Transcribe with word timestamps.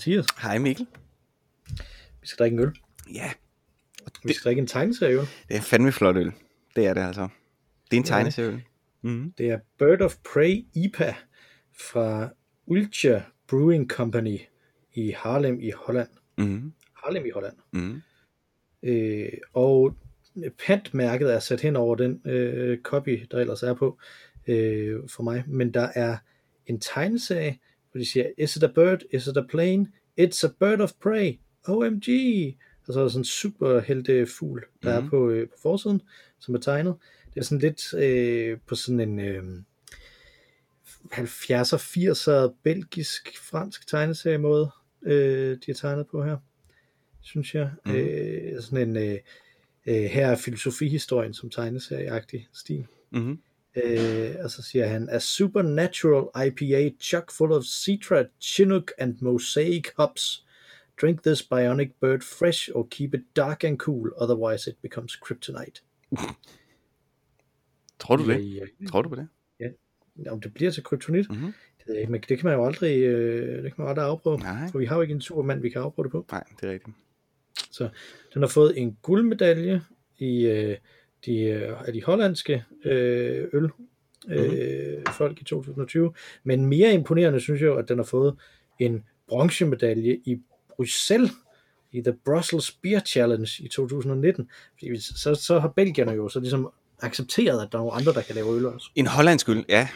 Hej 0.00 0.06
Mathias. 0.08 0.26
Hej 0.42 0.58
Mikkel. 0.58 0.86
Vi 2.20 2.26
skal 2.26 2.38
drikke 2.38 2.54
en 2.54 2.62
øl. 2.62 2.72
Ja, 3.14 3.32
Vi 4.24 4.32
skal 4.32 4.44
drikke 4.44 4.60
en 4.60 4.66
tegneserieøl. 4.66 5.26
det 5.48 5.56
er 5.56 5.60
fandme 5.60 5.92
flot 5.92 6.16
øl. 6.16 6.32
Det 6.76 6.86
er 6.86 6.94
det 6.94 7.00
altså. 7.00 7.28
Det 7.90 7.96
er 7.96 8.00
en 8.00 8.04
tegneserieøl. 8.06 8.62
Mm. 9.02 9.32
Det 9.38 9.50
er 9.50 9.58
Bird 9.78 10.00
of 10.00 10.16
Prey 10.32 10.64
IPA 10.74 11.14
fra 11.90 12.28
Ulcha 12.66 13.20
Brewing 13.48 13.90
Company 13.90 14.40
i 14.94 15.10
Harlem 15.16 15.60
i 15.60 15.70
Holland. 15.70 16.08
Mm. 16.38 16.72
Harlem 17.04 17.26
i 17.26 17.30
Holland. 17.30 17.56
Mm. 17.72 18.02
Øh, 18.82 19.28
og 19.52 19.96
pantmærket 20.66 21.34
er 21.34 21.38
sat 21.38 21.60
hen 21.60 21.76
over 21.76 21.94
den 21.96 22.20
øh, 22.24 22.78
copy, 22.82 23.26
der 23.30 23.38
ellers 23.38 23.62
er 23.62 23.74
på 23.74 23.98
øh, 24.46 25.00
for 25.08 25.22
mig. 25.22 25.44
Men 25.46 25.74
der 25.74 25.88
er 25.94 26.16
en 26.66 26.80
tegneserie, 26.80 27.58
hvor 27.90 27.98
de 27.98 28.04
siger, 28.04 28.26
is 28.38 28.56
it 28.56 28.62
a 28.62 28.66
bird, 28.66 29.02
is 29.10 29.26
it 29.26 29.36
a 29.36 29.42
plane, 29.48 29.86
it's 30.20 30.46
a 30.46 30.50
bird 30.60 30.80
of 30.80 30.92
prey, 31.02 31.38
OMG. 31.68 32.08
Og 32.86 32.94
så 32.94 32.98
er 33.00 33.04
der 33.04 33.08
sådan 33.08 33.20
en 33.20 33.24
super 33.24 33.80
helte 33.80 34.26
fugl, 34.26 34.64
der 34.82 35.00
mm. 35.00 35.04
Mhm. 35.04 35.06
er 35.06 35.10
på, 35.10 35.30
øh, 35.30 35.48
på 35.48 35.54
forsiden, 35.62 36.02
som 36.38 36.54
er 36.54 36.58
tegnet. 36.58 36.94
Det 37.34 37.40
er 37.40 37.44
sådan 37.44 37.58
lidt 37.58 37.94
øh, 37.94 38.58
på 38.66 38.74
sådan 38.74 39.00
en 39.00 39.20
øh, 39.20 39.42
70'er, 41.12 41.76
80'er 41.76 42.54
belgisk, 42.62 43.38
fransk 43.38 43.88
tegneseriemåde, 43.88 44.70
øh, 45.02 45.58
de 45.66 45.70
er 45.70 45.74
tegnet 45.74 46.06
på 46.06 46.24
her, 46.24 46.36
synes 47.20 47.54
jeg. 47.54 47.70
Mm. 47.86 47.92
Mhm. 47.92 48.00
Øh, 48.00 48.62
sådan 48.62 48.88
en, 48.88 48.96
øh, 48.96 49.18
øh, 49.86 49.94
her 49.94 50.26
er 50.26 50.36
filosofihistorien 50.36 51.34
som 51.34 51.50
tegneserieagtig 51.50 52.48
stil. 52.52 52.86
Mm. 53.10 53.38
Øh, 53.76 54.34
og 54.44 54.50
så 54.50 54.62
siger 54.62 54.86
han, 54.86 55.08
a 55.08 55.18
supernatural 55.18 56.46
IPA 56.46 56.90
chock 57.00 57.32
full 57.32 57.52
of 57.52 57.64
citra, 57.64 58.24
chinook 58.40 58.92
and 58.98 59.16
mosaic 59.20 59.84
hops. 59.96 60.46
Drink 61.00 61.22
this 61.22 61.42
bionic 61.42 61.90
bird 62.00 62.20
fresh 62.22 62.68
or 62.74 62.88
keep 62.90 63.14
it 63.14 63.20
dark 63.36 63.64
and 63.64 63.78
cool, 63.78 64.12
otherwise 64.16 64.70
it 64.70 64.76
becomes 64.82 65.16
kryptonite. 65.16 65.80
Tror 67.98 68.16
du 68.16 68.28
det? 68.30 68.54
Ja, 68.54 68.64
ja. 68.80 68.86
Tror 68.86 69.02
du 69.02 69.08
på 69.08 69.14
det? 69.14 69.28
Om 70.28 70.40
det 70.40 70.54
bliver 70.54 70.70
til 70.70 70.82
kryptonit, 70.82 71.30
Mhm. 71.30 71.52
det, 71.86 72.08
men 72.08 72.20
det 72.28 72.38
kan 72.38 72.46
man 72.46 72.54
jo 72.54 72.66
aldrig, 72.66 72.98
øh, 73.02 73.62
det 73.62 73.74
kan 73.74 73.82
man 73.84 73.88
aldrig 73.88 74.06
afprøve. 74.06 74.38
Nej. 74.38 74.70
For 74.70 74.78
vi 74.78 74.84
har 74.84 74.96
jo 74.96 75.02
ikke 75.02 75.14
en 75.14 75.20
supermand, 75.20 75.60
vi 75.60 75.70
kan 75.70 75.80
afprøve 75.82 76.04
det 76.04 76.12
på. 76.12 76.26
Nej, 76.32 76.44
det 76.60 76.68
er 76.68 76.72
rigtigt. 76.72 76.96
Så 77.70 77.88
den 78.34 78.42
har 78.42 78.48
fået 78.48 78.78
en 78.78 78.98
guldmedalje 79.02 79.82
i 80.18 80.46
øh, 80.46 80.76
de, 81.26 81.40
øh, 81.40 81.80
af 81.86 81.92
de 81.92 82.02
hollandske 82.02 82.64
øh, 82.84 83.48
øl 83.52 83.70
øh, 84.28 85.04
folk 85.12 85.40
i 85.40 85.44
2020. 85.44 86.14
Men 86.44 86.66
mere 86.66 86.92
imponerende 86.92 87.40
synes 87.40 87.60
jeg 87.60 87.66
jo, 87.66 87.76
at 87.76 87.88
den 87.88 87.98
har 87.98 88.04
fået 88.04 88.36
en 88.78 89.04
bronzemedalje 89.28 90.18
i 90.24 90.36
Bruxelles 90.76 91.32
i 91.92 92.00
The 92.00 92.14
Brussels 92.24 92.72
Beer 92.82 93.00
Challenge 93.00 93.50
i 93.58 93.68
2019. 93.68 94.50
Fordi 94.78 95.00
så, 95.00 95.34
så 95.34 95.58
har 95.58 95.68
belgierne 95.68 96.12
jo 96.12 96.28
så 96.28 96.40
ligesom 96.40 96.72
accepteret, 97.02 97.62
at 97.62 97.72
der 97.72 97.78
er 97.78 97.82
nogle 97.82 97.92
andre, 97.92 98.12
der 98.12 98.22
kan 98.22 98.34
lave 98.34 98.56
øl 98.56 98.66
også. 98.66 98.90
En 98.94 99.06
hollandsk 99.06 99.48
øl, 99.48 99.64
ja. 99.68 99.88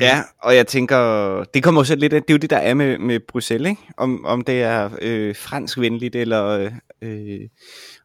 Ja, 0.00 0.22
og 0.42 0.56
jeg 0.56 0.66
tænker, 0.66 1.44
det 1.44 1.62
kommer 1.62 1.80
også 1.80 1.96
lidt 1.96 2.12
af, 2.12 2.22
det 2.22 2.30
er 2.30 2.34
jo 2.34 2.38
det, 2.38 2.50
der 2.50 2.56
er 2.56 2.74
med, 2.74 2.98
med 2.98 3.20
Bruxelles, 3.20 3.70
ikke? 3.70 3.82
Om, 3.96 4.24
om 4.24 4.44
det 4.44 4.62
er 4.62 4.90
øh, 5.02 5.36
fransk 5.36 5.78
venligt 5.78 6.16
eller 6.16 6.70
øh, 7.02 7.40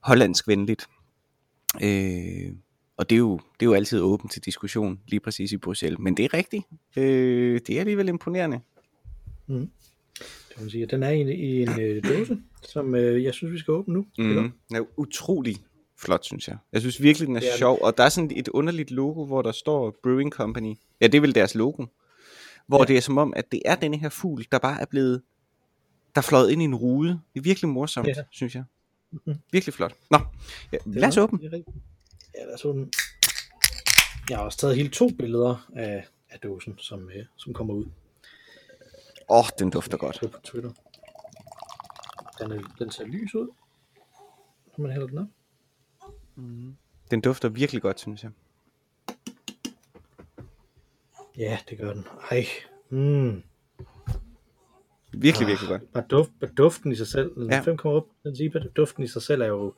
hollandsk 0.04 0.48
venligt. 0.48 0.88
Øh, 1.82 2.56
og 2.98 3.10
det 3.10 3.16
er, 3.16 3.20
jo, 3.20 3.34
det 3.60 3.66
er 3.66 3.70
jo 3.70 3.74
altid 3.74 4.00
åbent 4.02 4.32
til 4.32 4.42
diskussion, 4.46 5.00
lige 5.08 5.20
præcis 5.20 5.52
i 5.52 5.58
Bruxelles. 5.58 6.00
Men 6.00 6.18
det 6.18 6.26
er 6.26 6.34
rigtigt. 6.34 6.64
Øh, 6.98 7.62
det 7.68 7.76
er 7.76 7.80
alligevel 7.80 8.08
imponerende. 8.08 8.60
Det 9.48 10.58
kan 10.58 10.70
sige. 10.70 10.86
Den 10.86 11.04
er 11.04 11.10
i 11.10 11.22
en, 11.22 11.30
i 11.30 11.62
en 11.62 11.80
øh, 11.82 12.04
dåse, 12.04 12.38
som 12.64 12.96
øh, 12.96 13.24
jeg 13.24 13.34
synes, 13.34 13.54
vi 13.54 13.60
skal 13.60 13.72
åbne 13.72 13.94
nu. 13.94 14.06
Mm. 14.18 14.52
Den 14.70 14.76
er 14.76 15.00
utrolig 15.00 15.56
flot, 16.00 16.26
synes 16.26 16.48
jeg. 16.48 16.58
Jeg 16.74 16.82
synes 16.82 17.02
virkelig, 17.02 17.28
den 17.28 17.36
er 17.36 17.40
Det 17.40 17.48
er 17.48 17.52
den. 17.52 17.58
sjov. 17.58 17.80
Og 17.82 17.98
der 17.98 18.04
er 18.04 18.10
sådan 18.10 18.32
et 18.36 18.48
underligt 18.48 18.92
logo, 18.92 19.26
hvor 19.26 19.42
der 19.42 19.52
står 19.52 20.00
Brewing 20.04 20.32
Company. 20.32 20.76
Ja, 21.02 21.08
det 21.08 21.16
er 21.16 21.22
vel 21.22 21.36
deres 21.36 21.56
logo. 21.56 21.86
Hvor 22.68 22.80
Ja. 22.80 22.86
det 22.86 22.98
er 22.98 23.02
som 23.02 23.18
om, 23.18 23.34
at 23.36 23.52
det 23.52 23.62
er 23.66 23.76
denne 23.76 23.98
her 23.98 24.10
fugl, 24.10 24.46
der 24.52 24.60
bare 24.60 24.82
er 24.82 24.86
blevet... 24.86 25.22
Der 26.16 26.20
er 26.22 26.24
fløjet 26.24 26.52
ind 26.52 26.62
i 26.62 26.66
en 26.66 26.76
rude. 26.76 27.10
Det 27.34 27.40
er 27.40 27.44
virkelig 27.44 27.70
morsomt, 27.70 28.08
ja. 28.08 28.14
synes 28.32 28.56
jeg. 28.56 28.64
Mhm. 29.26 29.40
Virkelig 29.52 29.74
flot. 29.74 29.94
Nå, 30.12 30.20
ja, 30.72 30.78
lad 30.86 31.08
os 31.08 31.18
åbne. 31.18 31.40
Ja, 31.44 32.46
lad 32.46 32.54
os 32.54 32.66
åbne. 32.66 32.88
Jeg 34.30 34.38
har 34.38 34.46
også 34.46 34.58
taget 34.58 34.76
hele 34.76 34.90
to 34.90 35.10
billeder 35.10 35.70
af, 35.76 36.08
af 36.30 36.40
dåsen, 36.40 36.78
som, 36.78 37.10
øh, 37.10 37.26
som 37.36 37.54
kommer 37.54 37.74
ud. 37.74 37.86
Åh, 39.30 39.38
oh, 39.40 39.46
den 39.60 39.70
dufter 39.70 39.98
godt. 39.98 40.20
På 40.22 40.40
Twitter. 40.44 40.72
Den, 42.40 42.52
er, 42.52 42.76
den 42.80 42.92
ser 42.92 43.06
lys 43.06 43.36
ud, 43.36 43.48
når 44.78 44.82
man 44.82 44.92
hælder 44.92 45.08
den 45.08 45.18
op. 45.18 45.28
Den 47.12 47.22
dufter 47.22 47.50
virkelig 47.50 47.82
godt, 47.82 48.00
synes 48.00 48.24
jeg. 48.24 48.32
Ja, 51.38 51.58
det 51.70 51.78
gør 51.78 51.94
den. 51.94 52.08
Ej. 52.32 52.46
Mm. 52.90 53.44
Virkelig, 55.14 55.48
virkelig 55.48 55.70
godt. 55.70 55.94
Bare, 55.94 56.04
duft, 56.10 56.32
bare 56.40 56.52
duften 56.58 56.92
i 56.92 56.96
sig 56.96 57.08
selv. 57.08 57.32
Ja. 57.38 57.56
Ja. 57.56 57.62
5 57.62 57.78
kommer 57.78 57.98
op. 57.98 58.08
Den 58.24 58.36
IPA, 58.40 58.60
duften 58.76 59.04
i 59.04 59.08
sig 59.08 59.22
selv 59.22 59.42
er 59.42 59.48
jo... 59.48 59.74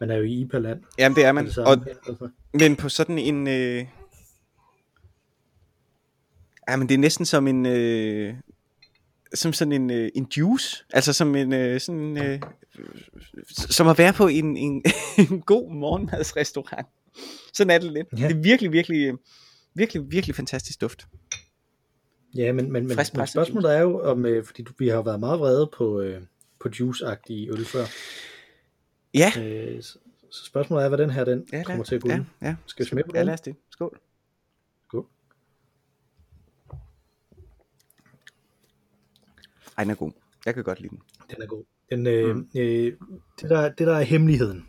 Man 0.00 0.10
er 0.10 0.16
jo 0.16 0.22
i 0.22 0.40
IPA-land. 0.40 0.82
Jamen, 0.98 1.16
det 1.16 1.24
er 1.24 1.32
man. 1.32 1.46
Det 1.46 1.58
Og. 1.58 1.72
Altså, 2.08 2.28
men 2.54 2.76
på 2.76 2.88
sådan 2.88 3.18
en... 3.18 3.46
Øh... 3.48 3.86
Ja, 6.68 6.76
men 6.76 6.88
det 6.88 6.94
er 6.94 6.98
næsten 6.98 7.26
som 7.26 7.46
en... 7.46 7.66
Øh... 7.66 8.34
Som 9.34 9.52
sådan 9.52 9.72
en, 9.72 9.90
øh, 9.90 10.10
en 10.14 10.26
juice. 10.36 10.84
Altså 10.92 11.12
som 11.12 11.36
en... 11.36 11.52
Øh, 11.52 11.80
sådan, 11.80 12.16
øh... 12.24 12.40
Som 13.48 13.88
at 13.88 13.98
være 13.98 14.12
på 14.12 14.26
en, 14.26 14.56
en, 14.56 14.82
en 15.30 15.40
god 15.40 15.74
morgenmadsrestaurant. 15.74 16.86
Sådan 17.54 17.70
er 17.70 17.78
det 17.78 17.92
lidt. 17.92 18.06
Ja. 18.18 18.28
Det 18.28 18.36
er 18.36 18.40
virkelig, 18.40 18.72
virkelig... 18.72 19.14
Virkelig, 19.74 20.02
virkelig 20.10 20.36
fantastisk 20.36 20.80
duft. 20.80 21.06
Ja, 22.34 22.52
men, 22.52 22.72
men, 22.72 22.86
men, 22.86 22.96
men 22.96 23.26
spørgsmålet 23.26 23.76
er 23.76 23.80
jo, 23.80 24.00
om, 24.00 24.26
øh, 24.26 24.44
fordi 24.44 24.62
du, 24.62 24.72
vi 24.78 24.88
har 24.88 25.02
været 25.02 25.20
meget 25.20 25.40
vrede 25.40 25.70
på, 25.76 26.00
øh, 26.00 26.22
på 26.60 26.68
juice-agtige 26.68 27.52
øl 27.52 27.64
før. 27.64 27.84
Ja. 29.14 29.32
Øh, 29.38 29.82
så, 29.82 29.98
så 30.30 30.44
spørgsmålet 30.44 30.84
er, 30.84 30.88
hvad 30.88 30.98
den 30.98 31.10
her 31.10 31.24
den 31.24 31.46
Ja, 31.52 31.62
kommer 31.62 31.84
til 31.84 31.94
at 31.94 32.02
gå 32.02 32.08
ja, 32.08 32.24
ja. 32.42 32.56
Skal 32.66 32.84
vi 32.84 32.88
smage 32.88 33.04
på 33.04 33.10
Ja, 33.14 33.18
den? 33.18 33.26
lad 33.26 33.34
os 33.34 33.40
det. 33.40 33.56
Skål. 33.70 33.98
Skål. 34.88 35.06
Ej, 39.78 39.84
den 39.84 39.90
er 39.90 39.94
god. 39.94 40.12
Jeg 40.46 40.54
kan 40.54 40.64
godt 40.64 40.80
lide 40.80 40.90
den. 40.90 41.00
Den 41.30 41.42
er 41.42 41.46
god. 41.46 41.64
Den, 41.90 42.06
øh, 42.06 42.36
mm. 42.36 42.48
øh, 42.56 42.92
det, 43.40 43.50
der, 43.50 43.68
det 43.68 43.86
der 43.86 43.96
er 43.96 44.02
hemmeligheden 44.02 44.66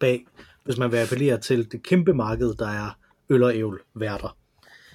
bag, 0.00 0.26
hvis 0.64 0.78
man 0.78 0.92
vil 0.92 0.98
appellere 0.98 1.40
til 1.40 1.72
det 1.72 1.82
kæmpe 1.82 2.14
marked, 2.14 2.54
der 2.54 2.68
er 2.68 2.98
øl 3.30 3.42
og 3.42 3.56
ævl 3.56 3.82
værter, 3.94 4.36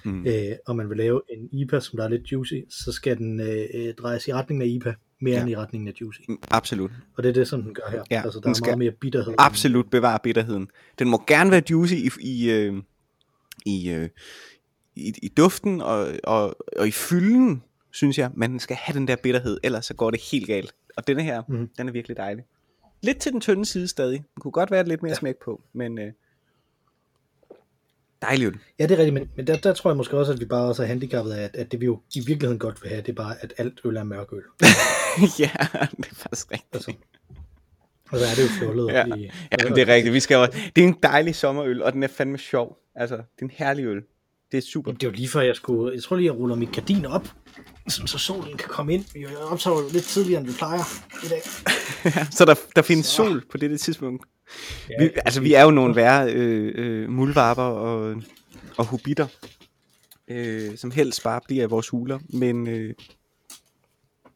Mm. 0.08 0.26
øh, 0.26 0.56
og 0.66 0.76
man 0.76 0.88
vil 0.88 0.96
lave 0.96 1.20
en 1.30 1.48
IPA, 1.52 1.80
som 1.80 1.96
der 1.96 2.04
er 2.04 2.08
lidt 2.08 2.32
juicy, 2.32 2.54
så 2.70 2.92
skal 2.92 3.18
den 3.18 3.40
øh, 3.40 3.64
øh, 3.74 3.94
drejes 3.94 4.28
i 4.28 4.32
retningen 4.32 4.62
af 4.62 4.66
IPA, 4.66 4.94
mere 5.20 5.34
ja. 5.34 5.40
End 5.40 5.50
i 5.50 5.56
retningen 5.56 5.88
af 5.88 5.92
juicy. 6.00 6.20
Mm, 6.28 6.38
Absolut. 6.50 6.90
Og 7.16 7.22
det 7.22 7.28
er 7.28 7.32
det, 7.32 7.48
som 7.48 7.62
den 7.62 7.74
gør 7.74 7.90
her. 7.90 8.02
Ja, 8.10 8.22
altså, 8.24 8.38
der 8.38 8.42
den 8.42 8.50
er 8.50 8.54
skal 8.54 8.66
meget 8.66 8.78
mere 8.78 8.92
bitterhed. 8.92 9.34
absolut 9.38 9.90
bevare 9.90 10.18
bitterheden. 10.22 10.68
Den 10.98 11.08
må 11.08 11.22
gerne 11.26 11.50
være 11.50 11.62
juicy 11.70 11.94
i, 11.94 12.10
i, 12.20 12.50
øh, 12.50 12.82
i, 13.66 13.90
øh, 13.90 14.08
i, 14.96 15.12
i 15.22 15.28
duften 15.36 15.80
og, 15.80 16.08
og, 16.24 16.56
og 16.76 16.88
i 16.88 16.90
fylden, 16.90 17.62
synes 17.92 18.18
jeg, 18.18 18.30
den 18.36 18.60
skal 18.60 18.76
have 18.76 18.98
den 18.98 19.08
der 19.08 19.16
bitterhed, 19.16 19.58
ellers 19.64 19.86
så 19.86 19.94
går 19.94 20.10
det 20.10 20.20
helt 20.32 20.46
galt. 20.46 20.74
Og 20.96 21.06
denne 21.06 21.22
her, 21.22 21.42
mm. 21.48 21.68
den 21.78 21.88
er 21.88 21.92
virkelig 21.92 22.16
dejlig. 22.16 22.44
Lidt 23.02 23.18
til 23.18 23.32
den 23.32 23.40
tynde 23.40 23.64
side 23.64 23.88
stadig. 23.88 24.18
Den 24.18 24.40
kunne 24.40 24.52
godt 24.52 24.70
være 24.70 24.84
lidt 24.88 25.02
mere 25.02 25.10
ja. 25.10 25.14
smæk 25.18 25.36
på, 25.44 25.62
men 25.72 25.98
øh, 25.98 26.12
dejlig 28.22 28.46
øl. 28.46 28.58
Ja, 28.78 28.86
det 28.86 28.92
er 28.92 28.98
rigtigt, 28.98 29.14
men, 29.14 29.30
men 29.36 29.46
der, 29.46 29.56
der 29.56 29.72
tror 29.72 29.90
jeg 29.90 29.96
måske 29.96 30.16
også, 30.18 30.32
at 30.32 30.40
vi 30.40 30.44
bare 30.44 30.68
også 30.68 30.82
er 30.82 30.86
handicappet 30.86 31.32
af, 31.32 31.44
at, 31.44 31.56
at 31.56 31.72
det 31.72 31.80
vi 31.80 31.86
jo 31.86 32.00
i 32.14 32.18
virkeligheden 32.18 32.58
godt 32.58 32.82
vil 32.82 32.90
have, 32.90 33.02
det 33.02 33.08
er 33.08 33.16
bare, 33.16 33.34
at 33.40 33.54
alt 33.56 33.80
øl 33.84 33.96
er 33.96 34.04
mørk 34.04 34.32
øl. 34.32 34.42
ja, 35.38 35.50
det 35.96 36.06
er 36.10 36.14
faktisk 36.14 36.52
rigtigt. 36.52 36.74
Altså, 36.74 36.92
og 38.10 38.18
så 38.18 38.24
er 38.24 38.34
det 38.34 38.42
jo 38.42 38.48
fjollet. 38.58 38.86
Ja. 38.92 39.04
i, 39.16 39.30
Ja, 39.52 39.56
det 39.56 39.78
er 39.88 39.94
rigtigt. 39.94 40.14
Vi 40.14 40.20
skal 40.20 40.34
jo, 40.34 40.46
det 40.76 40.84
er 40.84 40.88
en 40.88 40.96
dejlig 41.02 41.34
sommerøl, 41.34 41.82
og 41.82 41.92
den 41.92 42.02
er 42.02 42.08
fandme 42.08 42.38
sjov. 42.38 42.78
Altså, 42.94 43.16
det 43.16 43.22
er 43.38 43.44
en 43.44 43.52
herlig 43.54 43.84
øl. 43.84 44.02
Det 44.52 44.58
er 44.58 44.62
super. 44.62 44.92
Det 44.92 45.02
er 45.02 45.06
jo 45.06 45.12
lige 45.12 45.28
før, 45.28 45.40
jeg 45.40 45.56
skulle... 45.56 45.94
Jeg 45.94 46.02
tror 46.02 46.16
lige, 46.16 46.26
jeg 46.26 46.34
ruller 46.34 46.56
mit 46.56 46.72
gardin 46.72 47.06
op, 47.06 47.28
sådan, 47.88 48.08
så 48.08 48.18
solen 48.18 48.56
kan 48.56 48.68
komme 48.68 48.94
ind. 48.94 49.04
Jeg 49.14 49.36
optager 49.38 49.76
jo 49.76 49.88
lidt 49.92 50.04
tidligere, 50.04 50.40
end 50.40 50.48
vi 50.48 50.54
plejer 50.58 50.82
i 51.24 51.28
dag. 51.28 51.42
så 52.36 52.44
der, 52.44 52.54
der 52.76 52.82
findes 52.82 53.06
Så. 53.06 53.16
sol 53.16 53.44
på 53.50 53.56
dette 53.56 53.76
tidspunkt. 53.76 54.26
Ja, 54.90 55.02
Vi, 55.02 55.10
altså, 55.16 55.40
vi 55.40 55.54
er 55.54 55.62
jo 55.62 55.70
nogle 55.70 55.96
værre 55.96 56.32
øh, 56.32 56.72
øh, 56.74 57.10
muldvarper 57.10 57.62
og, 57.62 58.22
og 58.76 58.86
hobitter, 58.86 59.26
øh, 60.28 60.76
som 60.76 60.90
helst 60.90 61.22
bare 61.22 61.40
bliver 61.46 61.64
i 61.64 61.68
vores 61.68 61.88
huler. 61.88 62.18
Men 62.28 62.66
øh, 62.66 62.94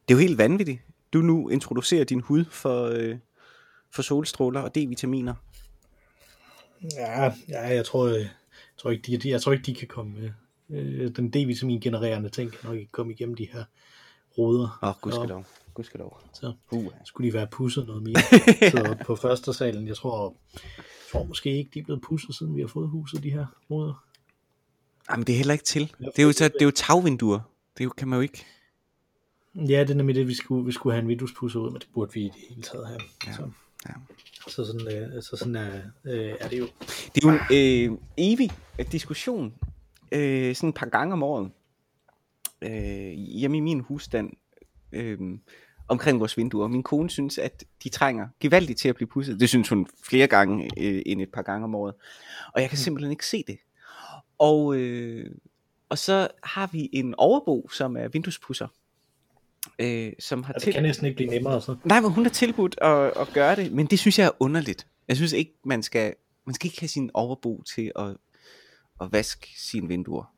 det 0.08 0.14
er 0.14 0.14
jo 0.14 0.18
helt 0.18 0.38
vanvittigt. 0.38 0.80
Du 1.12 1.18
nu 1.18 1.48
introducerer 1.48 2.04
din 2.04 2.20
hud 2.20 2.44
for, 2.44 2.84
øh, 2.84 3.16
for 3.90 4.02
solstråler 4.02 4.60
og 4.60 4.74
D-vitaminer. 4.74 5.34
Ja, 6.96 7.32
ja 7.48 7.66
jeg 7.66 7.84
tror, 7.84 8.08
jeg 8.08 8.28
tror 8.76 8.90
ikke, 8.90 9.02
de, 9.12 9.16
de, 9.16 9.30
jeg 9.30 9.42
tror 9.42 9.52
ikke, 9.52 9.64
de 9.64 9.74
kan 9.74 9.88
komme 9.88 10.12
med. 10.20 10.30
Øh, 10.70 11.16
den 11.16 11.30
D-vitamin 11.30 11.80
genererende 11.80 12.28
ting 12.28 12.50
kan 12.50 12.70
nok 12.70 12.78
ikke 12.78 12.92
komme 12.92 13.12
igennem 13.12 13.34
de 13.34 13.48
her 13.52 13.64
ruder. 14.38 14.78
Åh, 14.82 14.88
oh, 14.88 14.94
gudskelov. 15.00 15.46
Gudskelov. 15.74 16.20
Så 16.32 16.52
Uh. 16.70 16.86
skulle 17.04 17.28
de 17.28 17.34
være 17.34 17.46
pusset 17.46 17.86
noget 17.86 18.02
mere. 18.02 18.22
Så 18.70 18.96
på 19.06 19.16
første 19.16 19.52
salen, 19.54 19.86
jeg 19.88 19.96
tror, 19.96 20.34
jeg 20.54 20.62
tror 21.12 21.24
måske 21.24 21.58
ikke, 21.58 21.70
de 21.74 21.78
er 21.78 21.84
blevet 21.84 22.02
pusset, 22.02 22.34
siden 22.34 22.56
vi 22.56 22.60
har 22.60 22.68
fået 22.68 22.88
huset, 22.88 23.22
de 23.22 23.30
her 23.30 23.46
ruder. 23.70 24.04
Jamen, 25.10 25.26
det 25.26 25.32
er 25.32 25.36
heller 25.36 25.52
ikke 25.52 25.64
til. 25.64 25.94
Det 25.98 26.18
er 26.18 26.22
jo, 26.22 26.32
så, 26.32 26.44
det 26.44 26.60
er 26.60 26.64
jo 26.64 26.70
tagvinduer. 26.70 27.40
Det 27.78 27.84
jo, 27.84 27.90
kan 27.90 28.08
man 28.08 28.16
jo 28.16 28.20
ikke. 28.20 28.44
Ja, 29.54 29.80
det 29.80 29.90
er 29.90 29.94
nemlig 29.94 30.16
det, 30.16 30.28
vi 30.28 30.34
skulle, 30.34 30.66
vi 30.66 30.72
skulle 30.72 30.94
have 30.94 31.02
en 31.02 31.08
vinduespusser 31.08 31.60
ud, 31.60 31.70
men 31.70 31.80
det 31.80 31.88
burde 31.94 32.12
vi 32.12 32.20
i 32.20 32.24
det 32.24 32.40
hele 32.48 32.62
taget 32.62 32.86
have. 32.86 33.00
Ja, 33.26 33.32
Så, 33.32 33.50
ja. 33.88 33.92
så 34.48 34.64
sådan, 34.64 35.14
øh, 35.14 35.22
så 35.22 35.36
sådan 35.36 35.56
er, 35.56 35.80
øh, 36.04 36.34
er 36.40 36.48
det 36.48 36.58
jo. 36.58 36.66
Det 37.14 37.24
er 37.24 37.28
jo 37.28 37.30
en 37.30 37.92
øh, 37.92 37.98
evig 38.16 38.50
diskussion, 38.92 39.54
øh, 40.12 40.54
sådan 40.54 40.68
et 40.68 40.74
par 40.74 40.86
gange 40.86 41.12
om 41.12 41.22
året, 41.22 41.50
øh, 42.62 43.12
hjemme 43.12 43.56
i 43.56 43.60
min 43.60 43.80
husstand, 43.80 44.30
øh, 44.92 45.18
omkring 45.88 46.20
vores 46.20 46.36
vinduer. 46.36 46.68
Min 46.68 46.82
kone 46.82 47.10
synes, 47.10 47.38
at 47.38 47.64
de 47.84 47.88
trænger 47.88 48.28
gevaldigt 48.40 48.78
til 48.78 48.88
at 48.88 48.94
blive 48.94 49.08
pudset. 49.08 49.40
Det 49.40 49.48
synes 49.48 49.68
hun 49.68 49.86
flere 50.04 50.26
gange 50.26 50.70
øh, 50.78 51.02
end 51.06 51.22
et 51.22 51.32
par 51.32 51.42
gange 51.42 51.64
om 51.64 51.74
året. 51.74 51.94
Og 52.54 52.60
jeg 52.60 52.68
kan 52.68 52.78
simpelthen 52.78 53.10
ikke 53.10 53.26
se 53.26 53.44
det. 53.46 53.58
Og, 54.38 54.76
øh, 54.76 55.30
og 55.88 55.98
så 55.98 56.28
har 56.42 56.68
vi 56.72 56.88
en 56.92 57.14
overbo, 57.18 57.68
som 57.72 57.96
er 57.96 58.08
vinduespusser. 58.08 58.68
Øh, 59.78 60.12
som 60.18 60.42
har 60.42 60.52
til... 60.52 60.66
det 60.66 60.74
kan 60.74 60.82
næsten 60.82 61.06
ikke 61.06 61.16
blive 61.16 61.30
nemmere. 61.30 61.60
Så. 61.60 61.76
Nej, 61.84 62.00
men 62.00 62.10
hun 62.10 62.24
har 62.24 62.30
tilbudt 62.30 62.78
at, 62.82 63.12
at 63.16 63.28
gøre 63.34 63.56
det, 63.56 63.72
men 63.72 63.86
det 63.86 63.98
synes 63.98 64.18
jeg 64.18 64.26
er 64.26 64.30
underligt. 64.40 64.86
Jeg 65.08 65.16
synes 65.16 65.32
ikke, 65.32 65.54
man 65.64 65.82
skal, 65.82 66.14
man 66.44 66.54
skal 66.54 66.66
ikke 66.66 66.80
have 66.80 66.88
sin 66.88 67.10
overbo 67.14 67.62
til 67.74 67.92
at, 67.96 68.16
at 69.00 69.12
vaske 69.12 69.48
sine 69.56 69.88
vinduer. 69.88 70.34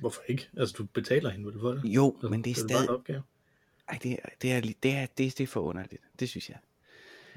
Hvorfor 0.00 0.22
ikke? 0.28 0.48
Altså, 0.56 0.74
du 0.78 0.84
betaler 0.84 1.30
hende 1.30 1.46
vel 1.46 1.60
for 1.60 1.68
det? 1.72 1.84
Jo, 1.84 2.14
Altså, 2.14 2.28
men 2.28 2.44
det 2.44 2.50
er 2.50 2.54
bare 2.54 2.62
en 2.62 2.68
stadig... 2.68 2.90
opgave. 2.90 3.22
Ej, 3.88 3.98
det, 4.02 4.12
er- 4.12 4.28
det, 4.42 4.52
er, 4.52 4.60
det, 4.60 4.92
er, 4.92 5.06
det, 5.06 5.38
det 5.38 5.40
er 5.40 5.46
for 5.46 5.60
underligt. 5.60 6.02
Det 6.20 6.28
synes 6.28 6.48
jeg. 6.48 6.58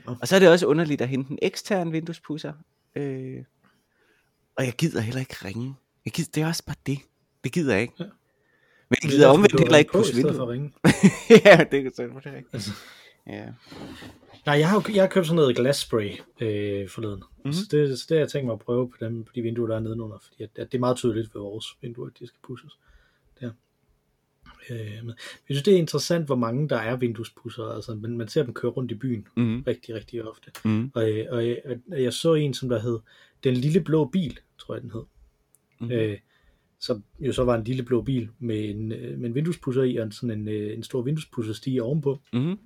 Nå. 0.06 0.16
Og 0.22 0.28
så 0.28 0.36
er 0.36 0.40
det 0.40 0.50
også 0.50 0.66
underligt 0.66 1.02
at 1.02 1.08
hente 1.08 1.32
en 1.32 1.40
ekstern 1.42 1.92
vinduespusser. 1.92 2.54
Øh, 2.96 3.44
og 4.58 4.66
jeg 4.66 4.74
gider 4.74 5.02
heller 5.02 5.20
ikke 5.20 5.36
ringe. 5.46 5.76
Jeg 6.06 6.14
gider, 6.14 6.30
det 6.36 6.44
er 6.44 6.48
også 6.48 6.66
bare 6.66 6.76
det. 6.86 7.00
Det 7.44 7.52
gider 7.52 7.74
jeg 7.74 7.82
ikke. 7.82 7.94
Ja. 8.00 8.04
Men 8.04 8.12
jeg 8.90 8.98
Det 9.02 9.08
er 9.08 9.10
gider 9.12 9.28
omvendt 9.28 9.60
heller 9.60 9.78
ikke 9.78 9.98
at 9.98 10.48
ringe. 10.48 10.74
ja, 11.46 11.58
det 11.72 11.84
kan 11.84 11.92
det 11.98 12.00
er 12.00 12.16
rigtigt. 12.36 12.54
Altså. 12.54 12.72
Ja. 13.28 13.46
Nej, 14.46 14.60
jeg 14.60 14.70
har, 14.70 14.90
jeg 14.94 15.04
har 15.04 15.08
købt 15.10 15.26
sådan 15.26 15.36
noget 15.36 15.56
glasspray 15.56 16.12
øh, 16.42 16.90
forleden. 16.90 17.18
Mhm. 17.20 17.28
Mm-hmm. 17.38 17.54
Så, 17.54 17.62
det, 17.72 18.00
så 18.00 18.06
det 18.10 18.18
har 18.18 18.20
jeg 18.22 18.30
tænkt 18.32 18.46
mig 18.46 18.54
at 18.54 18.60
prøve 18.60 18.90
på, 18.90 18.98
dem, 19.00 19.24
på 19.24 19.32
de 19.36 19.42
vinduer, 19.42 19.68
der 19.68 19.76
er 19.76 19.80
nedenunder. 19.80 20.18
Fordi 20.24 20.44
at, 20.44 20.50
at 20.56 20.72
det 20.72 20.78
er 20.78 20.80
meget 20.80 20.98
tydeligt 20.98 21.36
ved 21.36 21.42
vores 21.42 21.66
vinduer, 21.82 22.08
at 22.08 22.14
de 22.20 22.28
skal 22.28 22.40
pusses. 22.44 22.78
Øh, 24.70 24.78
men 25.04 25.10
jeg 25.10 25.56
synes, 25.56 25.64
det 25.64 25.74
er 25.74 25.78
interessant, 25.78 26.26
hvor 26.26 26.36
mange 26.36 26.70
der 26.70 26.78
er 26.78 26.96
vinduespusser. 26.96 27.64
Altså, 27.64 27.96
man, 27.96 28.18
man 28.18 28.28
ser 28.28 28.44
dem 28.44 28.54
køre 28.54 28.72
rundt 28.72 28.92
i 28.92 28.96
byen 28.96 29.28
Mm, 29.38 29.64
rigtig, 29.68 29.96
rigtig 29.96 30.24
ofte. 30.24 30.52
mm, 30.66 30.92
Og, 30.94 31.10
øh, 31.12 31.26
og, 31.30 31.48
jeg- 31.48 31.62
og 31.92 32.04
jeg 32.04 32.14
så 32.14 32.34
en, 32.34 32.54
som 32.54 32.70
der 32.70 32.80
hed 32.80 33.00
Den 33.44 33.54
Lille 33.54 33.82
Blå 33.82 34.06
Bil, 34.06 34.40
tror 34.58 34.76
jeg 34.76 34.82
den 34.82 34.92
hed. 34.92 35.04
mm. 35.82 35.92
Øh, 35.92 36.18
som 36.80 37.04
jo 37.20 37.32
så 37.34 37.44
var 37.44 37.56
en 37.58 37.64
lille 37.64 37.84
blå 37.84 38.02
bil 38.02 38.30
med 38.40 38.70
en, 38.70 38.92
øh, 38.92 39.18
med 39.20 39.30
en 39.30 39.36
vinduespusser 39.36 39.84
i, 39.84 39.96
og 39.96 40.06
en, 40.06 40.12
sådan 40.12 40.40
en, 40.40 40.48
øh, 40.48 40.74
en 40.74 40.84
stor 40.84 41.02
vinduespusserstige 41.02 41.84
ovenpå, 41.84 42.20
mm. 42.34 42.58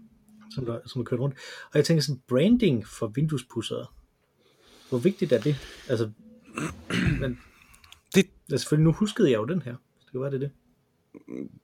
som 0.55 0.65
der, 0.65 0.79
som 0.85 0.99
der 0.99 1.09
kørte 1.09 1.21
rundt. 1.23 1.35
Og 1.63 1.71
jeg 1.75 1.85
tænker 1.85 2.01
sådan, 2.01 2.21
branding 2.27 2.87
for 2.87 3.07
vinduespussere, 3.07 3.85
hvor 4.89 4.97
vigtigt 4.97 5.31
er 5.31 5.41
det? 5.41 5.55
Altså, 5.89 6.09
men, 7.21 7.39
Det- 8.15 8.29
ja, 8.51 8.57
selvfølgelig, 8.57 8.83
nu 8.85 8.91
huskede 8.91 9.31
jeg 9.31 9.37
jo 9.37 9.45
den 9.45 9.61
her. 9.61 9.75
Det 10.03 10.11
kan 10.11 10.21
være, 10.21 10.31
det 10.31 10.41
det. 10.41 10.51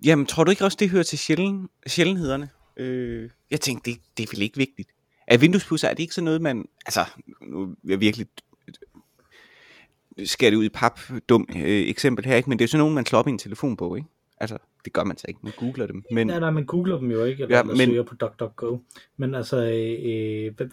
Jamen, 0.05 0.25
tror 0.25 0.43
du 0.43 0.51
ikke 0.51 0.65
også, 0.65 0.77
det 0.79 0.89
hører 0.89 1.03
til 1.03 1.19
sjælden, 1.19 1.69
sjældenhederne? 1.87 2.49
Øh, 2.77 3.29
jeg 3.51 3.61
tænkte, 3.61 3.91
det, 3.91 3.99
det 4.17 4.23
er 4.23 4.27
vel 4.31 4.41
ikke 4.41 4.57
vigtigt. 4.57 4.89
Er 5.27 5.37
vinduespusser, 5.37 5.87
er 5.87 5.93
det 5.93 6.03
ikke 6.03 6.13
sådan 6.15 6.25
noget, 6.25 6.41
man... 6.41 6.65
Altså, 6.85 7.05
nu 7.41 7.63
er 7.63 7.67
jeg 7.87 7.99
virkelig 7.99 8.27
skal 10.23 10.51
det 10.51 10.57
ud 10.57 10.63
i 10.65 10.69
pap, 10.69 10.99
dum 11.29 11.47
øh, 11.55 11.61
eksempel 11.63 12.25
her, 12.25 12.35
ikke? 12.35 12.49
Men 12.49 12.59
det 12.59 12.63
er 12.65 12.67
sådan 12.69 12.79
nogen, 12.79 12.95
man 12.95 13.05
slår 13.05 13.19
op 13.19 13.27
i 13.27 13.31
en 13.31 13.37
telefonbog, 13.37 13.97
ikke? 13.97 14.09
Altså, 14.37 14.57
det 14.85 14.93
gør 14.93 15.03
man 15.03 15.17
så 15.17 15.25
ikke, 15.27 15.39
man 15.43 15.53
googler 15.57 15.87
dem. 15.87 16.03
Men, 16.11 16.27
Nej, 16.27 16.39
nej, 16.39 16.49
man 16.51 16.65
googler 16.65 16.99
dem 16.99 17.11
jo 17.11 17.23
ikke, 17.23 17.43
eller, 17.43 17.55
Ja, 17.55 17.61
eller 17.61 17.75
men- 17.75 17.87
søger 17.89 18.03
på 18.03 18.15
DuckDuckGo. 18.15 18.77
Men 19.17 19.35
altså, 19.35 19.57
øh, 19.57 20.51
øh, 20.55 20.67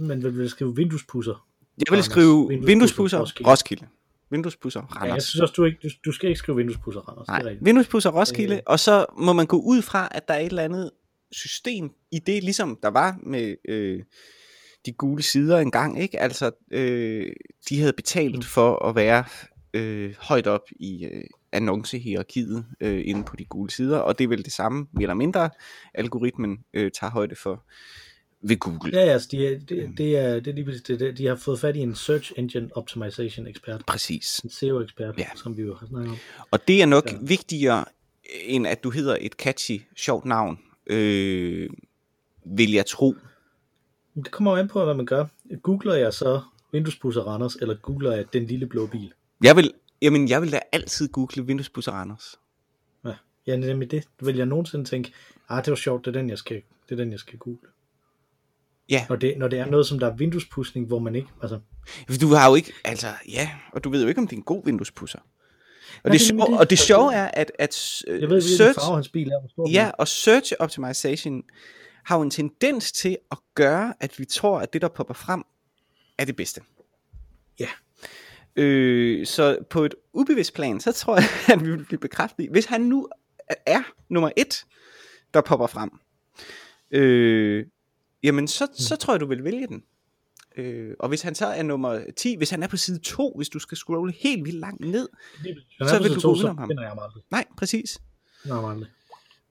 man 0.00 0.22
vil 0.22 0.50
skrive 0.50 0.76
vinduespusser. 0.76 1.46
jeg 1.78 1.96
vil 1.96 2.02
skrive 2.04 2.48
vinduespusser, 2.66 3.18
Roskilde. 3.20 3.50
Roskilde. 3.50 3.86
Vinduespusser, 4.30 4.80
Ja, 4.80 4.86
jeg 5.00 5.08
Randers. 5.10 5.24
synes 5.24 5.40
også, 5.40 5.54
du, 5.56 5.64
ikke, 5.64 5.78
du, 5.82 5.88
du 6.04 6.12
skal 6.12 6.28
ikke 6.28 6.38
skrive 6.38 6.56
vinduespusser, 6.56 7.00
Randers. 7.00 7.28
Er 7.28 7.42
Nej, 7.52 7.56
vinduespusser 7.60 8.10
Roskilde, 8.10 8.54
Øh. 8.54 8.60
og 8.66 8.80
så 8.80 9.06
må 9.18 9.32
man 9.32 9.46
gå 9.46 9.60
ud 9.60 9.82
fra, 9.82 10.08
at 10.10 10.28
der 10.28 10.34
er 10.34 10.38
et 10.38 10.46
eller 10.46 10.62
andet 10.62 10.90
system 11.32 11.90
i 12.12 12.18
det, 12.18 12.44
ligesom 12.44 12.78
der 12.82 12.88
var 12.88 13.16
med 13.22 13.54
øh, 13.68 14.02
de 14.86 14.92
gule 14.92 15.22
sider 15.22 15.58
engang, 15.58 16.02
ikke? 16.02 16.20
Altså, 16.20 16.50
øh, 16.72 17.32
de 17.68 17.78
havde 17.80 17.92
betalt 17.92 18.36
Mm. 18.36 18.42
for 18.42 18.84
at 18.86 18.94
være 18.94 19.24
øh, 19.74 20.14
højt 20.20 20.46
op 20.46 20.62
i 20.70 21.04
øh, 21.04 21.24
annoncehierarkiet 21.52 22.66
øh, 22.80 23.02
inde 23.06 23.24
på 23.24 23.36
de 23.36 23.44
gule 23.44 23.70
sider, 23.70 23.98
og 23.98 24.18
det 24.18 24.24
er 24.24 24.28
vel 24.28 24.44
det 24.44 24.52
samme, 24.52 24.86
mere 24.92 25.02
eller 25.02 25.14
mindre, 25.14 25.50
algoritmen 25.94 26.58
øh, 26.74 26.90
tager 26.90 27.10
højde 27.10 27.36
for 27.36 27.64
ved 28.42 28.56
Google. 28.58 28.98
Ja, 28.98 29.04
ja, 29.04 29.12
altså, 29.12 29.28
de, 29.30 29.46
er, 29.46 29.58
det, 29.58 29.98
det, 29.98 30.18
er, 30.18 30.34
det 30.34 30.46
er 30.48 30.52
lige 30.54 30.64
præcis 30.64 30.82
det. 30.82 31.18
De 31.18 31.26
har 31.26 31.36
fået 31.36 31.60
fat 31.60 31.76
i 31.76 31.78
en 31.78 31.94
Search 31.94 32.32
Engine 32.36 32.68
Optimization 32.76 33.46
ekspert, 33.46 33.82
Præcis. 33.86 34.38
en 34.38 34.50
SEO-ekspert, 34.50 35.18
Ja. 35.18 35.26
som 35.36 35.56
vi 35.56 35.62
jo 35.62 35.74
har 35.74 35.86
snakket 35.86 36.10
om. 36.10 36.16
Og 36.50 36.68
det 36.68 36.82
er 36.82 36.86
nok 36.86 37.12
ja. 37.12 37.16
Vigtigere, 37.22 37.84
end 38.44 38.66
at 38.66 38.84
du 38.84 38.90
hedder 38.90 39.16
et 39.20 39.32
catchy, 39.32 39.80
sjovt 39.96 40.24
navn, 40.24 40.58
øh, 40.86 41.70
vil 42.46 42.72
jeg 42.72 42.86
tro. 42.86 43.14
Det 44.14 44.30
kommer 44.30 44.50
jo 44.50 44.56
an 44.56 44.68
på, 44.68 44.84
hvad 44.84 44.94
man 44.94 45.06
gør. 45.06 45.26
Googler 45.62 45.94
jeg 45.94 46.12
så 46.14 46.40
vinduespusser 46.72 47.22
Randers, 47.22 47.54
eller 47.56 47.74
googler 47.74 48.12
jeg 48.12 48.32
den 48.32 48.46
lille 48.46 48.66
blå 48.66 48.86
bil? 48.86 49.12
Jeg 49.44 49.56
vil, 49.56 49.72
jamen, 50.02 50.28
jeg 50.28 50.42
vil 50.42 50.52
da 50.52 50.60
altid 50.72 51.08
google 51.08 51.46
vinduespusser 51.46 51.92
Randers. 51.92 52.38
Ja, 53.04 53.12
ja 53.46 53.56
nemlig 53.56 53.90
det. 53.90 54.04
Vil 54.22 54.36
jeg 54.36 54.46
nogensinde 54.46 54.84
tænke, 54.84 55.12
ah, 55.48 55.64
det 55.64 55.70
var 55.70 55.76
sjovt, 55.76 56.04
det 56.04 56.16
er 56.16 56.20
den, 56.20 56.30
jeg 56.30 56.38
skal, 56.38 56.62
det 56.88 56.92
er 56.92 56.96
den, 56.96 57.10
jeg 57.12 57.18
skal 57.20 57.38
google. 57.38 57.68
Ja. 58.90 59.06
Når 59.08 59.16
det, 59.16 59.34
når 59.38 59.48
det 59.48 59.58
er 59.58 59.66
noget, 59.66 59.86
som 59.86 59.98
der 59.98 60.06
er 60.06 60.16
vinduespudsning, 60.16 60.86
hvor 60.86 60.98
man 60.98 61.14
ikke, 61.14 61.28
altså, 61.42 61.60
Du 62.20 62.34
har 62.34 62.48
jo 62.48 62.54
ikke, 62.54 62.72
altså, 62.84 63.06
ja, 63.28 63.50
og 63.72 63.84
du 63.84 63.90
ved 63.90 64.02
jo 64.02 64.08
ikke, 64.08 64.18
om 64.18 64.26
det 64.26 64.36
er 64.36 64.38
en 64.38 64.44
god 64.44 64.64
vinduespusser. 64.64 65.18
Og, 65.18 65.24
Nej, 66.04 66.12
det, 66.12 66.20
sjove, 66.20 66.46
det. 66.46 66.58
og 66.58 66.70
det 66.70 66.78
sjove 66.78 67.14
er, 67.14 67.30
at, 67.34 67.52
at 67.58 68.02
øh, 68.06 68.20
jeg 68.20 68.30
ved, 68.30 68.40
search, 68.40 68.80
farve 68.80 68.94
hans 68.94 69.08
bil 69.08 69.28
er, 69.28 69.54
hvor 69.54 69.70
ja, 69.70 69.90
og 69.98 70.08
search 70.08 70.52
optimization 70.58 71.42
har 72.04 72.16
jo 72.16 72.22
en 72.22 72.30
tendens 72.30 72.92
til 72.92 73.16
at 73.30 73.38
gøre, 73.54 73.94
at 74.00 74.18
vi 74.18 74.24
tror, 74.24 74.60
at 74.60 74.72
det, 74.72 74.82
der 74.82 74.88
popper 74.88 75.14
frem, 75.14 75.44
er 76.18 76.24
det 76.24 76.36
bedste. 76.36 76.60
Ja. 77.60 77.68
Øh, 78.56 79.26
så 79.26 79.58
på 79.70 79.84
et 79.84 79.94
ubevidst 80.12 80.54
plan, 80.54 80.80
så 80.80 80.92
tror 80.92 81.16
jeg, 81.16 81.24
at 81.54 81.64
vi 81.64 81.70
vil 81.70 81.84
blive 81.84 81.98
bekræftet 81.98 82.48
hvis 82.50 82.64
han 82.64 82.80
nu 82.80 83.08
er 83.66 83.82
nummer 84.08 84.30
et, 84.36 84.64
der 85.34 85.40
popper 85.40 85.66
frem, 85.66 85.90
øh, 86.90 87.66
jamen 88.22 88.48
så, 88.48 88.66
så 88.74 88.96
tror 88.96 89.14
jeg, 89.14 89.20
du 89.20 89.26
vil 89.26 89.44
vælge 89.44 89.66
den. 89.66 89.82
Øh, 90.56 90.94
og 90.98 91.08
hvis 91.08 91.22
han 91.22 91.34
så 91.34 91.46
er 91.46 91.62
nummer 91.62 92.00
10, 92.16 92.36
hvis 92.36 92.50
han 92.50 92.62
er 92.62 92.66
på 92.66 92.76
side 92.76 92.98
2, 92.98 93.34
hvis 93.36 93.48
du 93.48 93.58
skal 93.58 93.76
scrolle 93.76 94.12
helt 94.12 94.44
vildt 94.44 94.60
langt 94.60 94.80
ned, 94.80 95.08
så 95.88 96.02
vil 96.02 96.14
du 96.14 96.20
to, 96.20 96.28
gå 96.28 96.34
så 96.34 96.40
udenom 96.40 96.58
ham. 96.58 96.70
jeg 96.70 96.88
ham 96.88 96.98
nej, 97.30 97.44
præcis. 97.56 97.98
Nej. 98.44 98.74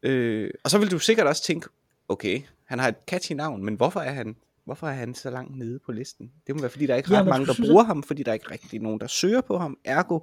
Øh, 0.04 0.52
og 0.64 0.70
så 0.70 0.78
vil 0.78 0.92
du 0.92 1.00
sikkert 1.00 1.28
også 1.28 1.44
tænke, 1.44 1.70
okay, 2.08 2.42
han 2.66 2.80
har 2.80 2.88
et 2.88 2.96
catchy 3.08 3.34
navn, 3.34 3.66
men 3.66 3.76
hvorfor 3.76 4.00
er 4.00 4.12
han, 4.12 4.36
hvorfor 4.66 4.88
er 4.88 4.94
han 4.94 5.16
så 5.16 5.30
langt 5.30 5.58
nede 5.58 5.80
på 5.86 5.92
listen? 5.92 6.32
Det 6.48 6.56
må 6.56 6.62
være, 6.62 6.72
fordi 6.72 6.86
der 6.86 6.94
er 6.94 6.98
ikke 6.98 7.14
Ja, 7.14 7.20
ret 7.20 7.28
mange, 7.28 7.48
der 7.48 7.54
synes 7.54 7.70
bruger 7.70 7.84
ham, 7.84 8.04
fordi 8.04 8.24
der 8.24 8.32
er 8.32 8.34
ikke 8.34 8.52
rigtig 8.52 8.80
nogen, 8.80 9.00
der 9.00 9.08
søger 9.08 9.42
på 9.42 9.58
ham. 9.58 9.78
Ergo 9.84 10.20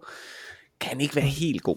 kan 0.80 0.90
han 0.90 1.00
ikke 1.00 1.16
være 1.16 1.24
helt 1.24 1.62
god. 1.62 1.76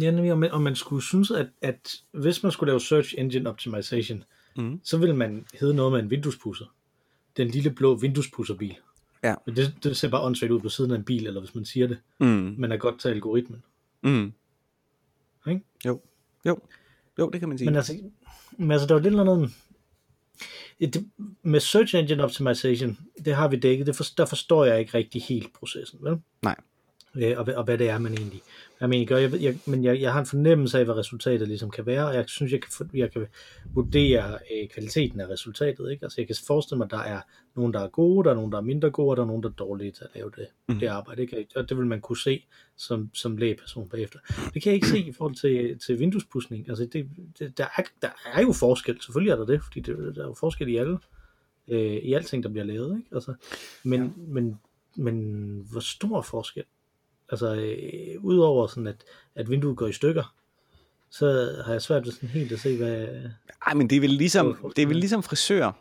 Ja, 0.00 0.10
nemlig, 0.10 0.32
og 0.32 0.38
man, 0.38 0.50
og 0.50 0.62
man 0.62 0.76
skulle 0.76 1.02
synes, 1.02 1.30
at, 1.30 1.46
at 1.62 1.94
hvis 2.12 2.42
man 2.42 2.52
skulle 2.52 2.70
lave 2.70 2.80
Search 2.80 3.14
Engine 3.18 3.48
Optimization, 3.48 4.24
Mhm. 4.56 4.80
så 4.82 4.98
ville 4.98 5.16
man 5.16 5.46
hedde 5.60 5.74
noget 5.74 5.92
med 5.92 6.00
en 6.00 6.10
vinduespusser. 6.10 6.64
Den 7.36 7.48
lille 7.48 7.70
blå 7.70 7.94
vinduespusserbil. 7.94 8.76
Ja. 9.22 9.34
Men 9.46 9.56
det, 9.56 9.74
det 9.82 9.96
ser 9.96 10.08
bare 10.08 10.22
åndssvagt 10.22 10.52
ud 10.52 10.60
på 10.60 10.68
siden 10.68 10.90
af 10.90 10.96
en 10.96 11.04
bil, 11.04 11.26
eller 11.26 11.40
hvis 11.40 11.54
man 11.54 11.64
siger 11.64 11.86
det. 11.86 11.98
Mm. 12.20 12.54
Man 12.58 12.72
er 12.72 12.76
godt 12.76 13.00
til 13.00 13.08
algoritmen. 13.08 13.64
Mm. 14.02 14.32
Ikke? 15.48 15.60
Jo, 15.86 16.00
jo, 16.46 16.58
jo, 17.18 17.30
det 17.30 17.40
kan 17.40 17.48
man 17.48 17.58
sige. 17.58 17.66
Men 17.66 17.76
altså, 17.76 17.98
men 18.58 18.70
altså 18.70 18.86
der 18.86 18.94
var 18.94 19.00
lidt 19.00 19.14
noget... 19.14 19.50
Det, 20.80 21.10
med 21.42 21.60
Search 21.60 21.96
Engine 21.96 22.24
Optimization, 22.24 22.98
det 23.24 23.34
har 23.34 23.48
vi 23.48 23.56
dækket, 23.56 23.86
det 23.86 23.96
for, 23.96 24.04
der 24.16 24.24
forstår 24.26 24.64
jeg 24.64 24.80
ikke 24.80 24.94
rigtig 24.94 25.22
helt 25.22 25.52
processen, 25.52 25.98
vel? 26.02 26.18
Nej. 26.42 26.56
Øh, 27.16 27.38
og, 27.38 27.46
og 27.56 27.64
hvad 27.64 27.78
det 27.78 27.88
er, 27.88 27.98
man 27.98 28.12
egentlig, 28.12 28.42
hvad 28.78 28.88
man 28.88 28.92
egentlig 28.92 29.08
gør. 29.08 29.16
Jeg, 29.16 29.32
ved- 29.32 29.40
jeg, 29.40 29.58
men 29.66 29.84
jeg, 29.84 30.00
jeg 30.00 30.12
har 30.12 30.20
en 30.20 30.26
fornemmelse 30.26 30.78
af, 30.78 30.84
hvad 30.84 30.94
resultatet 30.94 31.48
ligesom 31.48 31.70
kan 31.70 31.86
være, 31.86 32.06
og 32.08 32.14
jeg 32.14 32.24
synes, 32.28 32.52
jeg 32.52 32.60
kan, 32.60 32.90
jeg 32.94 33.12
kan 33.12 33.26
vurdere 33.74 34.32
øh, 34.34 34.68
kvaliteten 34.68 35.20
af 35.20 35.28
resultatet. 35.28 35.90
Ikke? 35.90 36.04
Altså, 36.04 36.20
jeg 36.20 36.26
kan 36.26 36.36
forestille 36.46 36.78
mig, 36.78 36.84
at 36.84 36.90
der 36.90 36.98
er 36.98 37.20
nogen, 37.56 37.72
der 37.72 37.80
er 37.80 37.88
gode, 37.88 38.24
der 38.24 38.30
er 38.30 38.34
nogen, 38.34 38.52
der 38.52 38.58
er 38.58 38.62
mindre 38.62 38.90
gode, 38.90 39.10
og 39.10 39.16
der 39.16 39.22
er 39.22 39.26
nogen, 39.26 39.42
der 39.42 39.48
er 39.48 39.52
dårlige 39.52 39.90
til 39.90 40.04
at 40.04 40.10
lave 40.14 40.30
det, 40.36 40.46
mm. 40.68 40.78
det 40.78 40.86
arbejde. 40.86 41.22
Ikke? 41.22 41.46
Og 41.56 41.68
det 41.68 41.76
vil 41.76 41.86
man 41.86 42.00
kunne 42.00 42.18
se 42.18 42.44
som, 42.76 43.10
som 43.14 43.36
lægeperson 43.36 43.88
bagefter. 43.88 44.18
Det 44.54 44.62
kan 44.62 44.70
jeg 44.70 44.74
ikke 44.74 44.88
se 44.88 44.98
i 44.98 45.12
forhold 45.12 45.34
til, 45.34 45.78
til 45.78 45.98
vinduespudsning. 45.98 46.68
Altså, 46.68 46.86
det, 46.92 47.08
det, 47.38 47.58
der, 47.58 47.66
er, 47.76 47.82
der 48.02 48.10
er 48.34 48.42
jo 48.42 48.52
forskel, 48.52 49.02
selvfølgelig 49.02 49.32
er 49.32 49.36
der 49.36 49.46
det, 49.46 49.62
fordi 49.64 49.80
det, 49.80 50.16
der 50.16 50.22
er 50.22 50.26
jo 50.26 50.34
forskel 50.40 50.68
i 50.68 50.76
alle, 50.76 50.98
øh, 51.68 51.80
i 51.96 52.12
alting, 52.12 52.42
der 52.42 52.48
bliver 52.48 52.64
lavet. 52.64 52.96
Ikke? 52.98 53.08
Altså, 53.14 53.34
men, 53.82 54.02
ja. 54.02 54.08
men, 54.16 54.60
men 54.96 55.16
hvor 55.70 55.80
stor 55.80 56.22
forskel? 56.22 56.64
Altså, 57.28 57.54
øh, 57.54 58.24
udover 58.24 58.66
sådan, 58.66 58.86
at, 58.86 59.04
at 59.34 59.50
vinduet 59.50 59.76
går 59.76 59.86
i 59.86 59.92
stykker, 59.92 60.34
så 61.10 61.56
har 61.64 61.72
jeg 61.72 61.82
svært 61.82 62.04
ved 62.04 62.12
sådan 62.12 62.28
helt 62.28 62.52
at 62.52 62.60
se, 62.60 62.76
hvad... 62.76 63.06
Ej, 63.66 63.74
men 63.74 63.90
det 63.90 63.96
er 63.96 64.00
vel 64.00 64.10
ligesom, 64.10 64.72
det 64.76 64.82
er 64.82 64.86
vel 64.86 64.96
ligesom 64.96 65.22
frisør. 65.22 65.72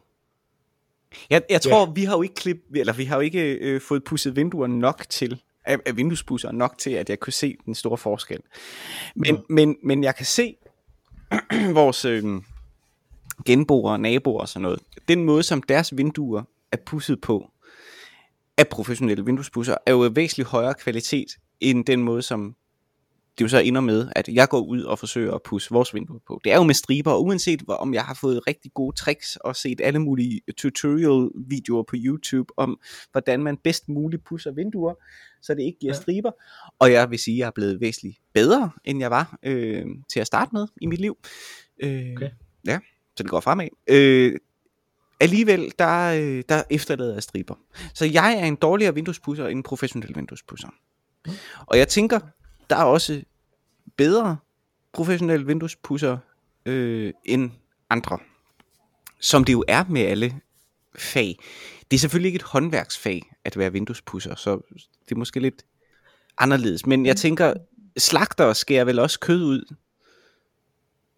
Jeg, 1.29 1.41
jeg 1.49 1.61
tror, 1.61 1.85
vi 1.85 2.03
har 2.03 2.15
jo 2.15 2.21
ikke 2.21 2.35
klip, 2.35 2.57
eller 2.75 2.93
vi 2.93 3.03
har 3.05 3.15
jo 3.15 3.21
ikke 3.21 3.53
øh, 3.53 3.81
fået 3.81 4.03
pudset 4.03 4.35
vinduer 4.35 4.67
nok 4.67 5.05
til, 5.09 5.41
af, 5.65 5.77
af 5.85 5.97
vinduespusser 5.97 6.51
nok 6.51 6.77
til, 6.77 6.89
at 6.89 7.09
jeg 7.09 7.19
kunne 7.19 7.33
se 7.33 7.55
den 7.65 7.75
store 7.75 7.97
forskel. 7.97 8.39
Men, 9.15 9.35
Ja. 9.35 9.41
men, 9.49 9.75
men 9.83 10.03
jeg 10.03 10.15
kan 10.15 10.25
se 10.25 10.55
vores 11.73 12.05
øh, 12.05 12.23
genboere, 13.45 13.99
naboer 13.99 14.41
og 14.41 14.49
sådan 14.49 14.61
noget. 14.61 14.79
Den 15.07 15.23
måde, 15.23 15.43
som 15.43 15.63
deres 15.63 15.97
vinduer 15.97 16.43
er 16.71 16.77
pudset 16.85 17.21
på, 17.21 17.49
af 18.57 18.67
professionelle 18.67 19.25
vinduespusser, 19.25 19.75
er 19.85 19.91
jo 19.91 19.99
væsentligt 20.15 20.49
højere 20.49 20.73
kvalitet, 20.73 21.27
end 21.59 21.85
den 21.85 22.03
måde, 22.03 22.21
som 22.21 22.55
det 23.37 23.43
jo 23.43 23.47
så 23.49 23.57
ender 23.57 23.81
med, 23.81 24.09
at 24.15 24.27
jeg 24.27 24.49
går 24.49 24.59
ud 24.61 24.81
og 24.81 24.99
forsøger 24.99 25.33
at 25.33 25.41
pusse 25.43 25.71
vores 25.71 25.93
vinduer 25.93 26.19
på. 26.27 26.41
Det 26.43 26.51
er 26.51 26.55
jo 26.57 26.63
med 26.63 26.73
striber, 26.73 27.11
og 27.11 27.23
uanset 27.23 27.61
hvor, 27.61 27.73
om 27.73 27.93
jeg 27.93 28.03
har 28.03 28.13
fået 28.21 28.47
rigtig 28.47 28.71
gode 28.73 28.95
tricks 28.95 29.35
og 29.35 29.55
set 29.55 29.81
alle 29.83 29.99
mulige 29.99 30.41
tutorial-videoer 30.57 31.83
på 31.83 31.95
YouTube 31.97 32.53
om, 32.57 32.79
hvordan 33.11 33.43
man 33.43 33.57
bedst 33.57 33.89
muligt 33.89 34.23
pusser 34.25 34.51
vinduer, 34.51 34.93
så 35.41 35.53
det 35.53 35.63
ikke 35.63 35.79
giver 35.79 35.93
Ja. 35.93 36.01
striber. 36.01 36.31
Og 36.79 36.91
jeg 36.91 37.09
vil 37.11 37.19
sige, 37.19 37.35
at 37.35 37.39
jeg 37.39 37.47
er 37.47 37.51
blevet 37.55 37.81
væsentligt 37.81 38.17
bedre, 38.33 38.71
end 38.85 38.99
jeg 38.99 39.11
var 39.11 39.37
øh, 39.43 39.85
til 40.13 40.19
at 40.19 40.27
starte 40.27 40.49
med 40.53 40.67
i 40.81 40.85
mit 40.85 40.99
liv. 41.01 41.17
Øh, 41.83 42.11
Okay. 42.17 42.29
Ja, 42.67 42.79
så 43.17 43.23
det 43.23 43.29
går 43.29 43.39
fremad. 43.39 43.67
Øh, 43.89 44.33
alligevel, 45.23 45.73
der, 45.79 46.13
øh, 46.21 46.43
der 46.49 46.63
efterlader 46.69 47.13
jeg 47.13 47.23
striber. 47.23 47.55
Så 47.93 48.05
jeg 48.05 48.33
er 48.33 48.45
en 48.45 48.55
dårligere 48.55 48.93
vinduespusser 48.93 49.47
end 49.47 49.57
en 49.57 49.63
professionel 49.63 50.15
vinduespusser. 50.15 50.67
Og 51.65 51.77
jeg 51.77 51.87
tænker, 51.87 52.19
der 52.69 52.75
er 52.75 52.83
også 52.83 53.21
bedre 53.97 54.37
professionelle 54.93 55.45
vinduespusser 55.45 56.17
øh, 56.65 57.13
end 57.25 57.51
andre. 57.89 58.17
Som 59.19 59.43
det 59.43 59.53
jo 59.53 59.63
er 59.67 59.83
med 59.89 60.01
alle 60.01 60.39
fag. 60.95 61.39
Det 61.91 61.97
er 61.97 61.99
selvfølgelig 61.99 62.27
ikke 62.27 62.37
et 62.37 62.43
håndværksfag 62.43 63.21
at 63.45 63.57
være 63.57 63.71
vinduespusser, 63.71 64.35
så 64.35 64.61
det 65.05 65.11
er 65.11 65.15
måske 65.15 65.39
lidt 65.39 65.65
anderledes. 66.37 66.85
Men 66.85 67.05
jeg 67.05 67.17
tænker, 67.17 67.53
slagter 67.97 68.53
skærer 68.53 68.85
vel 68.85 68.99
også 68.99 69.19
kød 69.19 69.43
ud 69.43 69.75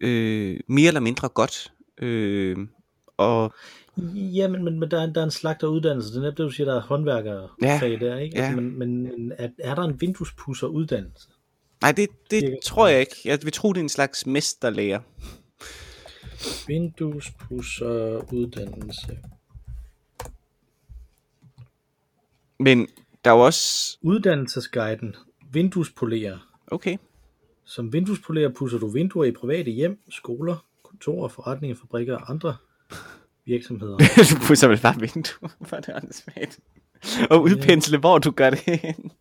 øh, 0.00 0.60
mere 0.68 0.88
eller 0.88 1.00
mindre 1.00 1.28
godt. 1.28 1.72
Øh, 1.98 2.56
og 3.16 3.54
Ja, 4.14 4.48
men, 4.48 4.64
men, 4.64 4.80
men 4.80 4.90
der, 4.90 5.02
er, 5.02 5.06
der 5.06 5.20
er 5.20 5.24
en 5.24 5.30
slagteruddannelse. 5.30 6.14
Det 6.14 6.26
er 6.26 6.30
det, 6.30 6.38
du 6.38 6.50
siger, 6.50 6.64
der 6.64 6.76
er 6.76 6.80
håndværkerfag 6.80 7.48
Ja, 7.62 7.80
der, 8.06 8.16
ikke? 8.16 8.38
Altså, 8.38 8.60
men, 8.60 8.78
men, 8.78 9.02
men 9.02 9.32
er, 9.38 9.48
er 9.58 9.74
der 9.74 9.82
en 9.82 10.00
vinduespusseruddannelse? 10.00 11.28
nej, 11.82 11.92
det, 11.92 12.08
det 12.30 12.58
tror 12.64 12.88
jeg 12.88 13.00
ikke. 13.00 13.16
Jeg 13.24 13.38
vil 13.42 13.52
tro, 13.52 13.72
det 13.72 13.80
er 13.80 13.82
en 13.82 13.88
slags 13.88 14.26
mesterlærer. 14.26 15.00
Vinduespusseruddannelse. 16.66 19.18
Men 22.60 22.88
der 23.24 23.30
er 23.30 23.34
jo 23.34 23.40
også... 23.40 23.98
Uddannelsesguiden. 24.02 25.16
Vinduespolerer. 25.52 26.38
Okay. 26.66 26.96
Som 27.64 27.92
vinduespolerer 27.92 28.48
pusser 28.48 28.78
du 28.78 28.88
vinduer 28.88 29.24
i 29.24 29.32
private 29.32 29.70
hjem, 29.70 29.98
skoler, 30.10 30.66
kontorer, 30.82 31.28
forretninger, 31.28 31.76
fabrikker 31.76 32.16
og 32.16 32.30
andre 32.30 32.56
virksomheder. 33.46 33.96
du 34.30 34.46
pusser 34.46 34.68
vel 34.68 34.80
bare 34.80 35.00
vinduer, 35.00 35.56
for 35.64 35.76
det 35.76 35.88
er 35.88 35.96
åndssvagt. 35.96 36.60
Og 37.30 37.42
udpensle, 37.42 37.98
hvor 37.98 38.18
du 38.18 38.30
gør 38.30 38.50
det 38.50 38.58
hen. 38.58 39.12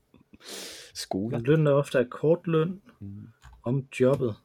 Skoler. 0.93 1.39
Lønnen 1.39 1.67
er 1.67 1.71
ofte 1.71 1.99
akkordløn 1.99 2.81
om 3.63 3.83
jobbet. 3.99 4.35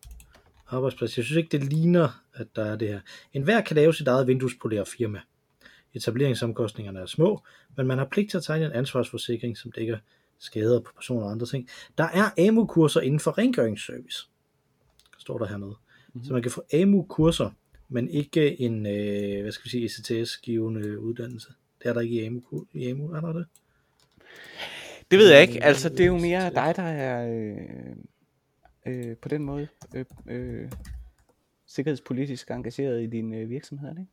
Arbejdsplads. 0.69 1.17
Jeg 1.17 1.25
synes 1.25 1.37
ikke, 1.37 1.59
det 1.59 1.73
ligner, 1.73 2.23
at 2.35 2.47
der 2.57 2.65
er 2.65 2.77
det 2.77 2.89
her. 2.89 3.01
En 3.33 3.43
hver 3.43 3.61
kan 3.61 3.77
lave 3.77 3.95
sit 3.95 4.09
eget 4.09 4.27
vinduespolere 4.27 4.87
firma. 4.87 5.21
Etableringsomkostningerne 5.95 7.01
er 7.01 7.07
små, 7.07 7.43
men 7.77 7.87
man 7.87 7.99
har 7.99 8.05
pligt 8.05 8.31
til 8.31 8.37
at 8.37 8.45
tegne 8.45 8.65
en 8.65 8.73
ansvarsforsikring, 8.73 9.59
som 9.59 9.73
dækker 9.73 9.99
skader 10.39 10.81
på 10.81 10.93
personer 10.97 11.27
og 11.27 11.31
andre 11.31 11.47
ting. 11.47 11.69
Der 11.99 12.05
er 12.05 12.49
AMU-kurser 12.49 13.01
inden 13.01 13.21
for 13.21 13.39
rengøringsservice, 13.39 14.29
står 15.19 15.39
der 15.39 15.47
hernede. 15.47 15.77
Mm-hmm. 16.09 16.25
Så 16.25 16.33
man 16.33 16.43
kan 16.43 16.51
få 16.51 16.63
AMU-kurser, 16.75 17.51
men 17.93 18.09
ikke 18.09 18.61
en, 18.61 18.87
øh, 18.87 19.43
hvad 19.43 19.53
skal 19.53 19.65
vi 19.65 19.71
sige, 19.71 19.85
ECTS-givende 19.85 21.01
uddannelse. 21.01 21.49
Det 21.83 21.89
er 21.89 21.93
der 21.93 22.01
ikke 22.01 22.15
i 22.15 22.25
AMU, 22.25 22.43
i 22.75 22.87
AMU 22.89 23.13
er 23.13 23.21
der 23.21 23.33
det? 23.33 23.47
Det 25.11 25.19
ved 25.19 25.31
jeg 25.33 25.43
ikke. 25.43 25.65
Altså, 25.65 25.89
det 25.89 26.01
er 26.01 26.07
jo 26.07 26.19
mere 26.19 26.51
dig, 26.51 26.73
der 26.77 26.83
er 26.83 27.35
øh, 27.35 27.97
øh, 28.87 29.17
på 29.17 29.29
den 29.29 29.45
måde 29.45 29.69
øh, 29.95 30.05
øh, 30.29 30.71
sikkerhedspolitisk 31.67 32.51
engageret 32.51 33.03
i 33.03 33.07
din 33.07 33.35
øh, 33.35 33.51
virksomhed, 33.51 33.91
ikke? 33.91 34.07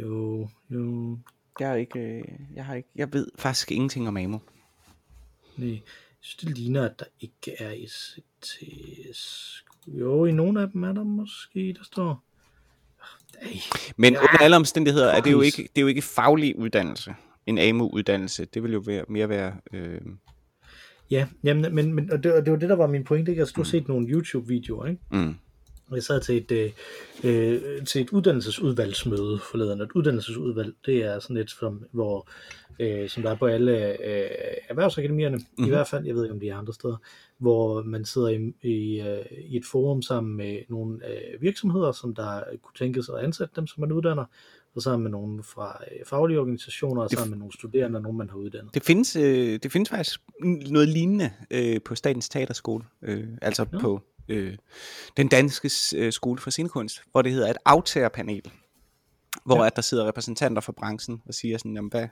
Jo, 0.00 0.48
jo, 0.70 1.18
Jeg 1.60 1.70
er 1.70 1.74
ikke, 1.74 2.00
øh, 2.00 2.24
jeg 2.54 2.64
har 2.64 2.74
ikke, 2.74 2.88
jeg 2.94 3.12
ved 3.12 3.28
faktisk 3.38 3.72
ingenting 3.72 4.08
om 4.08 4.16
AMO. 4.16 4.38
Nej, 5.56 5.70
jeg 5.70 5.80
synes, 6.20 6.36
det 6.36 6.58
ligner, 6.58 6.84
at 6.84 6.98
der 6.98 7.04
ikke 7.20 7.62
er 7.62 7.70
ECTS. 7.70 9.22
Jo, 9.86 10.24
i 10.24 10.32
nogle 10.32 10.62
af 10.62 10.70
dem 10.70 10.82
er 10.82 10.92
der 10.92 11.04
måske, 11.04 11.72
der 11.72 11.84
står... 11.84 12.24
Men 13.96 14.16
under 14.16 14.38
alle 14.40 14.56
omstændigheder 14.56 15.08
er 15.08 15.20
det 15.20 15.32
jo 15.32 15.40
ikke, 15.40 15.62
det 15.62 15.78
er 15.78 15.80
jo 15.82 15.86
ikke 15.86 16.02
faglig 16.02 16.58
uddannelse. 16.58 17.14
En 17.46 17.58
AMU-uddannelse. 17.58 18.44
Det 18.44 18.62
vil 18.62 18.72
jo 18.72 18.82
være, 18.86 19.04
mere 19.08 19.28
være... 19.28 19.52
Øh, 19.72 20.00
Ja, 21.10 21.26
jamen, 21.44 21.74
men, 21.74 21.94
men 21.94 22.12
og 22.12 22.22
det, 22.22 22.32
og 22.32 22.44
det 22.44 22.52
var 22.52 22.58
det, 22.58 22.68
der 22.68 22.76
var 22.76 22.86
min 22.86 23.04
pointe. 23.04 23.32
Ikke? 23.32 23.40
Altså, 23.40 23.52
du 23.56 23.60
har 23.60 23.64
set 23.64 23.88
nogle 23.88 24.08
YouTube-videoer, 24.08 24.86
ikke? 24.86 25.00
mm, 25.10 25.34
jeg 25.94 26.02
sad 26.02 26.20
til 26.20 26.36
et, 26.36 26.52
øh, 26.52 26.70
øh, 27.24 27.84
til 27.84 28.02
et 28.02 28.10
uddannelsesudvalgsmøde 28.10 29.38
forleden. 29.50 29.80
Et 29.80 29.92
uddannelsesudvalg, 29.92 30.74
det 30.86 31.04
er 31.04 31.18
sådan 31.18 31.36
et, 31.36 31.50
som, 31.50 31.84
hvor, 31.92 32.28
øh, 32.78 33.08
som 33.08 33.22
der 33.22 33.30
er 33.30 33.34
på 33.34 33.46
alle 33.46 33.88
øh, 33.88 34.30
erhvervsakademierne, 34.68 35.36
mm-hmm. 35.36 35.64
i 35.64 35.68
hvert 35.68 35.88
fald, 35.88 36.06
jeg 36.06 36.14
ved 36.14 36.24
ikke, 36.24 36.34
om 36.34 36.40
de 36.40 36.48
er 36.48 36.56
andre 36.56 36.72
steder, 36.72 36.96
hvor 37.38 37.82
man 37.82 38.04
sidder 38.04 38.28
i, 38.28 38.52
i, 38.62 39.00
øh, 39.00 39.24
i 39.48 39.56
et 39.56 39.64
forum 39.72 40.02
sammen 40.02 40.36
med 40.36 40.58
nogle 40.68 41.00
øh, 41.08 41.42
virksomheder, 41.42 41.92
som 41.92 42.14
der 42.14 42.40
kunne 42.62 42.74
tænke 42.78 43.02
sig 43.02 43.18
at 43.18 43.24
ansætte 43.24 43.52
dem, 43.56 43.66
som 43.66 43.80
man 43.80 43.92
uddanner, 43.92 44.24
og 44.74 44.82
sammen 44.82 45.02
med 45.02 45.10
nogle 45.10 45.42
fra 45.42 45.84
øh, 45.92 46.06
faglige 46.06 46.40
organisationer, 46.40 47.02
og 47.02 47.10
sammen 47.10 47.30
med 47.30 47.38
nogle 47.38 47.52
studerende, 47.52 47.96
og 47.96 48.02
nogle, 48.02 48.18
man 48.18 48.30
har 48.30 48.36
uddannet. 48.36 48.74
det, 48.74 48.82
findes, 48.82 49.16
øh, 49.16 49.58
det 49.62 49.72
findes 49.72 49.90
faktisk 49.90 50.20
noget 50.70 50.88
lignende 50.88 51.30
øh, 51.50 51.80
på 51.84 51.94
Statens 51.94 52.28
Teaterskole. 52.28 52.84
Øh, 53.02 53.24
altså 53.42 53.66
Nå. 53.72 53.78
på 53.78 54.00
øh, 54.28 54.56
den 55.16 55.28
danske 55.28 55.70
øh, 55.96 56.12
skole 56.12 56.38
for 56.40 56.50
scenekunst, 56.50 57.02
hvor 57.10 57.22
det 57.22 57.32
hedder 57.32 57.50
et 57.50 57.56
aftagerpanel. 57.64 58.50
Hvor 59.44 59.60
Ja. 59.60 59.66
at 59.66 59.76
der 59.76 59.82
sidder 59.82 60.06
repræsentanter 60.08 60.62
fra 60.62 60.72
branchen 60.72 61.22
og 61.26 61.34
siger 61.34 61.58
sådan, 61.58 61.74
jamen, 61.74 61.90
hvad 61.90 62.08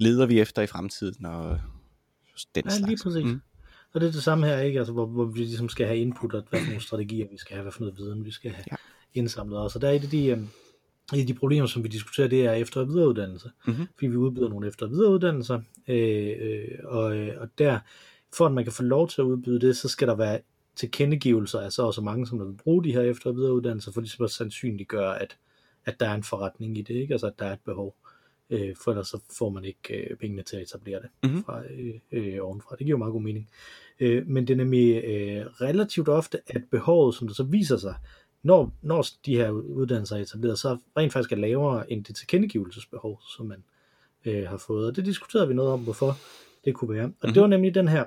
leder 0.00 0.26
vi 0.26 0.40
efter 0.40 0.62
i 0.62 0.66
fremtiden? 0.66 1.26
Og 1.26 1.60
den 2.54 2.64
Ja, 2.64 2.70
slags. 2.70 2.88
lige 2.88 2.98
præcis. 3.02 3.24
Mm. 3.24 3.40
Og 3.94 4.00
det 4.00 4.06
er 4.08 4.12
det 4.12 4.22
samme 4.22 4.46
her, 4.46 4.58
ikke? 4.60 4.78
Altså, 4.78 4.92
hvor, 4.92 5.06
hvor 5.06 5.24
vi 5.24 5.38
ligesom 5.38 5.68
skal 5.68 5.86
have 5.86 5.98
input, 5.98 6.34
og 6.34 6.42
hvad 6.50 6.60
for 6.60 6.66
nogle 6.66 6.82
strategier 6.82 7.26
vi 7.30 7.38
skal 7.38 7.54
have, 7.54 7.62
hvad 7.62 7.72
for 7.72 7.80
noget 7.80 7.98
viden 7.98 8.24
vi 8.24 8.30
skal 8.30 8.50
have 8.50 8.64
ja. 8.70 8.76
Indsamlet. 9.14 9.58
Og 9.58 9.70
så 9.70 9.78
der 9.78 9.88
er 9.88 9.92
et 9.92 10.02
af 10.02 10.10
de, 10.10 10.26
øhm, 10.26 10.48
et 11.14 11.20
af 11.20 11.26
de 11.26 11.34
problemer, 11.34 11.66
som 11.66 11.84
vi 11.84 11.88
diskuterer, 11.88 12.28
det 12.28 12.46
er 12.46 12.52
efter- 12.52 12.80
og 12.80 12.88
videreuddannelse. 12.88 13.50
Mhm. 13.66 13.86
Fordi 13.94 14.06
vi 14.06 14.16
udbyder 14.16 14.48
nogle 14.48 14.68
efter- 14.68 14.86
og 14.86 14.92
videreuddannelser, 14.92 15.60
øh, 15.88 16.32
øh, 16.40 16.68
og, 16.84 17.16
øh, 17.16 17.40
og 17.40 17.48
der, 17.58 17.78
for 18.36 18.46
at 18.46 18.52
man 18.52 18.64
kan 18.64 18.72
få 18.72 18.82
lov 18.82 19.08
til 19.08 19.20
at 19.20 19.24
udbyde 19.24 19.60
det, 19.60 19.76
så 19.76 19.88
skal 19.88 20.08
der 20.08 20.14
være 20.14 20.40
tilkendegivelser 20.76 21.60
af 21.60 21.72
så 21.72 21.82
og 21.82 21.94
så 21.94 22.00
mange, 22.00 22.26
som 22.26 22.38
der 22.38 22.44
vil 22.46 22.54
bruge 22.56 22.84
de 22.84 22.92
her 22.92 23.00
efter- 23.00 23.30
og 23.30 23.36
videreuddannelser, 23.36 23.92
for 23.92 24.00
ligesom 24.00 24.24
at 24.24 24.30
sandsynliggøre, 24.30 25.22
at, 25.22 25.36
at 25.84 26.00
der 26.00 26.08
er 26.08 26.14
en 26.14 26.22
forretning 26.22 26.78
i 26.78 26.82
det, 26.82 26.94
ikke? 26.94 27.14
altså 27.14 27.26
at 27.26 27.38
der 27.38 27.44
er 27.46 27.52
et 27.52 27.60
behov. 27.64 27.94
Øh, 28.50 28.76
for 28.84 28.90
ellers 28.90 29.08
så 29.08 29.18
får 29.38 29.48
man 29.50 29.64
ikke 29.64 29.94
øh, 30.10 30.16
pengene 30.16 30.42
til 30.42 30.56
at 30.56 30.62
etablere 30.62 31.00
det 31.02 31.30
Mhm. 31.30 31.44
fra, 31.44 31.62
øh, 31.70 31.94
øh, 32.12 32.38
ovenfra. 32.40 32.76
Det 32.78 32.86
giver 32.86 32.90
jo 32.94 32.98
meget 32.98 33.12
god 33.12 33.22
mening. 33.22 33.48
Øh, 34.00 34.26
men 34.26 34.46
det 34.46 34.52
er 34.52 34.56
nemlig 34.56 35.04
øh, 35.04 35.46
relativt 35.46 36.08
ofte, 36.08 36.38
at 36.46 36.62
behovet, 36.70 37.14
som 37.14 37.26
der 37.28 37.34
så 37.34 37.42
viser 37.42 37.76
sig, 37.76 37.94
når, 38.42 38.72
når 38.82 39.06
de 39.26 39.36
her 39.36 39.50
uddannelser 39.50 40.16
er 40.16 40.20
etableret, 40.20 40.58
så 40.58 40.78
rent 40.96 41.12
faktisk 41.12 41.32
er 41.32 41.36
lavere 41.36 41.92
end 41.92 42.04
det 42.04 42.16
tilkendegivelsesbehov, 42.16 43.20
som 43.36 43.46
man 43.46 43.64
øh, 44.24 44.48
har 44.48 44.56
fået. 44.56 44.86
Og 44.86 44.96
det 44.96 45.04
diskuterede 45.04 45.48
vi 45.48 45.54
noget 45.54 45.72
om, 45.72 45.80
hvorfor 45.80 46.18
det 46.64 46.74
kunne 46.74 46.94
være. 46.94 47.04
Og 47.04 47.12
Mhm. 47.22 47.32
det 47.32 47.40
var 47.42 47.46
nemlig 47.48 47.74
den 47.74 47.88
her 47.88 48.04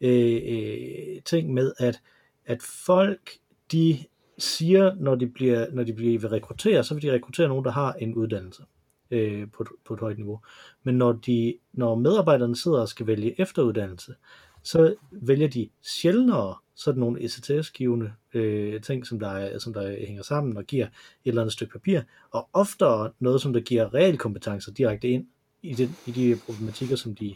øh, 0.00 0.40
øh, 0.44 1.22
ting 1.24 1.52
med, 1.54 1.72
at, 1.78 2.00
at 2.46 2.62
folk, 2.62 3.30
de 3.72 3.98
siger, 4.38 4.94
når 4.94 5.14
de 5.14 5.26
bliver, 5.26 5.66
når 5.72 5.84
de 5.84 5.92
bliver 5.92 6.18
vil 6.20 6.30
rekruttere, 6.30 6.84
så 6.84 6.94
vil 6.94 7.02
de 7.02 7.12
rekruttere 7.12 7.48
nogen, 7.48 7.64
der 7.64 7.70
har 7.70 7.92
en 7.92 8.14
uddannelse 8.14 8.62
øh, 9.10 9.50
på, 9.52 9.62
et- 9.62 9.68
på 9.84 9.94
et 9.94 10.00
højt 10.00 10.16
niveau. 10.18 10.40
Men 10.82 10.94
når, 10.94 11.12
de, 11.12 11.54
når 11.72 11.94
medarbejderne 11.94 12.56
sidder 12.56 12.80
og 12.80 12.88
skal 12.88 13.06
vælge 13.06 13.40
efteruddannelse, 13.40 14.14
så 14.62 14.94
vælger 15.10 15.48
de 15.48 15.68
sjældnere 15.82 16.54
sådan 16.74 17.00
nogle 17.00 17.22
ECTS-givende 17.24 18.12
øh, 18.34 18.80
ting, 18.80 19.06
som 19.06 19.18
der, 19.18 19.28
er, 19.28 19.58
som 19.58 19.72
der 19.72 20.06
hænger 20.06 20.22
sammen 20.22 20.56
og 20.56 20.64
giver 20.64 20.86
et 20.86 20.90
eller 21.24 21.42
andet 21.42 21.52
stykke 21.52 21.72
papir, 21.72 22.00
og 22.30 22.48
oftere 22.52 23.12
noget, 23.18 23.40
som 23.40 23.52
der 23.52 23.60
giver 23.60 23.94
realkompetencer 23.94 24.72
direkte 24.72 25.08
ind 25.08 25.26
i, 25.62 25.74
det, 25.74 25.90
i 26.06 26.10
de 26.10 26.36
problematikker, 26.46 26.96
som 26.96 27.14
de, 27.14 27.34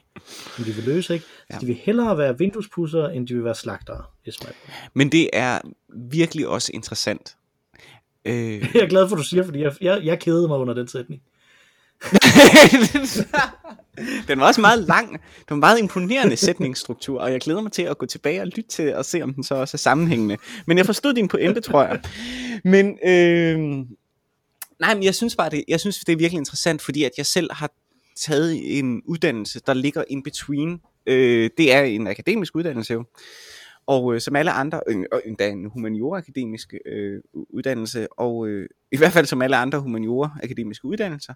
som 0.56 0.64
de 0.64 0.72
vil 0.72 0.84
løse. 0.84 1.14
Ikke? 1.14 1.26
Så 1.26 1.30
Ja. 1.50 1.58
de 1.58 1.66
vil 1.66 1.74
hellere 1.74 2.18
være 2.18 2.38
vinduespusser, 2.38 3.08
end 3.08 3.26
de 3.28 3.34
vil 3.34 3.44
være 3.44 3.54
slagtere. 3.54 4.02
Men 4.94 5.12
det 5.12 5.30
er 5.32 5.58
virkelig 5.96 6.48
også 6.48 6.70
interessant. 6.74 7.36
Øh, 8.24 8.34
Jeg 8.74 8.82
er 8.82 8.88
glad 8.88 9.08
for, 9.08 9.16
at 9.16 9.18
du 9.18 9.24
siger, 9.24 9.44
fordi 9.44 9.60
jeg, 9.60 9.72
jeg, 9.80 10.00
jeg 10.04 10.20
kedede 10.20 10.48
mig 10.48 10.58
under 10.58 10.74
den 10.74 10.88
sætning. 10.88 11.22
den 14.28 14.40
var 14.40 14.46
også 14.46 14.60
meget 14.60 14.78
lang. 14.78 15.12
Det 15.12 15.20
var 15.50 15.54
en 15.56 15.60
meget 15.60 15.78
imponerende 15.78 16.36
sætningsstruktur, 16.36 17.20
og 17.20 17.32
jeg 17.32 17.40
glæder 17.40 17.60
mig 17.60 17.72
til 17.72 17.82
at 17.82 17.98
gå 17.98 18.06
tilbage 18.06 18.40
og 18.40 18.46
lytte 18.46 18.70
til 18.70 18.94
og 18.94 19.04
se, 19.04 19.22
om 19.22 19.34
den 19.34 19.44
så 19.44 19.54
også 19.54 19.74
er 19.74 19.78
sammenhængende. 19.78 20.36
Men 20.66 20.78
jeg 20.78 20.86
forstod 20.86 21.14
din 21.14 21.28
pointe, 21.28 21.60
tror 21.60 21.82
jeg. 21.84 22.00
Men 22.64 22.98
øh, 23.06 23.58
nej, 24.80 24.94
men 24.94 25.02
jeg 25.02 25.14
synes 25.14 25.36
bare, 25.36 25.50
det, 25.50 25.64
jeg 25.68 25.80
synes, 25.80 25.98
det 25.98 26.12
er 26.12 26.16
virkelig 26.16 26.38
interessant, 26.38 26.82
fordi 26.82 27.04
at 27.04 27.10
jeg 27.16 27.26
selv 27.26 27.52
har 27.52 27.70
taget 28.16 28.78
en 28.78 29.02
uddannelse, 29.06 29.60
der 29.66 29.74
ligger 29.74 30.04
in 30.08 30.22
between. 30.22 30.80
Øh, 31.06 31.50
det 31.58 31.72
er 31.74 31.82
en 31.82 32.06
akademisk 32.06 32.56
uddannelse 32.56 32.92
jo. 32.92 33.04
Og 33.86 34.14
øh, 34.14 34.20
som 34.20 34.36
alle 34.36 34.50
andre, 34.50 34.80
øh, 34.88 35.04
endda 35.24 35.48
en 35.48 35.66
humaniora-akademisk 35.66 36.74
øh, 36.86 37.22
uddannelse, 37.34 38.12
og 38.12 38.48
øh, 38.48 38.68
i 38.92 38.96
hvert 38.96 39.12
fald 39.12 39.26
som 39.26 39.42
alle 39.42 39.56
andre 39.56 39.80
humaniora-akademiske 39.80 40.84
uddannelser, 40.84 41.34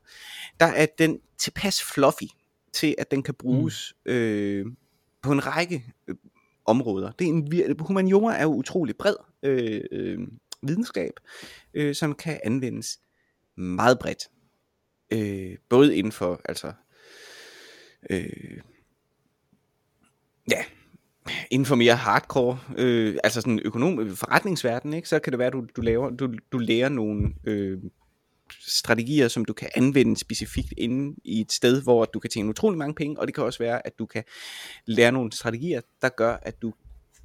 der 0.61 0.67
er 0.67 0.87
den 0.99 1.21
tilpas 1.39 1.83
fluffy 1.83 2.25
til, 2.73 2.95
at 2.99 3.11
den 3.11 3.23
kan 3.23 3.35
bruges 3.35 3.95
mm. 4.07 4.13
øh, 4.13 4.67
på 5.23 5.33
en 5.33 5.47
række 5.47 5.85
øh, 6.09 6.15
områder. 6.65 7.11
Det 7.11 7.25
er 7.25 7.29
en, 7.29 7.77
humaniora 7.81 8.37
er 8.37 8.43
jo 8.43 8.55
utrolig 8.55 8.97
bred 8.97 9.15
øh, 9.43 9.81
øh, 9.93 10.19
videnskab, 10.63 11.13
øh, 11.75 11.95
som 11.95 12.15
kan 12.15 12.41
anvendes 12.45 12.99
meget 13.57 13.99
bredt. 13.99 14.29
Øh, 15.11 15.57
både 15.69 15.97
inden 15.97 16.13
for, 16.13 16.41
altså, 16.45 16.73
øh, 18.11 18.61
ja, 20.51 20.65
inden 21.51 21.67
for 21.67 21.75
mere 21.75 21.97
hardcore, 21.97 22.61
øh, 22.79 23.17
altså 23.25 23.41
sådan 23.41 23.61
økonom, 23.65 24.01
øh, 24.01 24.17
forretningsverden, 24.17 24.95
ikke, 24.95 25.09
så 25.09 25.19
kan 25.19 25.33
det 25.33 25.39
være, 25.39 25.47
at 25.47 25.53
du, 25.53 25.67
du, 25.77 25.81
laver, 25.81 26.11
du, 26.11 26.35
du 26.53 26.59
lærer 26.59 26.89
nogle 26.89 27.35
øh, 27.45 27.79
strategier, 28.67 29.29
som 29.29 29.45
du 29.45 29.53
kan 29.53 29.69
anvende 29.75 30.17
specifikt 30.17 30.75
inde 30.77 31.17
i 31.25 31.41
et 31.41 31.53
sted, 31.53 31.83
hvor 31.83 32.05
du 32.05 32.19
kan 32.19 32.31
tjene 32.31 32.49
utrolig 32.49 32.79
mange 32.79 32.95
penge, 32.95 33.21
og 33.21 33.27
det 33.27 33.35
kan 33.35 33.45
også 33.45 33.59
være, 33.59 33.87
at 33.87 33.99
du 33.99 34.07
kan 34.07 34.25
lære 34.87 35.13
nogle 35.13 35.33
strategier, 35.33 35.81
der 36.03 36.09
gør, 36.09 36.37
at 36.43 36.63
du 36.63 36.73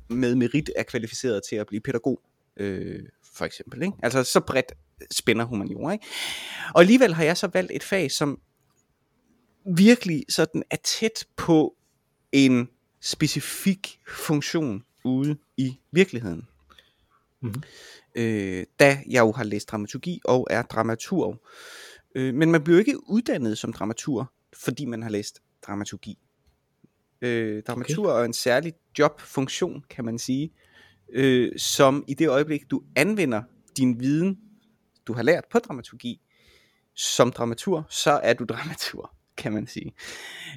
med 0.10 0.36
merit 0.36 0.70
er 0.75 0.84
kvalificeret 0.84 1.42
til 1.50 1.56
at 1.56 1.68
blive 1.68 1.82
pædagog, 1.82 2.22
øh, 2.58 3.00
for 3.36 3.46
eksempel. 3.46 3.82
Ikke? 3.84 3.98
Altså 4.04 4.24
så 4.24 4.39
bredt 4.39 4.74
spænder 5.12 5.45
humaniora. 5.45 5.91
Ikke? 5.91 6.06
Og 6.75 6.82
alligevel 6.82 7.13
har 7.13 7.23
jeg 7.23 7.38
så 7.38 7.47
valgt 7.47 7.71
et 7.71 7.84
fag, 7.84 8.12
som 8.12 8.39
virkelig 9.75 10.25
sådan 10.29 10.63
er 10.71 10.77
tæt 10.84 11.25
på 11.36 11.75
en 12.32 12.69
specifik 13.01 13.99
funktion 14.08 14.84
ude 15.03 15.38
i 15.58 15.79
virkeligheden. 15.91 16.47
Mhm. 17.41 17.63
Øh, 18.15 18.65
da 18.79 18.99
jeg 19.10 19.21
jo 19.21 19.32
har 19.32 19.43
læst 19.43 19.71
dramaturgi 19.71 20.21
og 20.25 20.47
er 20.49 20.62
dramaturg. 20.62 21.43
Øh, 22.15 22.34
men 22.34 22.51
man 22.51 22.63
bliver 22.63 22.79
ikke 22.79 23.10
uddannet 23.10 23.58
som 23.58 23.73
dramaturg, 23.73 24.25
fordi 24.63 24.86
man 24.86 25.03
har 25.03 25.10
læst 25.10 25.41
dramaturgi. 25.67 26.17
Øh, 27.21 27.63
dramaturg 27.63 28.08
okay. 28.08 28.21
er 28.21 28.25
en 28.25 28.34
særlig 28.34 28.73
jobfunktion, 28.99 29.84
kan 29.89 30.06
man 30.06 30.19
sige, 30.19 30.53
øh, 31.13 31.51
som 31.58 32.06
i 32.08 32.13
det 32.13 32.29
øjeblik, 32.29 32.71
du 32.71 32.84
anvender 32.95 33.43
din 33.77 33.99
viden, 33.99 34.39
du 35.08 35.13
har 35.13 35.24
lært 35.24 35.44
på 35.52 35.60
dramaturgi, 35.60 36.22
som 36.96 37.32
dramatur, 37.32 37.86
så 37.89 38.12
er 38.12 38.34
du 38.34 38.44
dramatur, 38.54 39.13
kan 39.38 39.54
man 39.54 39.68
sige. 39.68 39.94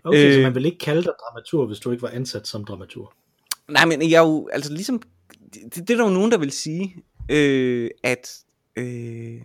Okay, 0.05 0.27
øh, 0.27 0.35
så 0.35 0.41
man 0.41 0.55
vil 0.55 0.65
ikke 0.65 0.79
kalde 0.79 1.03
dig 1.03 1.13
dramatur, 1.21 1.67
hvis 1.67 1.79
du 1.79 1.91
ikke 1.91 2.03
var 2.03 2.11
ansat 2.11 2.47
som 2.47 2.65
dramatur. 2.65 3.15
Nej, 3.69 3.85
men 3.85 4.11
jeg 4.11 4.17
er 4.17 4.29
jo, 4.29 4.49
altså 4.53 4.73
ligesom, 4.73 5.03
det, 5.55 5.75
det 5.75 5.91
er 5.91 5.97
der 5.97 6.05
jo 6.05 6.15
nogen, 6.15 6.33
der 6.33 6.39
vil 6.39 6.53
sige, 6.53 6.97
øh, 7.31 7.91
at, 8.03 8.45
øh, 8.77 9.41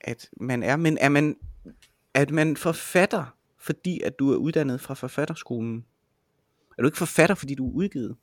at 0.00 0.28
man 0.40 0.62
er, 0.62 0.76
men 0.76 0.98
er 1.00 1.08
man, 1.08 1.36
at 2.14 2.30
man 2.30 2.56
forfatter, 2.56 3.36
fordi 3.58 4.00
at 4.00 4.18
du 4.18 4.32
er 4.32 4.36
uddannet 4.36 4.80
fra 4.80 4.94
forfatterskolen? 4.94 5.84
Er 6.78 6.82
du 6.82 6.88
ikke 6.88 6.98
forfatter, 6.98 7.34
fordi 7.34 7.54
du 7.54 7.68
er 7.68 7.72
udgivet? 7.72 8.16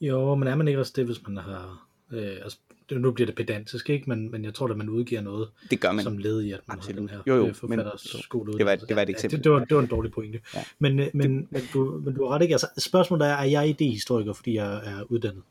Jo, 0.00 0.34
men 0.34 0.48
er 0.48 0.54
man 0.54 0.68
ikke 0.68 0.80
også 0.80 0.92
det, 0.96 1.04
hvis 1.04 1.22
man 1.26 1.36
har... 1.36 1.88
Øh, 2.12 2.36
altså, 2.42 2.58
det, 2.90 3.00
nu 3.00 3.10
bliver 3.10 3.26
det 3.26 3.34
pedantisk, 3.34 3.90
ikke? 3.90 4.04
Men, 4.10 4.30
men 4.30 4.44
jeg 4.44 4.54
tror, 4.54 4.68
at 4.68 4.76
man 4.76 4.88
udgiver 4.88 5.20
noget 5.20 5.48
Det 5.70 5.80
gør 5.80 5.92
man. 5.92 6.04
som 6.04 6.18
led 6.18 6.42
i, 6.42 6.52
at 6.52 6.60
man 6.68 6.76
Absolut. 6.78 7.10
har 7.10 7.16
den 7.16 7.24
her 7.26 7.34
Jo, 7.34 7.34
jo, 7.42 7.46
øh, 7.48 7.54
forfatterskole. 7.54 8.52
det 8.58 8.66
var- 8.66 8.76
det 8.76 8.96
var 8.96 9.02
et 9.02 9.10
eksempel. 9.10 9.36
det, 9.38 9.44
det, 9.44 9.52
var, 9.52 9.58
det 9.64 9.76
var 9.76 9.82
en 9.82 9.88
dårlig 9.88 10.12
pointe. 10.12 10.40
Ja. 10.54 10.64
Men, 10.78 10.98
øh, 11.00 11.06
men, 11.14 11.48
men, 11.50 11.62
du, 11.72 12.00
men 12.04 12.14
du 12.14 12.24
har 12.26 12.34
ret 12.34 12.42
ikke. 12.42 12.54
Altså, 12.54 12.66
spørgsmålet 12.78 13.26
er, 13.28 13.32
er 13.32 13.44
jeg 13.44 13.68
idehistoriker, 13.68 14.32
fordi 14.32 14.54
jeg 14.54 14.74
er 14.76 15.02
uddannet 15.12 15.42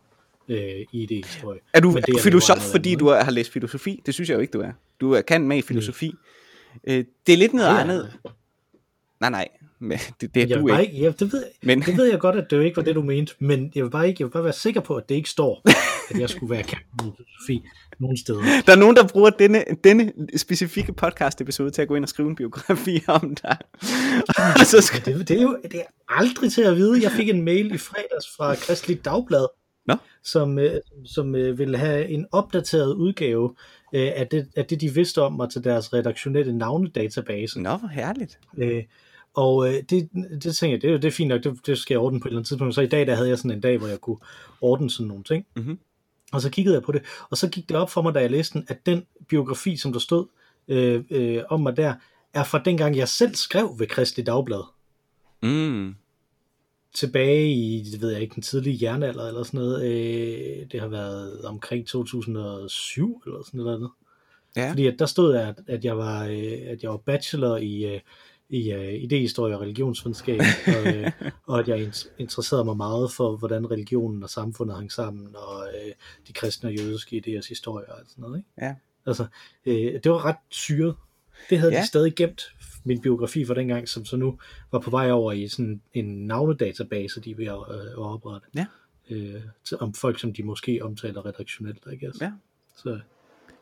øh, 0.49 0.57
i 0.59 0.87
idehistorie? 0.91 1.59
Er 1.73 1.79
du 1.79 1.91
Men 1.91 2.03
det 2.03 2.15
er 2.15 2.19
filosof, 2.21 2.57
noget 2.57 2.71
fordi 2.71 2.89
andet, 2.89 2.99
du 2.99 3.09
har 3.09 3.31
læst 3.31 3.51
filosofi? 3.51 4.01
Det 4.05 4.13
synes 4.13 4.29
jeg 4.29 4.35
jo 4.35 4.39
ikke, 4.41 4.51
du 4.51 4.61
er. 4.61 4.71
Du 5.01 5.11
er 5.11 5.21
kan 5.21 5.47
med 5.47 5.57
i 5.57 5.61
filosofi. 5.61 6.13
Øh, 6.83 7.05
det 7.27 7.33
er 7.33 7.37
lidt 7.37 7.53
noget 7.53 7.67
Ja, 7.67 7.73
ja. 7.75 7.81
andet. 7.81 8.13
Nej, 9.19 9.29
nej. 9.29 9.47
Men 9.83 9.97
det, 10.21 10.35
det 10.35 10.43
er 10.43 10.47
Jeg 10.47 10.59
du 10.59 10.67
ikke. 10.67 10.81
ikke, 10.81 11.03
ja, 11.03 11.11
det, 11.19 11.33
ved, 11.33 11.43
Men, 11.63 11.81
det 11.81 11.97
ved 11.97 12.05
jeg 12.05 12.19
godt, 12.19 12.35
at 12.35 12.49
det 12.49 12.57
jo 12.57 12.61
ikke 12.61 12.77
var 12.77 12.83
det, 12.83 12.95
du 12.95 13.01
mente, 13.01 13.33
men 13.39 13.71
jeg 13.75 13.83
vil 13.83 13.89
bare, 13.89 14.07
ikke, 14.07 14.21
jeg 14.21 14.25
vil 14.25 14.31
bare 14.31 14.43
være 14.43 14.53
sikker 14.53 14.81
på, 14.81 14.95
at 14.95 15.09
det 15.09 15.15
ikke 15.15 15.29
står, 15.29 15.61
at 16.09 16.19
jeg 16.19 16.29
skulle 16.29 16.49
være 16.49 16.63
filosofi 16.63 17.63
nogen 17.99 18.17
steder. 18.17 18.41
Der 18.65 18.71
er 18.71 18.77
nogen, 18.77 18.95
der 18.95 19.07
bruger 19.07 19.29
denne, 19.29 19.63
denne 19.83 20.11
specifikke 20.37 20.93
podcast 20.93 21.41
episode 21.41 21.71
til 21.71 21.81
at 21.81 21.87
gå 21.87 21.95
ind 21.95 22.05
og 22.05 22.09
skrive 22.09 22.29
en 22.29 22.35
biografi 22.35 23.03
om 23.07 23.35
dig. 23.35 23.57
og 24.59 24.65
så 24.65 24.81
skal... 24.81 25.05
Det, 25.05 25.27
det, 25.27 25.37
er 25.37 25.41
jo 25.41 25.57
det 25.63 25.79
er 25.79 25.85
aldrig 26.09 26.51
til 26.51 26.61
at 26.61 26.75
vide. 26.75 27.03
Jeg 27.03 27.11
fik 27.11 27.29
en 27.29 27.41
mail 27.41 27.73
i 27.73 27.77
fredags 27.77 28.27
fra 28.37 28.55
Kristelig 28.55 29.05
Dagblad, 29.05 29.47
Nå. 29.87 29.95
som, 30.23 30.59
øh, 30.59 30.81
som 31.05 31.35
øh, 31.35 31.57
ville 31.57 31.77
have 31.77 32.07
en 32.07 32.25
opdateret 32.31 32.93
udgave 32.93 33.55
øh, 33.95 34.11
af, 34.15 34.27
det, 34.27 34.47
af 34.55 34.65
det, 34.65 34.81
de 34.81 34.93
vidste 34.93 35.21
om 35.21 35.33
mig 35.33 35.49
til 35.49 35.63
deres 35.63 35.93
redaktionelle 35.93 36.57
navnedatabase. 36.57 37.61
Nå, 37.61 37.75
hvor 37.75 37.87
herligt. 37.87 38.39
Øh, 38.57 38.83
og 39.33 39.67
øh, 39.69 39.83
det, 39.89 40.09
det 40.43 40.55
tænker 40.55 40.73
jeg, 40.75 40.81
det, 40.81 40.89
er- 40.91 40.97
det 40.97 41.07
er 41.07 41.11
fint 41.11 41.27
nok, 41.29 41.43
det, 41.43 41.59
det 41.65 41.77
skal 41.77 41.93
jeg 41.93 41.99
ordne 42.01 42.19
på 42.19 42.27
et 42.27 42.29
eller 42.29 42.39
andet 42.39 42.47
tidspunkt. 42.47 42.75
Så 42.75 42.81
i 42.81 42.87
dag, 42.87 43.07
der 43.07 43.15
havde 43.15 43.29
jeg 43.29 43.37
sådan 43.37 43.51
en 43.51 43.61
dag, 43.61 43.77
hvor 43.77 43.87
jeg 43.87 44.01
kunne 44.01 44.17
ordne 44.61 44.89
sådan 44.89 45.07
nogle 45.07 45.23
ting. 45.23 45.45
Mhm. 45.55 45.79
Og 46.31 46.41
så 46.41 46.49
kiggede 46.49 46.75
jeg 46.75 46.83
på 46.83 46.91
det, 46.91 47.01
og 47.29 47.37
så 47.37 47.49
gik 47.49 47.69
det 47.69 47.77
op 47.77 47.89
for 47.89 48.01
mig, 48.01 48.13
da 48.15 48.19
jeg 48.19 48.31
læste 48.31 48.53
den, 48.59 48.65
at 48.69 48.85
den 48.85 49.05
biografi, 49.29 49.77
som 49.77 49.91
der 49.93 49.99
stod 49.99 50.25
øh, 50.67 51.03
øh, 51.09 51.43
om 51.49 51.59
mig 51.61 51.77
der, 51.77 51.93
er 52.33 52.43
fra 52.43 52.61
dengang, 52.65 52.97
jeg 52.97 53.07
selv 53.07 53.35
skrev 53.35 53.75
ved 53.79 53.87
Kristelig 53.87 54.25
Dagblad. 54.25 54.63
Mm. 55.43 55.95
Tilbage 56.95 57.51
i, 57.51 57.83
det 57.91 58.01
ved 58.01 58.11
jeg 58.11 58.21
ikke, 58.21 58.35
den 58.35 58.43
tidlige 58.43 58.77
jernalder 58.85 59.27
eller 59.27 59.43
sådan 59.43 59.59
noget. 59.59 59.85
Øh, 59.85 60.65
det 60.71 60.79
har 60.79 60.87
været 60.87 61.41
omkring 61.45 61.87
2007 61.87 63.21
eller 63.25 63.39
sådan 63.45 63.57
noget. 63.59 63.89
Ja. 64.55 64.69
Fordi 64.69 64.87
at 64.87 64.95
der 64.99 65.05
stod, 65.05 65.35
at, 65.35 65.55
at, 65.67 65.85
jeg 65.85 65.97
var, 65.97 66.25
øh, 66.25 66.59
at 66.67 66.83
jeg 66.83 66.91
var 66.91 66.97
bachelor 66.97 67.57
i, 67.57 67.95
øh, 67.95 67.99
i 68.53 68.71
øh, 68.71 68.93
idehistorie 69.03 69.55
og 69.55 69.61
religionsvidenskab, 69.61 70.39
og, 70.67 70.95
øh, 70.95 71.11
og 71.47 71.59
at 71.59 71.67
jeg 71.67 71.83
in- 71.83 72.07
interesserede 72.17 72.65
mig 72.65 72.77
meget 72.77 73.11
for, 73.11 73.37
hvordan 73.37 73.71
religionen 73.71 74.23
og 74.23 74.29
samfundet 74.29 74.75
hang 74.75 74.91
sammen, 74.91 75.35
og 75.35 75.67
øh, 75.67 75.91
de 76.27 76.33
kristne 76.33 76.69
og 76.69 76.73
jødiske 76.75 77.23
idéers 77.27 77.49
historie 77.49 77.85
og 77.93 77.99
sådan 78.07 78.21
noget. 78.21 78.37
Ikke? 78.37 78.49
Ja. 78.61 78.75
Altså, 79.05 79.25
øh, 79.65 79.75
det 80.03 80.11
var 80.11 80.25
ret 80.25 80.35
syret. 80.49 80.95
Det 81.49 81.59
havde 81.59 81.73
ja. 81.73 81.81
De 81.81 81.87
stadig 81.87 82.15
gemt, 82.15 82.41
min 82.83 83.01
biografi 83.01 83.45
fra 83.45 83.53
dengang, 83.53 83.89
som 83.89 84.05
så 84.05 84.17
nu 84.17 84.37
var 84.71 84.79
på 84.79 84.89
vej 84.89 85.11
over 85.11 85.31
i 85.31 85.47
sådan 85.47 85.81
en 85.93 86.27
navnedatabase, 86.27 87.21
de 87.21 87.31
er 87.31 87.35
ved 87.35 87.45
at, 87.45 87.75
øh, 87.85 87.91
at 87.91 87.97
oprette. 87.97 88.47
Ja. 88.55 88.65
Øh, 89.09 89.41
til, 89.65 89.77
om 89.79 89.93
folk, 89.93 90.19
som 90.19 90.33
de 90.33 90.43
måske 90.43 90.79
omtaler 90.83 91.25
redaktionelt, 91.25 91.77
I 91.93 92.05
guess. 92.05 92.21
Ja. 92.21 92.31
Så, 92.75 92.99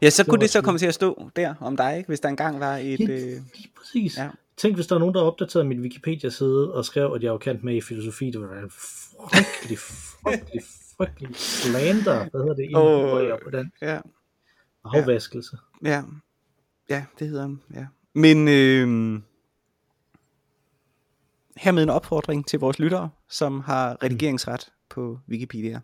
Ja, 0.02 0.10
så 0.10 0.24
Det 0.24 0.30
kunne 0.30 0.42
det 0.42 0.50
så 0.50 0.62
komme 0.62 0.78
til 0.78 0.86
at 0.86 0.94
stå 0.94 1.30
der 1.36 1.54
om 1.60 1.78
dig, 1.78 1.98
ikke? 1.98 2.08
hvis 2.08 2.20
der 2.20 2.30
engang 2.30 2.60
var 2.60 2.78
et... 2.78 3.00
Ja, 3.00 3.06
Øh... 3.06 3.42
lige 3.56 3.70
præcis. 3.78 4.18
Ja. 4.18 4.30
Tænk, 4.62 4.76
hvis 4.76 4.88
der 4.88 4.96
er 4.96 5.00
nogen, 5.00 5.16
der 5.16 5.22
opdaterede 5.22 5.68
min 5.68 5.82
Wikipedia-side 5.82 6.74
og 6.74 6.86
skrev, 6.86 7.14
at 7.16 7.24
jeg 7.24 7.32
var 7.32 7.38
kendt 7.38 7.64
med 7.64 7.76
i 7.76 7.82
filosofi. 7.82 8.32
Det 8.32 8.42
var 8.42 8.48
en 8.58 8.70
frygtelig, 8.72 9.78
frygtelig, 9.80 10.62
frygtelig 10.98 11.36
slander. 11.36 12.30
Hvad 12.30 12.42
hedder 12.42 12.54
det? 12.56 12.70
Oh, 12.76 13.40
på 13.44 13.50
den 13.50 13.72
Ja, 13.82 14.00
afvaskelse. 14.86 15.58
ja. 15.84 16.04
Ja, 16.90 17.06
det 17.20 17.28
hedder 17.28 17.44
den, 17.44 17.62
ja. 17.74 17.86
Men, 18.14 18.48
øh... 18.48 19.22
hermed 21.58 21.84
en 21.84 21.90
opfordring 21.90 22.48
til 22.48 22.60
vores 22.60 22.80
lyttere, 22.80 23.10
som 23.30 23.60
har 23.60 24.04
redigeringsret 24.04 24.72
på 24.90 25.20
Wikipedia. 25.30 25.80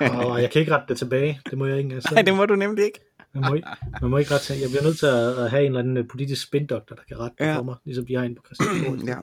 og 0.00 0.42
jeg 0.42 0.50
kan 0.50 0.60
ikke 0.60 0.72
rette 0.74 0.86
det 0.88 0.98
tilbage. 0.98 1.40
Det 1.50 1.58
må 1.58 1.66
jeg 1.66 1.78
ikke 1.78 1.86
engang 1.86 2.14
Nej, 2.14 2.22
det 2.22 2.34
må 2.36 2.46
du 2.46 2.54
nemlig 2.56 2.84
ikke. 2.84 3.00
Man 3.40 3.50
må, 3.50 3.54
ikke, 3.54 3.68
man 4.02 4.10
må 4.10 4.18
ikke 4.18 4.34
rette 4.34 4.54
Jeg 4.60 4.68
bliver 4.70 4.82
nødt 4.82 4.98
til 4.98 5.06
at, 5.06 5.50
have 5.50 5.60
en 5.60 5.66
eller 5.66 5.78
anden 5.80 5.96
øh, 5.96 6.08
politisk 6.08 6.42
spindoktor, 6.42 6.96
der 6.96 7.02
kan 7.08 7.18
rette 7.18 7.36
Ja. 7.40 7.56
for 7.58 7.62
mig, 7.62 7.76
ligesom 7.84 8.06
de 8.06 8.14
har 8.14 8.22
en 8.24 8.34
på 8.34 8.42
Christiansborg. 8.46 8.98
Ja. 9.12 9.16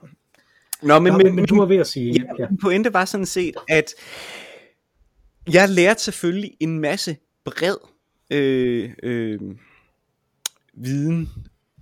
Nå, 0.82 0.98
men, 0.98 1.12
Nå, 1.12 1.18
men, 1.18 1.34
men 1.36 1.46
du 1.46 1.58
var 1.58 1.66
ved 1.66 1.76
at 1.76 1.86
sige... 1.86 2.12
ja, 2.12 2.22
Ja. 2.38 2.48
min 2.50 2.58
pointe 2.58 2.92
var 2.92 3.04
sådan 3.04 3.26
set, 3.26 3.54
at 3.68 3.94
jeg 5.52 5.68
lærte 5.68 6.02
selvfølgelig 6.02 6.56
en 6.60 6.78
masse 6.78 7.16
bred 7.44 7.76
øh, 8.30 8.90
øh, 9.02 9.40
viden 10.74 11.28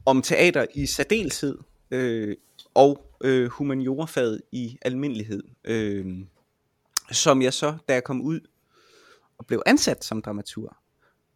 om 0.07 0.23
teater 0.23 0.67
i 0.75 0.87
særdeleshed, 0.87 1.59
øh, 1.91 2.37
og 2.75 3.17
øh, 3.25 3.49
humaniorafaget 3.51 4.41
i 4.53 4.79
almindelighed, 4.83 5.43
øh, 5.65 6.07
som 7.11 7.43
jeg 7.43 7.53
så, 7.53 7.75
da 7.89 7.93
jeg 7.95 8.05
kom 8.05 8.21
ud 8.23 8.41
og 9.39 9.47
blev 9.47 9.63
ansat 9.67 10.05
som 10.05 10.23
dramaturg, 10.23 10.77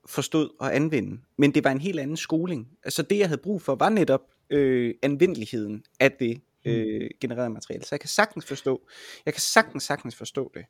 forstod 0.08 0.48
at 0.60 0.70
anvende. 0.70 1.18
Men 1.38 1.54
det 1.54 1.64
var 1.64 1.70
en 1.70 1.80
helt 1.80 2.00
anden 2.00 2.16
skoling. 2.16 2.68
Altså 2.84 3.02
det, 3.02 3.18
jeg 3.18 3.28
havde 3.28 3.40
brug 3.40 3.62
for, 3.62 3.74
var 3.74 3.88
netop 3.88 4.20
øh, 4.50 4.94
anvendeligheden 5.02 5.84
af 6.00 6.12
det 6.12 6.40
øh, 6.66 7.10
genererede 7.20 7.50
materiale. 7.50 7.84
Så 7.84 7.88
jeg 7.92 8.00
kan 8.00 8.08
sagtens 8.08 8.46
forstå, 8.46 8.88
jeg 9.26 9.34
kan 9.34 9.40
sagtens, 9.40 9.82
sagtens 9.82 10.16
forstå 10.16 10.50
det. 10.54 10.64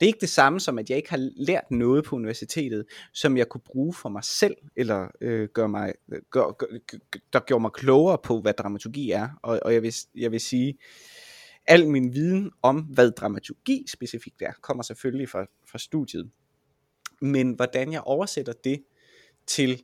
Det 0.00 0.06
er 0.06 0.06
ikke 0.06 0.20
det 0.20 0.28
samme 0.28 0.60
som, 0.60 0.78
at 0.78 0.90
jeg 0.90 0.96
ikke 0.96 1.10
har 1.10 1.30
lært 1.36 1.70
noget 1.70 2.04
på 2.04 2.16
universitetet, 2.16 2.84
som 3.12 3.36
jeg 3.36 3.48
kunne 3.48 3.60
bruge 3.60 3.94
for 3.94 4.08
mig 4.08 4.24
selv, 4.24 4.56
eller 4.76 5.08
øh, 5.20 5.48
gør 5.48 5.66
mig, 5.66 5.92
gør, 6.30 6.52
gør, 6.52 6.66
gør, 6.86 6.98
der 7.32 7.40
gjorde 7.40 7.62
mig 7.62 7.72
klogere 7.72 8.18
på, 8.22 8.40
hvad 8.40 8.52
dramaturgi 8.52 9.10
er. 9.10 9.28
Og, 9.42 9.60
og 9.62 9.74
jeg, 9.74 9.82
vil, 9.82 9.94
jeg 10.14 10.32
vil 10.32 10.40
sige, 10.40 10.78
al 11.66 11.88
min 11.88 12.14
viden 12.14 12.50
om, 12.62 12.80
hvad 12.80 13.10
dramaturgi 13.10 13.84
specifikt 13.88 14.42
er, 14.42 14.52
kommer 14.60 14.82
selvfølgelig 14.82 15.28
fra, 15.28 15.46
fra 15.70 15.78
studiet. 15.78 16.30
Men 17.22 17.52
hvordan 17.52 17.92
jeg 17.92 18.00
oversætter 18.00 18.52
det 18.64 18.82
til 19.46 19.82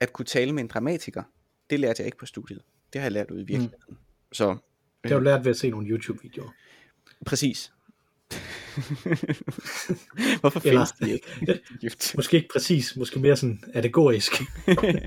at 0.00 0.12
kunne 0.12 0.26
tale 0.26 0.52
med 0.52 0.62
en 0.62 0.68
dramatiker, 0.68 1.22
det 1.70 1.80
lærte 1.80 2.00
jeg 2.00 2.06
ikke 2.06 2.18
på 2.18 2.26
studiet. 2.26 2.62
Det 2.92 3.00
har 3.00 3.04
jeg 3.06 3.12
lært 3.12 3.30
ud 3.30 3.36
i 3.36 3.44
virkeligheden. 3.44 3.74
Mm. 3.88 3.96
Så 4.32 4.56
Det 5.02 5.10
har 5.10 5.18
du 5.18 5.24
lært 5.24 5.44
ved 5.44 5.50
at 5.50 5.56
se 5.58 5.70
nogle 5.70 5.88
YouTube-videoer. 5.88 6.50
præcis. 7.26 7.72
Hvorfor 10.40 10.60
Eller- 10.66 10.86
findes 10.86 10.92
det 10.92 11.08
ikke? 11.08 11.26
Måske 12.16 12.36
ikke 12.36 12.48
præcis, 12.52 12.96
måske 12.96 13.20
mere 13.20 13.36
sådan 13.36 13.62
allegorisk. 13.74 14.32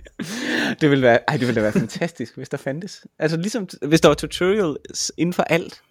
det 0.82 0.90
ville 0.90 1.02
være, 1.02 1.20
ej, 1.28 1.38
det 1.38 1.48
ville 1.48 1.56
da 1.56 1.62
være 1.62 1.72
fantastisk, 1.72 2.36
hvis 2.38 2.50
der 2.50 2.58
fandtes. 2.58 3.06
Altså 3.20 3.38
ligesom, 3.38 3.68
hvis 3.88 4.02
der 4.02 4.08
var 4.08 4.16
tutorials 4.16 5.12
inden 5.18 5.34
for 5.34 5.44
alt. 5.44 5.82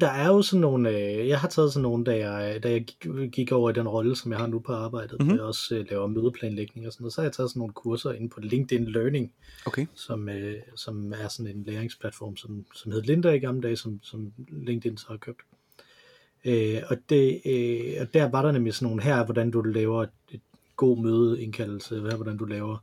Der 0.00 0.08
er 0.08 0.26
jo 0.28 0.42
sådan 0.42 0.60
nogle, 0.60 0.90
øh, 0.90 1.28
jeg 1.28 1.40
har 1.40 1.48
taget 1.48 1.72
sådan 1.72 1.82
nogle, 1.82 2.04
da 2.04 2.16
jeg, 2.30 2.62
da 2.62 2.70
jeg 2.70 2.84
gik, 2.84 3.06
gik 3.32 3.52
over 3.52 3.70
i 3.70 3.72
den 3.72 3.88
rolle, 3.88 4.16
som 4.16 4.32
jeg 4.32 4.40
har 4.40 4.46
nu 4.46 4.58
på 4.58 4.72
arbejdet, 4.72 5.12
Mhm. 5.12 5.22
mm-hmm. 5.22 5.36
jeg 5.36 5.44
også 5.44 5.74
øh, 5.76 5.86
laver 5.90 6.06
mødeplanlægning 6.06 6.86
og 6.86 6.92
sådan 6.92 7.02
noget, 7.04 7.12
så 7.12 7.20
har 7.20 7.26
jeg 7.26 7.32
taget 7.32 7.50
sådan 7.50 7.60
nogle 7.60 7.72
kurser 7.74 8.12
inde 8.12 8.28
på 8.28 8.40
LinkedIn 8.40 8.84
Learning, 8.84 9.32
Okay. 9.66 9.86
som, 9.94 10.28
øh, 10.28 10.54
som 10.74 11.12
er 11.12 11.28
sådan 11.28 11.56
en 11.56 11.64
læringsplatform, 11.66 12.36
som, 12.36 12.64
som 12.74 12.92
hed 12.92 13.02
Linda 13.02 13.30
i 13.30 13.38
gamle 13.38 13.62
dage, 13.62 13.76
som, 13.76 14.00
som 14.02 14.32
LinkedIn 14.48 14.96
så 14.96 15.06
har 15.08 15.16
købt. 15.16 15.40
Øh, 16.44 16.82
og, 16.90 16.96
det, 17.08 17.40
øh, 17.46 17.94
og 18.00 18.14
der 18.14 18.30
var 18.30 18.42
der 18.42 18.52
nemlig 18.52 18.74
sådan 18.74 18.86
nogle 18.88 19.02
her, 19.02 19.24
hvordan 19.24 19.50
du 19.50 19.62
laver 19.62 20.02
et, 20.02 20.10
et 20.30 20.40
god 20.76 20.98
mødeindkaldelse, 21.02 22.00
her, 22.00 22.16
hvordan 22.16 22.36
du 22.36 22.44
laver 22.44 22.76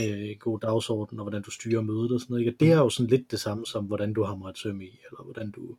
øh, 0.00 0.36
god 0.40 0.58
dagsorden, 0.60 1.18
og 1.18 1.24
hvordan 1.24 1.42
du 1.42 1.50
styrer 1.50 1.80
mødet 1.82 2.12
og 2.12 2.20
sådan 2.20 2.34
noget. 2.34 2.40
Ikke? 2.46 2.56
Og 2.56 2.60
det 2.60 2.72
er 2.72 2.78
jo 2.78 2.88
sådan 2.90 3.10
lidt 3.10 3.30
det 3.30 3.40
samme 3.40 3.66
som, 3.66 3.84
hvordan 3.84 4.12
du 4.12 4.24
hamrer 4.24 4.50
et 4.50 4.58
søm 4.58 4.80
i, 4.80 4.84
eller 4.84 5.22
hvordan 5.24 5.50
du, 5.50 5.60
øh, 5.62 5.76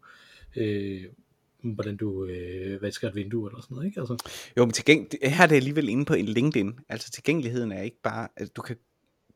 hvordan 1.63 1.97
du 1.97 2.25
øh, 2.25 2.81
vasker 2.81 3.07
et 3.07 3.15
vindue, 3.15 3.49
eller 3.49 3.61
sådan 3.61 3.75
noget. 3.75 3.87
Ikke? 3.87 3.99
Altså, 3.99 4.17
Jo, 4.57 4.65
men 4.65 4.73
tilgæng... 4.73 5.07
her 5.23 5.43
er 5.43 5.47
det 5.47 5.55
alligevel 5.55 5.89
inde 5.89 6.05
på 6.05 6.13
en 6.13 6.25
LinkedIn. 6.25 6.79
Altså 6.89 7.11
tilgængeligheden 7.11 7.71
er 7.71 7.81
ikke 7.81 8.01
bare, 8.03 8.27
at 8.35 8.55
du 8.55 8.61
kan 8.61 8.75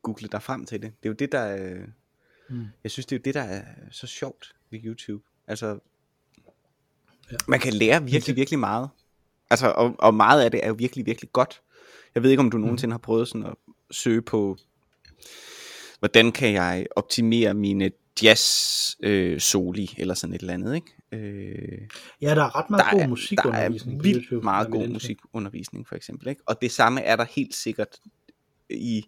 google 0.01 0.27
dig 0.27 0.41
frem 0.43 0.65
til 0.65 0.81
det. 0.81 0.91
Det 1.03 1.09
er 1.09 1.09
jo 1.09 1.15
det, 1.19 1.31
der 1.31 1.39
er... 1.39 1.85
Mm. 2.49 2.65
Jeg 2.83 2.91
synes, 2.91 3.05
det 3.05 3.15
er 3.15 3.19
jo 3.19 3.21
det, 3.25 3.33
der 3.33 3.41
er 3.41 3.63
så 3.91 4.07
sjovt 4.07 4.55
ved 4.71 4.79
YouTube. 4.83 5.23
Altså, 5.47 5.79
Ja. 7.31 7.37
man 7.47 7.59
kan 7.59 7.73
lære 7.73 8.03
virkelig, 8.03 8.35
virkelig 8.35 8.59
meget. 8.59 8.89
Altså, 9.49 9.67
og, 9.71 9.95
og 9.99 10.13
meget 10.13 10.43
af 10.43 10.51
det 10.51 10.59
er 10.63 10.67
jo 10.67 10.73
virkelig, 10.73 11.05
virkelig 11.05 11.31
godt. 11.31 11.61
Jeg 12.15 12.23
ved 12.23 12.29
ikke, 12.31 12.41
om 12.41 12.51
du 12.51 12.57
nogensinde 12.57 12.93
har 12.93 12.97
prøvet 12.99 13.27
sådan 13.27 13.45
at 13.45 13.55
søge 13.91 14.21
på, 14.21 14.57
hvordan 15.99 16.31
kan 16.31 16.53
jeg 16.53 16.87
optimere 16.95 17.53
mine 17.53 17.91
jazz 18.23 18.95
øh, 19.03 19.39
soli, 19.39 19.95
eller 19.97 20.13
sådan 20.13 20.33
et 20.33 20.41
eller 20.41 20.53
andet, 20.53 20.75
ikke? 20.75 20.87
Øh, 21.11 21.87
ja, 22.21 22.35
der 22.35 22.43
er 22.43 22.55
ret 22.55 22.69
meget 22.69 22.85
der 22.85 22.91
god 22.91 22.99
er, 22.99 23.03
der 23.03 23.09
musikundervisning 23.09 23.95
er 23.95 23.99
på 23.99 24.03
vildt 24.03 24.25
YouTube. 24.25 24.43
meget 24.43 24.71
god 24.71 24.87
musikundervisning, 24.87 25.87
for 25.87 25.95
eksempel. 25.95 26.27
Ikke? 26.27 26.41
Og 26.45 26.61
det 26.61 26.71
samme 26.71 27.01
er 27.01 27.15
der 27.15 27.25
helt 27.35 27.55
sikkert 27.55 27.99
i 28.69 29.05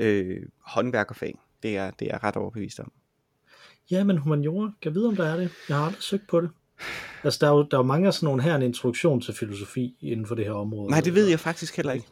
øh, 0.00 0.42
håndværkerfag. 0.60 1.34
Det 1.62 1.76
er, 1.76 1.90
det 1.90 2.08
er 2.08 2.10
jeg 2.12 2.22
ret 2.22 2.36
overbevist 2.36 2.80
om. 2.80 2.92
Ja, 3.90 4.04
men 4.04 4.18
humaniora, 4.18 4.66
kan 4.66 4.90
jeg 4.90 4.94
vide, 4.94 5.08
om 5.08 5.16
der 5.16 5.26
er 5.26 5.36
det? 5.36 5.50
Jeg 5.68 5.76
har 5.76 5.84
aldrig 5.84 6.02
søgt 6.02 6.28
på 6.28 6.40
det. 6.40 6.50
Altså, 7.24 7.38
der 7.40 7.46
er 7.46 7.56
jo, 7.56 7.62
der 7.62 7.76
er 7.76 7.78
jo 7.78 7.86
mange 7.86 8.06
af 8.06 8.14
sådan 8.14 8.26
nogle 8.26 8.42
her, 8.42 8.56
en 8.56 8.62
introduktion 8.62 9.20
til 9.20 9.34
filosofi 9.34 9.96
inden 10.00 10.26
for 10.26 10.34
det 10.34 10.44
her 10.44 10.52
område. 10.52 10.90
Nej, 10.90 11.00
det 11.00 11.14
ved 11.14 11.26
jeg 11.26 11.40
faktisk 11.40 11.76
heller 11.76 11.92
ikke. 11.92 12.06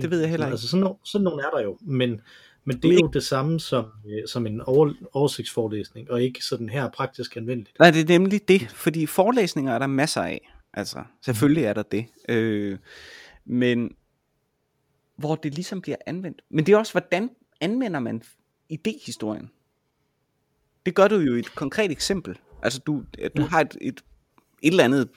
Det 0.00 0.10
ved 0.10 0.20
jeg 0.20 0.30
heller 0.30 0.46
ikke. 0.46 0.52
Altså, 0.52 0.68
sådan, 0.68 0.82
nogle, 0.82 0.96
sådan 1.04 1.24
nogle 1.24 1.42
er 1.42 1.50
der 1.50 1.60
jo, 1.62 1.78
men, 1.80 2.20
men 2.66 2.82
det 2.82 2.90
er 2.90 2.98
jo 3.02 3.06
det 3.06 3.24
samme 3.24 3.60
som, 3.60 3.84
øh, 4.06 4.28
som 4.28 4.46
en 4.46 4.60
over, 4.60 4.92
oversigtsforelæsning, 5.12 6.10
og 6.10 6.22
ikke 6.22 6.44
sådan 6.44 6.68
her 6.68 6.90
praktisk 6.90 7.36
anvendeligt. 7.36 7.78
Nej, 7.78 7.90
det 7.90 8.00
er 8.00 8.18
nemlig 8.18 8.48
det, 8.48 8.70
fordi 8.70 9.06
forelæsninger 9.06 9.72
er 9.72 9.78
der 9.78 9.86
masser 9.86 10.22
af. 10.22 10.52
Altså, 10.74 11.04
selvfølgelig 11.24 11.64
er 11.64 11.72
der 11.72 11.82
det. 11.82 12.06
Øh, 12.28 12.78
men 13.44 13.90
hvor 15.16 15.34
det 15.34 15.54
ligesom 15.54 15.80
bliver 15.80 15.96
anvendt. 16.06 16.42
Men 16.50 16.66
det 16.66 16.72
er 16.72 16.78
også, 16.78 16.92
hvordan 16.92 17.30
anvender 17.60 18.00
man 18.00 18.22
idehistorien? 18.68 19.50
Det 20.86 20.94
gør 20.94 21.08
du 21.08 21.16
jo 21.16 21.34
i 21.34 21.38
et 21.38 21.54
konkret 21.54 21.90
eksempel. 21.90 22.38
Altså, 22.62 22.80
du, 22.86 23.02
du 23.36 23.42
har 23.42 23.60
et, 23.60 23.76
et, 23.80 24.00
et 24.62 24.70
eller 24.70 24.84
andet 24.84 25.08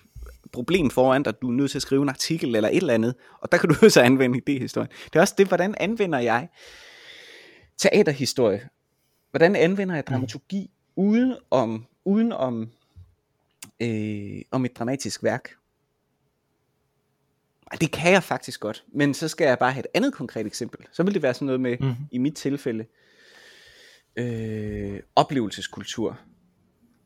problem 0.51 0.89
foran 0.89 1.23
dig, 1.23 1.41
du 1.41 1.47
er 1.47 1.53
nødt 1.53 1.71
til 1.71 1.77
at 1.77 1.81
skrive 1.81 2.01
en 2.01 2.09
artikel 2.09 2.55
eller 2.55 2.69
et 2.69 2.77
eller 2.77 2.93
andet, 2.93 3.15
og 3.41 3.51
der 3.51 3.57
kan 3.57 3.69
du 3.69 3.75
jo 3.83 3.89
så 3.95 4.01
anvende 4.01 4.37
idehistorien. 4.37 4.89
Det 5.05 5.15
er 5.15 5.21
også 5.21 5.35
det, 5.37 5.47
hvordan 5.47 5.75
anvender 5.79 6.19
jeg 6.19 6.49
teaterhistorie? 7.79 8.69
Hvordan 9.31 9.55
anvender 9.55 9.95
jeg 9.95 10.07
dramaturgi 10.07 10.69
uden 10.95 11.35
om, 11.51 11.85
uden 12.05 12.31
om, 12.31 12.69
øh, 13.79 14.41
om 14.51 14.65
et 14.65 14.77
dramatisk 14.77 15.23
værk? 15.23 15.49
Det 17.81 17.91
kan 17.91 18.11
jeg 18.11 18.23
faktisk 18.23 18.59
godt, 18.59 18.85
men 18.93 19.13
så 19.13 19.27
skal 19.27 19.45
jeg 19.45 19.59
bare 19.59 19.71
have 19.71 19.79
et 19.79 19.87
andet 19.93 20.13
konkret 20.13 20.45
eksempel. 20.45 20.85
Så 20.91 21.03
vil 21.03 21.13
det 21.13 21.21
være 21.21 21.33
sådan 21.33 21.45
noget 21.45 21.61
med, 21.61 21.77
mm-hmm. 21.79 22.05
i 22.11 22.17
mit 22.17 22.35
tilfælde, 22.35 22.85
øh, 24.15 24.99
oplevelseskultur. 25.15 26.19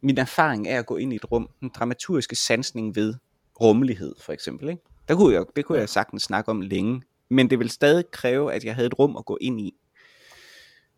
Min 0.01 0.17
erfaring 0.17 0.67
er 0.67 0.79
at 0.79 0.85
gå 0.85 0.97
ind 0.97 1.13
i 1.13 1.15
et 1.15 1.31
rum, 1.31 1.49
den 1.59 1.69
dramaturgiske 1.69 2.35
sansning 2.35 2.95
ved 2.95 3.13
rummelighed, 3.61 4.15
for 4.19 4.33
eksempel. 4.33 4.69
Ikke? 4.69 4.81
Der 5.07 5.15
kunne 5.15 5.33
jeg, 5.33 5.45
det 5.55 5.65
kunne 5.65 5.79
jeg 5.79 5.89
sagtens 5.89 6.23
snakke 6.23 6.51
om 6.51 6.61
længe, 6.61 7.01
men 7.29 7.49
det 7.49 7.59
vil 7.59 7.69
stadig 7.69 8.11
kræve, 8.11 8.53
at 8.53 8.63
jeg 8.63 8.75
havde 8.75 8.87
et 8.87 8.99
rum 8.99 9.17
at 9.17 9.25
gå 9.25 9.37
ind 9.41 9.61
i. 9.61 9.73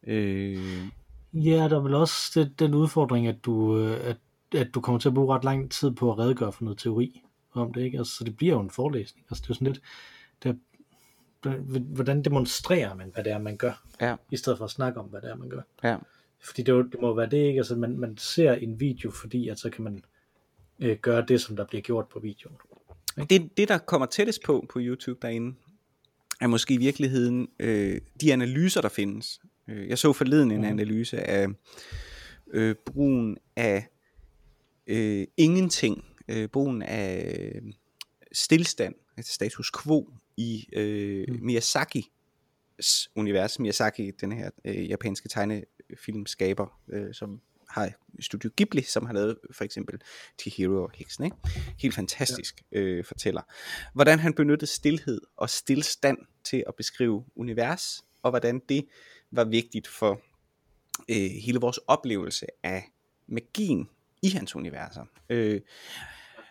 Øh, 0.08 0.88
Ja, 1.36 1.68
der 1.70 1.76
er 1.76 1.82
vel 1.82 1.94
også 1.94 2.40
det, 2.40 2.60
den 2.60 2.74
udfordring, 2.74 3.28
at 3.28 3.46
du, 3.46 3.80
øh, 3.80 4.10
at, 4.10 4.18
at 4.56 4.68
du 4.76 4.82
kommer 4.82 5.00
til 5.00 5.10
at 5.10 5.14
bruge 5.14 5.36
ret 5.36 5.44
lang 5.44 5.72
tid 5.72 5.92
på 5.92 6.12
at 6.12 6.18
redegøre 6.18 6.52
for 6.52 6.64
noget 6.64 6.80
teori 6.80 7.22
om 7.52 7.74
det, 7.74 7.82
ikke? 7.82 7.98
Altså, 7.98 8.14
så 8.14 8.24
det 8.24 8.38
bliver 8.38 8.54
jo 8.54 8.60
en 8.60 8.70
forelæsning. 8.70 9.26
Altså, 9.30 9.42
det 9.44 9.50
er 9.50 9.54
sådan 9.54 9.68
lidt, 9.68 9.82
det 10.44 10.50
er, 10.50 10.56
hvordan 11.80 12.24
demonstrerer 12.24 12.96
man, 12.96 13.10
hvad 13.14 13.24
det 13.24 13.32
er, 13.32 13.38
man 13.38 13.58
gør, 13.58 13.84
ja, 14.02 14.16
i 14.32 14.38
stedet 14.38 14.58
for 14.58 14.66
at 14.66 14.72
snakke 14.72 15.00
om, 15.00 15.06
hvad 15.06 15.22
det 15.22 15.30
er, 15.30 15.36
man 15.36 15.50
gør. 15.50 15.62
ja. 15.84 15.98
Fordi 16.46 16.62
det, 16.62 16.72
jo, 16.72 16.82
det 16.82 17.02
må 17.02 17.14
være 17.14 17.30
det, 17.30 17.38
ikke? 17.38 17.58
Altså, 17.58 17.76
man, 17.76 17.98
man 17.98 18.18
ser 18.18 18.54
en 18.54 18.80
video, 18.80 19.12
fordi 19.12 19.50
at 19.50 19.60
så 19.60 19.70
kan 19.70 19.84
man 19.84 20.04
øh, 20.80 20.98
gøre 20.98 21.26
det, 21.28 21.42
som 21.42 21.56
der 21.56 21.66
bliver 21.66 21.82
gjort 21.82 22.08
på 22.08 22.20
videoen. 22.20 22.58
Det, 23.30 23.58
det, 23.58 23.68
der 23.68 23.78
kommer 23.78 24.06
tættest 24.06 24.44
på 24.44 24.66
på 24.70 24.80
YouTube 24.82 25.20
derinde, 25.22 25.56
er 26.42 26.48
måske 26.48 26.74
i 26.74 26.78
virkeligheden 26.78 27.48
øh, 27.60 28.02
de 28.22 28.34
analyser, 28.34 28.82
der 28.82 28.90
findes. 28.90 29.40
Øh, 29.70 29.90
Jeg 29.90 29.98
så 29.98 30.14
forleden 30.14 30.52
en 30.52 30.58
Mhm. 30.58 30.70
analyse 30.70 31.20
af 31.22 31.48
øh, 32.54 32.76
brugen 32.86 33.38
af 33.56 33.88
øh, 34.88 35.28
ingenting, 35.38 36.06
øh, 36.28 36.48
brugen 36.50 36.82
af 36.82 37.36
øh, 37.56 37.62
stillstand, 38.32 38.96
altså 39.18 39.34
status 39.34 39.72
quo 39.84 40.10
i 40.38 40.68
øh, 40.74 41.26
Mm. 41.30 41.40
Miyazakis 41.42 42.06
univers. 43.16 43.60
Miyazaki, 43.60 44.12
den 44.12 44.32
her 44.32 44.50
øh, 44.66 44.90
japanske 44.90 45.30
tegnefilmskaber, 45.30 46.80
øh, 46.90 47.14
som 47.14 47.42
har 47.70 47.92
Studio 48.20 48.50
Ghibli, 48.58 48.82
som 48.82 49.06
har 49.06 49.14
lavet 49.14 49.38
for 49.52 49.64
eksempel 49.64 50.02
Chihiro 50.42 50.84
og 50.84 50.92
Heksen, 50.96 51.24
ikke? 51.26 51.38
Helt 51.80 51.96
fantastisk 51.96 52.62
ja. 52.72 52.80
øh, 52.80 53.06
fortæller. 53.06 53.42
Hvordan 53.94 54.20
han 54.20 54.34
benyttede 54.34 54.72
stillhed 54.72 55.22
og 55.38 55.50
stillstand 55.50 56.18
til 56.44 56.64
at 56.68 56.76
beskrive 56.76 57.26
univers, 57.36 58.04
og 58.24 58.30
hvordan 58.32 58.62
det 58.70 58.86
var 59.36 59.44
vigtigt 59.44 59.88
for 59.88 60.22
øh, 61.10 61.32
hele 61.46 61.60
vores 61.60 61.78
oplevelse 61.88 62.46
af 62.64 62.84
magien 63.28 63.90
i 64.22 64.30
hans 64.30 64.56
universer. 64.56 65.06
Øh, 65.30 65.62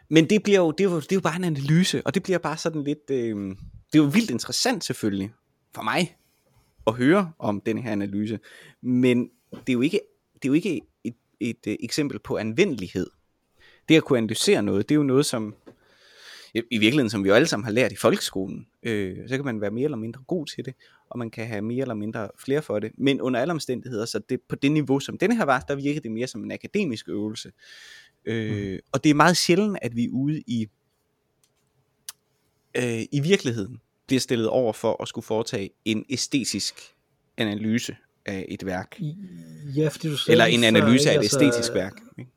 men 0.08 0.30
det 0.30 0.42
bliver 0.42 0.58
jo, 0.58 0.70
det 0.70 0.86
er 0.86 0.90
jo, 0.90 1.00
det 1.00 1.12
er 1.12 1.16
jo 1.16 1.20
bare 1.20 1.36
en 1.36 1.44
analyse, 1.44 2.02
og 2.06 2.14
det 2.14 2.22
bliver 2.22 2.38
bare 2.38 2.56
sådan 2.56 2.84
lidt, 2.84 3.10
øh, 3.10 3.36
det 3.92 3.98
er 3.98 4.04
jo 4.04 4.04
vildt 4.04 4.30
interessant 4.30 4.84
selvfølgelig, 4.84 5.32
for 5.74 5.82
mig, 5.82 6.16
at 6.86 6.94
høre 6.94 7.32
om 7.38 7.60
den 7.60 7.78
her 7.78 7.92
analyse, 7.92 8.38
men 8.80 9.30
det 9.50 9.68
er 9.68 9.72
jo 9.72 9.80
ikke, 9.80 10.00
det 10.34 10.44
er 10.44 10.48
jo 10.48 10.52
ikke 10.52 10.80
et, 11.04 11.14
et, 11.40 11.56
et, 11.66 11.76
eksempel 11.80 12.18
på 12.18 12.36
anvendelighed. 12.36 13.10
Det 13.88 13.96
at 13.96 14.04
kunne 14.04 14.18
analysere 14.18 14.62
noget, 14.62 14.88
det 14.88 14.94
er 14.94 14.96
jo 14.96 15.02
noget, 15.02 15.26
som 15.26 15.54
i 16.54 16.78
virkeligheden, 16.78 17.10
som 17.10 17.24
vi 17.24 17.28
jo 17.28 17.34
alle 17.34 17.46
sammen 17.46 17.64
har 17.64 17.72
lært 17.72 17.92
i 17.92 17.96
folkeskolen, 17.96 18.66
øh, 18.82 19.16
så 19.28 19.36
kan 19.36 19.44
man 19.44 19.60
være 19.60 19.70
mere 19.70 19.84
eller 19.84 19.96
mindre 19.96 20.20
god 20.26 20.46
til 20.46 20.64
det, 20.64 20.74
og 21.10 21.18
man 21.18 21.30
kan 21.30 21.46
have 21.46 21.62
mere 21.62 21.82
eller 21.82 21.94
mindre 21.94 22.28
flere 22.44 22.62
for 22.62 22.78
det, 22.78 22.92
men 22.98 23.20
under 23.20 23.40
alle 23.40 23.52
omstændigheder, 23.52 24.04
så 24.04 24.20
det, 24.28 24.40
på 24.48 24.56
det 24.56 24.72
niveau, 24.72 25.00
som 25.00 25.18
denne 25.18 25.36
her 25.36 25.44
var, 25.44 25.60
der 25.60 25.74
virker 25.74 26.00
det 26.00 26.12
mere 26.12 26.26
som 26.26 26.44
en 26.44 26.52
akademisk 26.52 27.08
øvelse, 27.08 27.52
øh, 28.24 28.72
mm. 28.72 28.78
og 28.92 29.04
det 29.04 29.10
er 29.10 29.14
meget 29.14 29.36
sjældent, 29.36 29.78
at 29.82 29.96
vi 29.96 30.04
er 30.04 30.10
ude 30.12 30.42
i, 30.46 30.66
øh, 32.76 33.02
i 33.12 33.20
virkeligheden, 33.20 33.80
bliver 34.06 34.20
stillet 34.20 34.48
over 34.48 34.72
for 34.72 35.02
at 35.02 35.08
skulle 35.08 35.24
foretage 35.24 35.70
en 35.84 36.04
æstetisk 36.10 36.74
analyse 37.36 37.96
af 38.26 38.46
et 38.48 38.66
værk. 38.66 39.00
Ja, 39.76 39.88
fordi 39.88 40.08
du 40.08 40.16
Eller 40.28 40.44
en 40.44 40.64
analyse 40.64 41.04
før, 41.04 41.10
af 41.10 41.14
et 41.14 41.18
altså, 41.18 41.40
æstetisk 41.40 41.74
værk. 41.74 41.92
Ikke? 42.18 42.30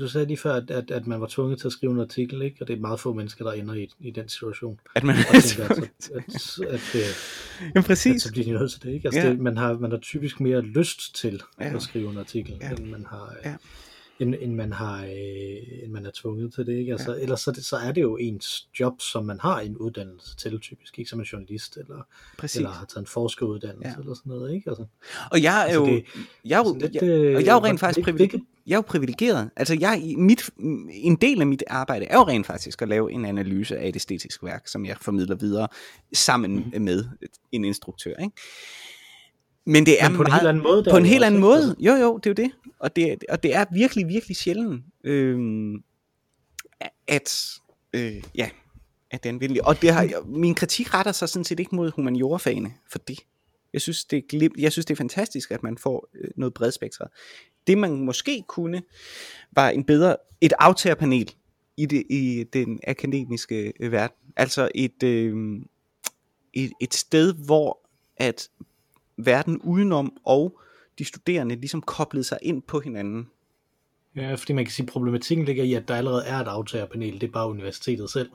Du 0.00 0.08
sagde 0.08 0.26
lige 0.26 0.36
før, 0.36 0.54
at, 0.54 0.70
at, 0.70 0.90
at 0.90 1.06
man 1.06 1.20
var 1.20 1.26
tvunget 1.30 1.58
til 1.58 1.66
at 1.66 1.72
skrive 1.72 1.92
en 1.92 2.00
artikel, 2.00 2.42
ikke? 2.42 2.56
og 2.60 2.68
det 2.68 2.76
er 2.76 2.80
meget 2.80 3.00
få 3.00 3.12
mennesker, 3.12 3.44
der 3.44 3.52
ender 3.52 3.74
i, 3.74 3.88
i 4.00 4.10
den 4.10 4.28
situation. 4.28 4.80
At 4.94 5.04
man 5.04 5.16
er 5.16 5.40
tænker, 5.40 5.74
at, 5.74 5.78
at, 5.78 6.58
at, 6.60 6.94
at, 6.94 6.96
Jamen 7.74 7.82
præcis. 7.82 8.14
At, 8.14 8.20
så 8.22 8.32
bliver 8.32 8.44
de 8.44 8.50
nødt 8.52 8.72
til 8.72 8.82
det. 8.82 8.92
Ikke? 8.92 9.08
Altså, 9.08 9.20
ja. 9.20 9.30
det, 9.30 9.38
man, 9.38 9.56
har, 9.56 9.72
man 9.72 9.90
har 9.90 9.98
typisk 9.98 10.40
mere 10.40 10.60
lyst 10.60 11.14
til 11.14 11.42
ja. 11.60 11.74
at 11.74 11.82
skrive 11.82 12.10
en 12.10 12.18
artikel, 12.18 12.58
ja. 12.60 12.70
end 12.70 12.86
man 12.86 13.06
har... 13.10 13.34
Ja 13.44 13.56
end, 14.20 14.34
end, 14.40 14.54
man 14.54 14.72
har, 14.72 15.04
øh, 15.04 15.82
end 15.82 15.92
man 15.92 16.06
er 16.06 16.10
tvunget 16.14 16.54
til 16.54 16.66
det. 16.66 16.72
Ikke? 16.72 16.92
Altså, 16.92 17.14
ja. 17.14 17.22
Ellers 17.22 17.40
så, 17.40 17.52
det, 17.52 17.64
så 17.64 17.76
er 17.76 17.92
det 17.92 18.02
jo 18.02 18.16
ens 18.16 18.68
job, 18.80 19.00
som 19.00 19.24
man 19.24 19.40
har 19.40 19.60
en 19.60 19.76
uddannelse 19.76 20.36
til, 20.36 20.60
typisk, 20.60 20.98
ikke 20.98 21.10
som 21.10 21.20
en 21.20 21.24
journalist, 21.24 21.76
eller, 21.76 22.02
eller 22.56 22.70
har 22.70 22.84
taget 22.84 23.02
en 23.02 23.06
forskeruddannelse, 23.06 23.88
ja. 23.88 24.00
eller 24.00 24.14
sådan 24.14 24.30
noget. 24.30 24.54
Ikke? 24.54 24.70
Altså, 24.70 24.84
og 25.30 25.42
jeg 25.42 25.60
er 25.60 25.64
altså, 25.64 25.80
jo, 25.80 25.86
det, 25.86 26.04
jeg 26.44 26.60
er 26.60 26.68
jo, 26.68 26.78
lidt, 26.78 26.94
jeg, 26.94 27.02
og 27.36 27.44
jeg 27.44 27.50
er 27.50 27.54
jo 27.54 27.64
rent 27.64 27.80
faktisk 27.80 28.04
privilegeret. 28.04 28.42
Jeg 28.66 28.72
er 28.72 28.78
jo 28.78 28.82
privilegeret. 28.82 29.50
Altså 29.56 29.76
jeg, 29.80 30.02
mit, 30.16 30.50
en 30.90 31.16
del 31.16 31.40
af 31.40 31.46
mit 31.46 31.64
arbejde 31.66 32.06
er 32.06 32.16
jo 32.16 32.22
rent 32.22 32.46
faktisk 32.46 32.82
at 32.82 32.88
lave 32.88 33.12
en 33.12 33.24
analyse 33.24 33.78
af 33.78 33.88
et 33.88 33.96
æstetisk 33.96 34.42
værk, 34.44 34.68
som 34.68 34.86
jeg 34.86 34.96
formidler 35.00 35.36
videre 35.36 35.68
sammen 36.12 36.70
mm. 36.74 36.82
med 36.82 37.04
en 37.52 37.64
instruktør. 37.64 38.14
Ikke? 38.22 38.36
Men 39.66 39.86
det 39.86 40.02
er 40.02 40.08
Men 40.08 40.16
på 40.16 40.22
meget, 40.22 40.32
en 40.32 40.38
helt 40.38 40.48
anden 40.48 40.62
måde. 40.62 40.84
På 40.90 40.96
en 40.96 41.06
helt 41.06 41.24
anden 41.24 41.40
måde. 41.40 41.56
Altså. 41.56 41.74
Jo, 41.78 41.92
jo, 41.94 42.16
det 42.16 42.26
er 42.26 42.30
jo 42.30 42.48
det. 42.48 42.72
Og 42.78 42.96
det, 42.96 43.24
og 43.28 43.42
det 43.42 43.54
er 43.54 43.64
virkelig, 43.72 44.08
virkelig 44.08 44.36
sjældent, 44.36 44.84
øh, 45.04 45.38
at, 47.08 47.52
øh, 47.92 48.22
ja, 48.34 48.50
at 49.10 49.24
den 49.24 49.40
vil. 49.40 49.60
Og 49.64 49.82
det 49.82 49.90
har, 49.90 50.24
min 50.26 50.54
kritik 50.54 50.94
retter 50.94 51.12
sig 51.12 51.28
sådan 51.28 51.44
set 51.44 51.60
ikke 51.60 51.76
mod 51.76 51.90
humaniorafagene, 51.90 52.72
for 52.90 52.98
det. 52.98 53.18
Jeg 53.72 53.80
synes, 53.80 54.04
det 54.04 54.24
er, 54.34 54.48
jeg 54.58 54.72
synes, 54.72 54.86
det 54.86 54.94
er 54.94 54.96
fantastisk, 54.96 55.50
at 55.50 55.62
man 55.62 55.78
får 55.78 56.08
øh, 56.14 56.30
noget 56.36 56.54
bredspektret. 56.54 57.08
Det 57.66 57.78
man 57.78 58.00
måske 58.00 58.44
kunne, 58.48 58.82
var 59.52 59.68
en 59.68 59.84
bedre, 59.84 60.16
et 60.40 60.52
aftagerpanel 60.58 61.34
i, 61.76 61.86
det, 61.86 62.02
i 62.10 62.44
den 62.52 62.80
akademiske 62.86 63.72
øh, 63.80 63.92
verden. 63.92 64.16
Altså 64.36 64.68
et, 64.74 65.02
øh, 65.02 65.34
et, 66.52 66.72
et 66.80 66.94
sted, 66.94 67.34
hvor 67.34 67.78
at 68.16 68.48
verden 69.16 69.60
udenom 69.60 70.16
og 70.24 70.60
de 70.98 71.04
studerende 71.04 71.54
ligesom 71.54 71.82
koblede 71.82 72.24
sig 72.24 72.38
ind 72.42 72.62
på 72.62 72.80
hinanden. 72.80 73.30
Ja, 74.16 74.34
fordi 74.34 74.52
man 74.52 74.64
kan 74.64 74.72
sige, 74.72 74.84
at 74.84 74.92
problematikken 74.92 75.46
ligger 75.46 75.64
i, 75.64 75.74
at 75.74 75.88
der 75.88 75.94
allerede 75.94 76.24
er 76.26 76.36
et 76.36 76.48
aftagerpanel, 76.48 77.20
det 77.20 77.26
er 77.26 77.32
bare 77.32 77.48
universitetet 77.48 78.10
selv. 78.10 78.30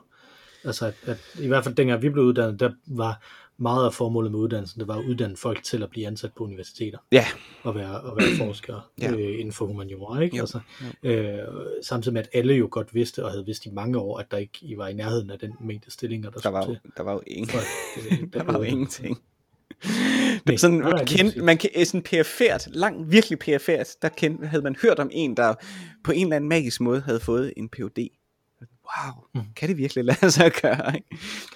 Altså, 0.64 0.86
at, 0.86 0.94
at 1.06 1.18
i 1.40 1.46
hvert 1.46 1.64
fald 1.64 1.74
dengang 1.74 2.02
vi 2.02 2.08
blev 2.08 2.24
uddannet, 2.24 2.60
der 2.60 2.70
var 2.86 3.22
meget 3.56 3.86
af 3.86 3.94
formålet 3.94 4.32
med 4.32 4.38
uddannelsen, 4.38 4.80
det 4.80 4.88
var 4.88 4.98
at 4.98 5.04
uddanne 5.04 5.36
folk 5.36 5.62
til 5.62 5.82
at 5.82 5.90
blive 5.90 6.06
ansat 6.06 6.32
på 6.36 6.44
universiteter. 6.44 6.98
Ja. 7.12 7.24
Og 7.62 7.74
være, 7.74 8.00
og 8.00 8.16
være 8.16 8.36
forskere 8.46 8.80
ja. 9.00 9.12
øh, 9.12 9.38
inden 9.38 9.52
for 9.52 9.66
humaniora, 9.66 10.20
ikke? 10.20 10.36
Jo. 10.36 10.42
Altså, 10.42 10.60
øh, 11.02 11.38
samtidig 11.82 12.12
med, 12.12 12.22
at 12.22 12.28
alle 12.32 12.54
jo 12.54 12.68
godt 12.70 12.94
vidste, 12.94 13.24
og 13.24 13.30
havde 13.30 13.46
vidst 13.46 13.66
i 13.66 13.70
mange 13.70 13.98
år, 13.98 14.18
at 14.18 14.26
der 14.30 14.36
ikke 14.36 14.58
I 14.60 14.76
var 14.76 14.88
i 14.88 14.94
nærheden 14.94 15.30
af 15.30 15.38
den 15.38 15.52
mængde 15.60 15.90
stillinger, 15.90 16.30
der, 16.30 16.40
der 16.40 16.48
var, 16.48 16.64
til. 16.64 16.78
Der 16.96 17.02
var 17.02 17.12
jo, 17.12 17.22
ingen, 17.26 17.48
for, 17.48 17.58
det, 18.10 18.34
der 18.34 18.42
var 18.42 18.56
jo 18.58 18.62
ingenting. 18.62 19.22
Det 20.46 20.54
er 20.54 20.58
sådan, 20.58 20.78
man, 20.78 21.06
kendte, 21.06 21.42
man 21.42 21.58
kan, 21.58 21.70
sådan 21.86 22.02
perifært, 22.02 22.68
langt, 22.70 23.12
virkelig 23.12 23.38
perifært, 23.38 23.88
der 24.02 24.08
kendte, 24.08 24.46
havde 24.46 24.62
man 24.62 24.76
hørt 24.82 24.98
om 24.98 25.10
en, 25.12 25.36
der 25.36 25.54
på 26.04 26.12
en 26.12 26.26
eller 26.26 26.36
anden 26.36 26.48
magisk 26.48 26.80
måde 26.80 27.00
havde 27.00 27.20
fået 27.20 27.52
en 27.56 27.68
PhD. 27.68 28.08
Wow, 28.60 29.24
mm. 29.34 29.40
kan 29.56 29.68
det 29.68 29.76
virkelig 29.76 30.04
lade 30.04 30.30
sig 30.30 30.52
gøre? 30.62 30.94
Ikke? 30.94 31.06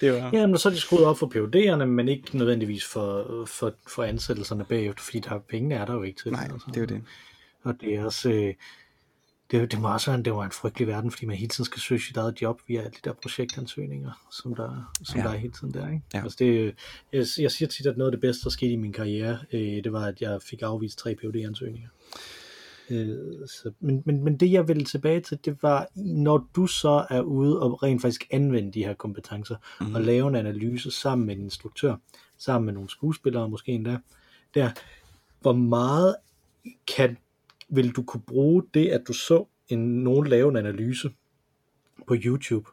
Det 0.01 0.13
var... 0.13 0.29
Ja, 0.33 0.47
men 0.47 0.57
så 0.57 0.69
er 0.69 0.73
de 0.73 0.79
skruet 0.79 1.05
op 1.05 1.17
for 1.17 1.31
PhD'erne, 1.35 1.85
men 1.85 2.07
ikke 2.07 2.37
nødvendigvis 2.37 2.85
for, 2.85 3.45
for, 3.45 3.73
for 3.87 4.03
ansættelserne 4.03 4.65
bagefter, 4.65 5.03
fordi 5.03 5.19
der, 5.19 5.39
pengene 5.49 5.75
er 5.75 5.85
der 5.85 5.93
jo 5.93 6.03
ikke 6.03 6.21
til. 6.23 6.31
Nej, 6.31 6.47
altså. 6.51 6.67
det 6.67 6.77
er 6.77 6.81
jo 6.81 6.87
det. 6.87 7.03
Og 7.63 7.73
det 7.81 7.95
er 7.95 8.05
også... 8.05 8.29
Øh, 8.29 8.53
det, 9.51 9.71
det 9.71 9.81
må 9.81 9.93
også 9.93 10.11
være, 10.11 10.23
det 10.23 10.33
var 10.33 10.45
en 10.45 10.51
frygtelig 10.51 10.87
verden, 10.87 11.11
fordi 11.11 11.25
man 11.25 11.35
hele 11.35 11.49
tiden 11.49 11.65
skal 11.65 11.81
søge 11.81 12.01
sit 12.01 12.17
eget 12.17 12.41
job 12.41 12.61
via 12.67 12.79
alle 12.79 12.91
de 12.91 13.09
der 13.09 13.13
projektansøgninger, 13.13 14.27
som 14.31 14.55
der, 14.55 14.93
som 15.03 15.19
ja. 15.19 15.25
der 15.25 15.33
er 15.33 15.37
hele 15.37 15.53
tiden 15.53 15.73
der. 15.73 15.87
Ikke? 15.87 16.01
Ja. 16.13 16.23
Altså 16.23 16.35
det, 16.39 16.75
jeg, 17.13 17.25
jeg 17.39 17.51
siger 17.51 17.69
tit, 17.69 17.85
at 17.85 17.97
noget 17.97 18.11
af 18.11 18.15
det 18.17 18.21
bedste, 18.21 18.43
der 18.43 18.49
skete 18.49 18.71
i 18.71 18.75
min 18.75 18.93
karriere, 18.93 19.39
øh, 19.53 19.83
det 19.83 19.93
var, 19.93 20.05
at 20.05 20.21
jeg 20.21 20.41
fik 20.41 20.61
afvist 20.61 20.97
tre 20.97 21.15
phd 21.15 21.35
ansøgninger 21.45 21.89
Øh, 22.89 23.47
så, 23.47 23.71
men, 23.79 24.03
men, 24.05 24.23
men 24.23 24.37
det 24.37 24.51
jeg 24.51 24.67
ville 24.67 24.85
tilbage 24.85 25.21
til, 25.21 25.39
det 25.45 25.63
var, 25.63 25.87
når 25.95 26.49
du 26.55 26.67
så 26.67 27.05
er 27.09 27.21
ude 27.21 27.61
og 27.61 27.83
rent 27.83 28.01
faktisk 28.01 28.27
anvende 28.31 28.71
de 28.71 28.83
her 28.83 28.93
kompetencer, 28.93 29.55
mm. 29.81 29.95
og 29.95 30.01
lave 30.01 30.27
en 30.27 30.35
analyse 30.35 30.91
sammen 30.91 31.27
med 31.27 31.35
en 31.35 31.41
instruktør, 31.41 31.95
sammen 32.37 32.65
med 32.65 32.73
nogle 32.73 32.89
skuespillere 32.89 33.49
måske 33.49 33.71
endda, 33.71 33.97
der, 34.53 34.71
hvor 35.41 35.53
meget 35.53 36.15
kan 36.95 37.17
vil 37.69 37.91
du 37.91 38.03
kunne 38.03 38.23
bruge 38.27 38.63
det, 38.73 38.87
at 38.87 39.01
du 39.07 39.13
så 39.13 39.45
en, 39.67 40.03
nogen 40.03 40.27
lave 40.27 40.49
en 40.49 40.55
analyse 40.55 41.11
på 42.07 42.15
YouTube 42.23 42.69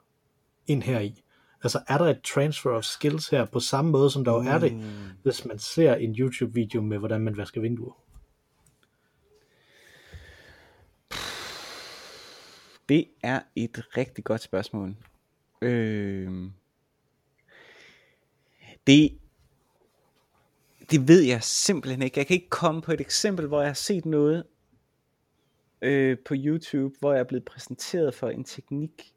ind 0.66 0.82
her 0.82 1.00
i? 1.00 1.22
Altså 1.62 1.82
er 1.88 1.98
der 1.98 2.04
et 2.04 2.22
transfer 2.22 2.70
of 2.70 2.84
skills 2.84 3.28
her 3.28 3.44
på 3.44 3.60
samme 3.60 3.90
måde, 3.90 4.10
som 4.10 4.24
der 4.24 4.32
jo 4.32 4.38
er 4.38 4.58
det, 4.58 4.74
mm. 4.74 4.82
hvis 5.22 5.44
man 5.44 5.58
ser 5.58 5.94
en 5.94 6.14
YouTube-video 6.18 6.82
med, 6.82 6.98
hvordan 6.98 7.20
man 7.20 7.36
vasker 7.36 7.60
vinduer? 7.60 8.04
Det 12.88 13.06
er 13.22 13.40
et 13.56 13.96
rigtig 13.96 14.24
godt 14.24 14.40
spørgsmål. 14.40 14.96
Øh... 15.62 16.50
Det, 18.86 19.18
det 20.90 21.08
ved 21.08 21.20
jeg 21.20 21.42
simpelthen 21.42 22.02
ikke. 22.02 22.18
Jeg 22.18 22.26
kan 22.26 22.34
ikke 22.34 22.48
komme 22.48 22.82
på 22.82 22.92
et 22.92 23.00
eksempel, 23.00 23.46
hvor 23.46 23.60
jeg 23.60 23.68
har 23.68 23.74
set 23.74 24.06
noget, 24.06 24.44
øh, 25.84 26.18
på 26.24 26.34
YouTube, 26.36 26.94
hvor 27.00 27.12
jeg 27.12 27.20
er 27.20 27.24
blevet 27.24 27.44
præsenteret 27.44 28.14
for 28.14 28.28
en 28.28 28.44
teknik. 28.44 29.12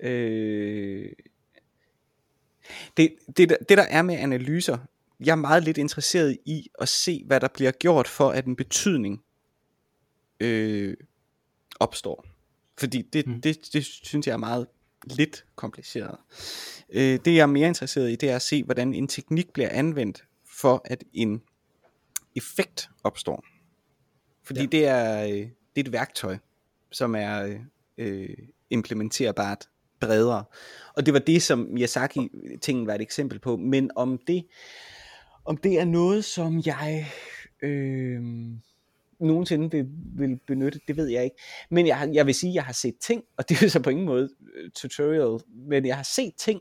Øh, 0.00 1.12
det, 2.96 3.14
det, 3.36 3.56
det 3.68 3.78
der 3.78 3.82
er 3.82 4.02
med 4.02 4.14
analyser, 4.14 4.78
jeg 5.20 5.32
er 5.32 5.36
meget 5.36 5.64
lidt 5.64 5.78
interesseret 5.78 6.38
i 6.44 6.70
at 6.78 6.88
se, 6.88 7.22
hvad 7.26 7.40
der 7.40 7.48
bliver 7.48 7.70
gjort 7.70 8.08
for, 8.08 8.30
at 8.30 8.46
en 8.46 8.56
betydning 8.56 9.22
øh, 10.40 10.96
opstår. 11.80 12.26
Fordi 12.78 13.02
det, 13.02 13.26
mm. 13.26 13.40
det, 13.40 13.56
det, 13.56 13.72
det 13.72 13.84
synes 13.84 14.26
jeg 14.26 14.32
er 14.32 14.36
meget 14.36 14.66
lidt 15.04 15.44
kompliceret. 15.56 16.18
Øh, 16.92 17.18
det 17.24 17.34
jeg 17.34 17.42
er 17.42 17.46
mere 17.46 17.68
interesseret 17.68 18.10
i, 18.10 18.16
det 18.16 18.30
er 18.30 18.36
at 18.36 18.42
se, 18.42 18.64
hvordan 18.64 18.94
en 18.94 19.08
teknik 19.08 19.52
bliver 19.52 19.68
anvendt 19.68 20.24
for, 20.44 20.82
at 20.84 21.04
en 21.12 21.42
effekt 22.36 22.88
opstår. 23.04 23.44
Fordi 24.50 24.60
ja. 24.60 24.66
det, 24.66 24.86
er, 24.86 25.22
øh, 25.22 25.28
det 25.28 25.46
er 25.76 25.80
et 25.80 25.92
værktøj, 25.92 26.36
som 26.90 27.14
er 27.14 27.58
øh, 27.98 28.28
implementerbart 28.70 29.68
bredere. 30.00 30.44
Og 30.94 31.06
det 31.06 31.14
var 31.14 31.20
det, 31.20 31.42
som 31.42 31.58
Miyazaki-tingen 31.58 32.86
var 32.86 32.94
et 32.94 33.00
eksempel 33.00 33.38
på. 33.38 33.56
Men 33.56 33.90
om 33.96 34.20
det, 34.26 34.46
om 35.44 35.56
det 35.56 35.80
er 35.80 35.84
noget, 35.84 36.24
som 36.24 36.62
jeg 36.66 37.06
øh, 37.62 38.20
nogensinde 39.20 39.70
vil, 39.70 39.86
vil 40.16 40.38
benytte, 40.46 40.80
det 40.88 40.96
ved 40.96 41.08
jeg 41.08 41.24
ikke. 41.24 41.36
Men 41.70 41.86
jeg, 41.86 42.10
jeg 42.12 42.26
vil 42.26 42.34
sige, 42.34 42.50
at 42.50 42.54
jeg 42.54 42.64
har 42.64 42.72
set 42.72 42.94
ting, 43.00 43.24
og 43.36 43.48
det 43.48 43.62
er 43.62 43.68
så 43.68 43.82
på 43.82 43.90
ingen 43.90 44.06
måde 44.06 44.28
øh, 44.54 44.70
tutorial, 44.70 45.40
men 45.68 45.86
jeg 45.86 45.96
har 45.96 46.02
set 46.02 46.32
ting, 46.38 46.60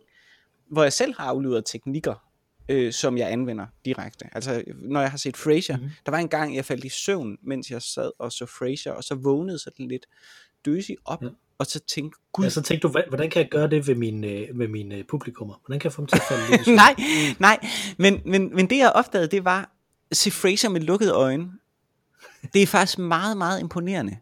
hvor 0.72 0.84
jeg 0.84 0.94
selv 0.94 1.14
har 1.18 1.26
afleveret 1.26 1.66
teknikker, 1.66 2.29
øh, 2.70 2.94
som 2.94 3.18
jeg 3.18 3.32
anvender 3.32 3.66
direkte. 3.86 4.26
Altså, 4.32 4.64
når 4.76 5.02
jeg 5.02 5.12
har 5.12 5.18
set 5.18 5.38
Frasier, 5.38 5.78
mm-hmm. 5.78 5.92
der 6.06 6.12
var 6.12 6.18
en 6.18 6.28
gang, 6.28 6.56
jeg 6.56 6.66
faldt 6.66 6.86
i 6.86 6.90
søvn, 6.90 7.38
mens 7.42 7.72
jeg 7.72 7.82
sad 7.82 8.12
og 8.20 8.32
så 8.32 8.46
Frasier, 8.46 8.92
og 8.92 9.04
så 9.04 9.16
vågnede 9.16 9.60
sådan 9.60 9.88
lidt 9.88 10.06
døsig 10.66 10.98
op, 11.06 11.24
ja. 11.24 11.28
og 11.58 11.66
så 11.66 11.80
tænkte, 11.80 12.20
gud... 12.34 12.46
Ja, 12.46 12.50
så 12.50 12.62
tænkte 12.62 12.88
du, 12.88 13.02
hvordan 13.10 13.30
kan 13.30 13.42
jeg 13.42 13.50
gøre 13.52 13.70
det 13.70 13.88
ved 13.88 13.96
mine, 13.96 14.28
øh, 14.28 14.56
med 14.56 14.68
mine 14.68 14.96
øh, 14.96 15.04
publikummer? 15.10 15.56
Hvordan 15.66 15.80
kan 15.80 15.88
jeg 15.88 15.94
få 15.94 16.02
dem 16.02 16.08
til 16.08 16.16
at 16.16 16.24
falde 16.30 16.52
lidt 16.52 16.68
Nej, 16.84 16.96
nej, 17.40 17.68
men, 17.98 18.22
men, 18.26 18.56
men 18.56 18.70
det 18.70 18.78
jeg 18.78 18.92
opdagede, 18.92 19.28
det 19.28 19.46
var, 19.46 19.72
se 20.12 20.32
Frasier 20.32 20.70
med 20.70 20.82
lukkede 20.82 21.12
øjne. 21.12 21.52
Det 22.54 22.64
er 22.64 22.68
faktisk 22.68 22.98
meget, 22.98 23.38
meget 23.38 23.60
imponerende. 23.60 24.18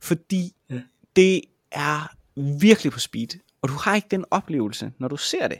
fordi 0.00 0.54
ja. 0.70 0.80
det 1.16 1.40
er 1.72 2.16
virkelig 2.60 2.92
på 2.92 2.98
speed, 2.98 3.28
og 3.62 3.68
du 3.68 3.74
har 3.74 3.94
ikke 3.94 4.08
den 4.10 4.24
oplevelse, 4.30 4.92
når 4.98 5.08
du 5.08 5.16
ser 5.16 5.48
det. 5.48 5.58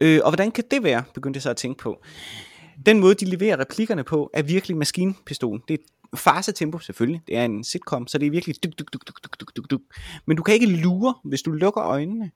Øh, 0.00 0.20
og 0.24 0.30
hvordan 0.30 0.50
kan 0.50 0.64
det 0.70 0.82
være, 0.82 1.04
begyndte 1.14 1.36
jeg 1.36 1.42
så 1.42 1.50
at 1.50 1.56
tænke 1.56 1.78
på. 1.78 2.02
Den 2.86 3.00
måde, 3.00 3.14
de 3.14 3.24
leverer 3.24 3.60
replikkerne 3.60 4.04
på, 4.04 4.30
er 4.34 4.42
virkelig 4.42 4.76
maskinpistol. 4.76 5.62
Det 5.68 5.80
er 5.80 6.16
farse 6.16 6.52
tempo 6.52 6.78
selvfølgelig. 6.78 7.22
Det 7.26 7.36
er 7.36 7.44
en 7.44 7.64
sitcom, 7.64 8.06
så 8.06 8.18
det 8.18 8.26
er 8.26 8.30
virkelig 8.30 8.64
duk, 8.64 8.78
duk, 8.78 8.92
duk, 8.92 9.06
duk, 9.06 9.40
duk, 9.40 9.56
duk, 9.56 9.70
duk. 9.70 9.80
Men 10.26 10.36
du 10.36 10.42
kan 10.42 10.54
ikke 10.54 10.66
lure, 10.66 11.14
hvis 11.24 11.42
du 11.42 11.50
lukker 11.50 11.82
øjnene, 11.82 12.30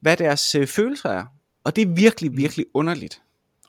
hvad 0.00 0.16
deres 0.16 0.54
øh, 0.54 0.66
følelser 0.66 1.08
er. 1.08 1.24
Og 1.64 1.76
det 1.76 1.82
er 1.82 1.86
virkelig, 1.86 2.36
virkelig 2.36 2.66
underligt 2.74 3.22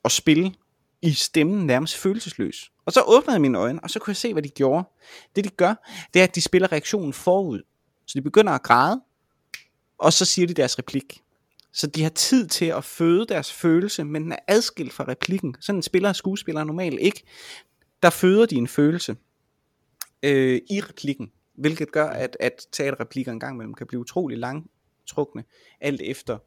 at 0.06 0.12
spille 0.12 0.54
i 1.02 1.14
stemmen 1.14 1.66
nærmest 1.68 1.98
følelsesløs. 1.98 2.72
Og 2.86 2.94
så 2.94 3.02
åbnede 3.08 3.32
jeg 3.32 3.42
mine 3.42 3.58
øjne, 3.58 3.84
og 3.84 3.90
så 3.90 4.00
kunne 4.00 4.12
jeg 4.12 4.18
se, 4.18 4.34
hvad 4.34 4.44
de 4.44 4.50
gjorde. 4.50 4.90
Det 5.36 5.44
de 5.44 5.50
gør, 5.50 5.74
det 6.14 6.20
er, 6.20 6.24
at 6.24 6.36
de 6.36 6.42
spiller 6.42 6.72
reaktionen 6.72 7.14
forud. 7.14 7.62
Så 8.08 8.14
de 8.16 8.22
begynder 8.22 8.54
at 8.54 8.64
græde, 8.64 9.02
og 9.98 10.14
så 10.14 10.26
siger 10.26 10.48
de 10.48 10.54
deres 10.54 10.80
replik. 10.80 11.22
Så 11.74 11.88
de 11.88 12.04
har 12.04 12.10
tid 12.10 12.48
til 12.48 12.66
at 12.66 12.84
føde 12.84 13.26
deres 13.26 13.54
følelse, 13.54 14.04
men 14.04 14.24
den 14.24 14.32
er 14.32 14.40
adskilt 14.48 14.94
fra 14.94 15.06
replikken. 15.08 15.56
Sådan 15.60 15.78
en 15.78 15.84
spiller 15.84 16.10
og 16.10 16.16
skuespiller 16.16 16.64
normalt 16.64 17.00
ikke. 17.00 17.24
Der 18.04 18.10
føder 18.10 18.46
de 18.46 18.56
en 18.56 18.68
følelse 18.68 19.16
øh, 20.24 20.62
i 20.70 20.82
replikken, 20.82 21.32
hvilket 21.54 21.92
gør, 21.92 22.08
at, 22.08 22.38
at 22.40 22.68
teaterreplikker 22.72 23.32
engang 23.32 23.56
imellem 23.56 23.74
kan 23.74 23.88
blive 23.88 24.00
utrolig 24.00 24.38
langtrukne, 24.38 25.44
alt 25.82 26.02
efter, 26.02 26.38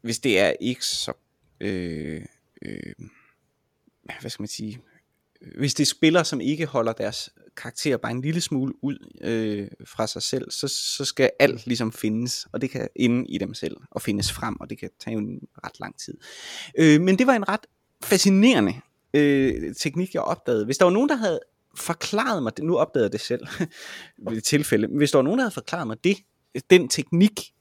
hvis 0.00 0.18
det 0.18 0.38
er 0.38 0.52
ikke 0.60 0.84
så, 0.86 1.12
øh, 1.60 2.22
øh, 2.62 2.94
hvad 4.20 4.30
skal 4.30 4.42
man 4.42 4.48
sige, 4.48 4.82
hvis 5.58 5.74
det 5.74 5.84
er 5.84 5.86
spillere, 5.86 6.24
som 6.24 6.40
ikke 6.40 6.66
holder 6.66 6.92
deres 6.92 7.30
karakter 7.56 7.96
bare 7.96 8.12
en 8.12 8.20
lille 8.20 8.40
smule 8.40 8.72
ud 8.82 9.12
øh, 9.20 9.68
fra 9.86 10.06
sig 10.06 10.22
selv, 10.22 10.50
så, 10.50 10.68
så 10.68 11.04
skal 11.04 11.30
alt 11.38 11.66
ligesom 11.66 11.92
findes, 11.92 12.46
og 12.52 12.60
det 12.60 12.70
kan 12.70 12.88
inde 12.96 13.24
i 13.28 13.38
dem 13.38 13.54
selv, 13.54 13.76
og 13.90 14.02
findes 14.02 14.32
frem, 14.32 14.60
og 14.60 14.70
det 14.70 14.78
kan 14.78 14.90
tage 15.04 15.16
en 15.16 15.40
ret 15.64 15.80
lang 15.80 15.98
tid. 15.98 16.14
Øh, 16.78 17.00
men 17.00 17.18
det 17.18 17.26
var 17.26 17.32
en 17.32 17.48
ret 17.48 17.66
fascinerende 18.04 18.74
øh, 19.14 19.74
teknik, 19.74 20.14
jeg 20.14 20.22
opdagede. 20.22 20.64
Hvis 20.64 20.78
der 20.78 20.84
var 20.84 20.92
nogen, 20.92 21.08
der 21.08 21.16
havde 21.16 21.40
forklaret 21.76 22.42
mig 22.42 22.56
det, 22.56 22.64
nu 22.64 22.76
opdagede 22.76 23.04
jeg 23.04 23.12
det 23.12 23.20
selv 23.20 23.46
ved 24.30 24.40
tilfælde, 24.40 24.88
men 24.88 24.96
hvis 24.96 25.10
der 25.10 25.18
var 25.18 25.22
nogen, 25.22 25.38
der 25.38 25.44
havde 25.44 25.54
forklaret 25.54 25.86
mig 25.86 26.04
det, 26.04 26.16
den 26.70 26.88
teknik, 26.88 27.53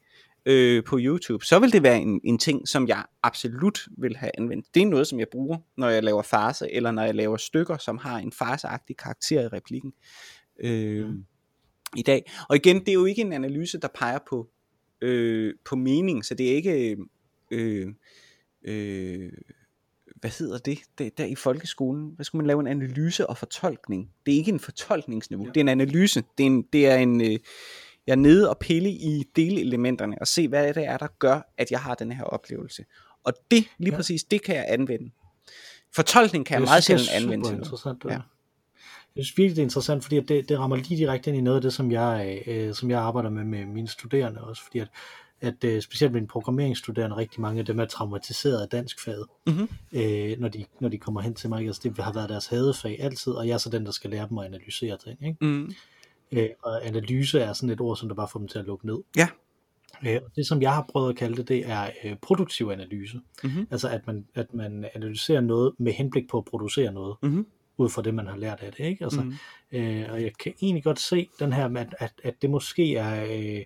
øh, 0.46 0.84
på 0.84 0.98
YouTube, 1.00 1.46
så 1.46 1.60
vil 1.60 1.74
det 1.74 1.84
være 1.84 2.00
en, 2.00 2.22
en 2.24 2.38
ting, 2.38 2.68
som 2.68 2.88
jeg 2.88 3.06
absolut 3.24 3.88
vil 3.98 4.18
have 4.18 4.32
anvendt. 4.38 4.66
Det 4.74 4.82
er 4.82 4.86
noget, 4.86 5.08
som 5.08 5.20
jeg 5.20 5.28
bruger, 5.32 5.58
når 5.78 5.90
jeg 5.90 6.04
laver 6.04 6.22
farse, 6.22 6.72
eller 6.72 6.92
når 6.92 7.04
jeg 7.04 7.16
laver 7.16 7.38
stykker, 7.38 7.78
som 7.78 7.98
har 7.98 8.18
en 8.18 8.32
farseagtig 8.32 8.98
karakter 8.98 9.42
i 9.42 9.48
replikken 9.48 9.94
øh, 10.60 11.10
mm. 11.10 11.26
i 11.98 12.02
dag. 12.02 12.32
Og 12.50 12.56
igen, 12.56 12.80
det 12.80 12.90
er 12.90 12.94
jo 12.94 13.06
ikke 13.06 13.22
en 13.22 13.34
analyse, 13.34 13.80
der 13.80 13.88
peger 13.96 14.20
på, 14.30 14.50
øh, 15.02 15.54
på 15.66 15.76
mening, 15.76 16.26
så 16.26 16.36
det 16.36 16.52
er 16.52 16.56
ikke... 16.56 16.98
Øh, 17.52 17.88
øh, 18.64 19.32
hvad 20.16 20.32
hedder 20.40 20.58
det, 20.58 20.80
det 20.98 21.18
der 21.18 21.26
i 21.26 21.36
folkeskolen, 21.36 22.12
hvad 22.16 22.24
skulle 22.24 22.40
man 22.40 22.48
lave 22.48 22.60
en 22.60 22.68
analyse 22.68 23.28
og 23.28 23.38
fortolkning. 23.38 24.12
Det 24.26 24.34
er 24.34 24.38
ikke 24.38 24.52
en 24.52 24.60
fortolkningsniveau, 24.60 25.46
ja. 25.46 25.52
det 25.52 25.58
er 25.58 25.62
en 25.62 25.70
analyse. 25.70 26.24
Det 26.38 26.44
er 26.44 26.48
en, 26.48 26.62
det 26.74 26.88
er 26.88 26.96
en, 26.96 27.22
øh, 27.22 27.40
jeg 28.08 28.12
er 28.12 28.18
nede 28.18 28.50
og 28.50 28.58
pille 28.58 28.90
i 28.90 29.24
delelementerne 29.36 30.18
og 30.22 30.28
se, 30.28 30.48
hvad 30.48 30.74
det 30.74 30.86
er, 30.86 30.98
der 30.98 31.08
gør, 31.20 31.54
at 31.58 31.72
jeg 31.72 31.80
har 31.80 31.96
den 31.96 32.12
her 32.12 32.24
oplevelse. 32.24 32.86
Og 33.24 33.34
det, 33.52 33.68
lige 33.78 33.92
ja. 33.92 33.98
præcis, 33.98 34.24
det 34.24 34.42
kan 34.44 34.56
jeg 34.56 34.66
anvende. 34.68 35.12
Fortolkning 35.96 36.46
kan 36.46 36.54
jeg, 36.54 36.62
jeg 36.62 36.68
meget 36.68 36.84
sjældent 36.84 37.10
anvende 37.10 37.48
til 37.48 37.58
noget. 37.58 37.98
Ja. 38.06 38.20
Jeg 39.16 39.26
synes 39.26 39.38
virkelig, 39.38 39.56
det 39.56 39.62
er 39.62 39.66
interessant, 39.66 40.04
fordi 40.04 40.20
det, 40.20 40.50
det 40.50 40.60
rammer 40.60 40.76
lige 40.76 40.98
direkte 40.98 41.30
ind 41.30 41.38
i 41.38 41.42
noget 41.42 41.56
af 41.56 41.62
det, 41.62 41.74
som 41.74 41.92
jeg, 41.92 42.44
øh, 42.48 42.74
som 42.74 42.90
jeg 42.90 43.00
arbejder 43.00 43.30
med 43.30 43.44
med 43.44 43.66
mine 43.66 43.88
studerende 43.88 44.42
også, 44.42 44.64
fordi 44.64 44.80
at, 44.80 44.88
at 45.42 45.64
øh, 45.64 45.82
specielt 45.82 46.14
mine 46.14 46.28
programmeringsstuderende, 46.28 47.16
rigtig 47.18 47.42
mange 47.42 47.60
af 47.60 47.66
dem 47.66 47.80
er 47.80 47.86
traumatiseret 47.86 48.62
af 48.62 48.70
dansk 48.70 49.04
fag, 49.04 49.24
mm-hmm. 49.48 49.70
øh, 49.94 50.40
når, 50.40 50.48
de, 50.48 50.66
når 50.80 50.90
de 50.90 50.98
kommer 50.98 51.22
hen 51.22 51.34
til 51.34 51.50
mig. 51.50 51.66
Altså, 51.66 51.82
det 51.84 51.98
har 51.98 52.14
været 52.14 52.30
deres 52.30 52.48
hadefag 52.48 52.98
altid, 53.00 53.34
og 53.34 53.48
jeg 53.48 53.54
er 53.54 53.58
så 53.58 53.70
den, 53.70 53.86
der 53.86 53.92
skal 53.92 54.10
lære 54.10 54.28
dem 54.30 54.38
at 54.38 54.46
analysere 54.46 54.98
ting. 54.98 55.28
Ikke? 55.28 55.46
Mm. 55.46 55.74
Øh, 56.34 56.50
og 56.64 56.88
analyse 56.88 57.40
er 57.40 57.54
sådan 57.54 57.70
et 57.70 57.82
ord, 57.82 57.98
som 57.98 58.10
der 58.10 58.16
bare 58.16 58.28
får 58.28 58.40
dem 58.40 58.48
til 58.48 58.60
at 58.60 58.66
lukke 58.66 58.86
ned. 58.86 58.98
Ja. 59.18 59.28
Øh, 60.08 60.22
det 60.36 60.48
som 60.48 60.62
jeg 60.62 60.74
har 60.74 60.86
prøvet 60.92 61.10
at 61.10 61.16
kalde 61.16 61.36
det, 61.36 61.48
det 61.48 61.70
er 61.70 61.90
øh, 62.04 62.16
produktiv 62.22 62.70
analyse. 62.70 63.20
Mm-hmm. 63.44 63.68
Altså 63.72 63.90
at 63.90 64.08
man, 64.08 64.26
at 64.36 64.54
man 64.54 64.86
analyserer 64.96 65.42
noget 65.42 65.74
med 65.78 65.92
henblik 65.94 66.30
på 66.30 66.38
at 66.38 66.46
producere 66.46 66.94
noget. 66.94 67.16
Mm-hmm 67.22 67.46
ud 67.78 67.90
fra 67.90 68.02
det, 68.02 68.14
man 68.14 68.28
har 68.28 68.38
lært 68.38 68.60
af 68.62 68.72
det. 68.72 68.86
Ikke? 68.86 69.04
Altså, 69.04 69.22
mm. 69.22 69.34
øh, 69.72 70.06
og 70.12 70.22
jeg 70.22 70.32
kan 70.40 70.54
egentlig 70.62 70.84
godt 70.84 71.00
se 71.00 71.30
den 71.40 71.54
her 71.54 71.78
at, 71.78 71.96
at, 72.00 72.14
at 72.24 72.42
det 72.42 72.50
måske 72.50 72.96
er, 72.96 73.24
øh, 73.24 73.64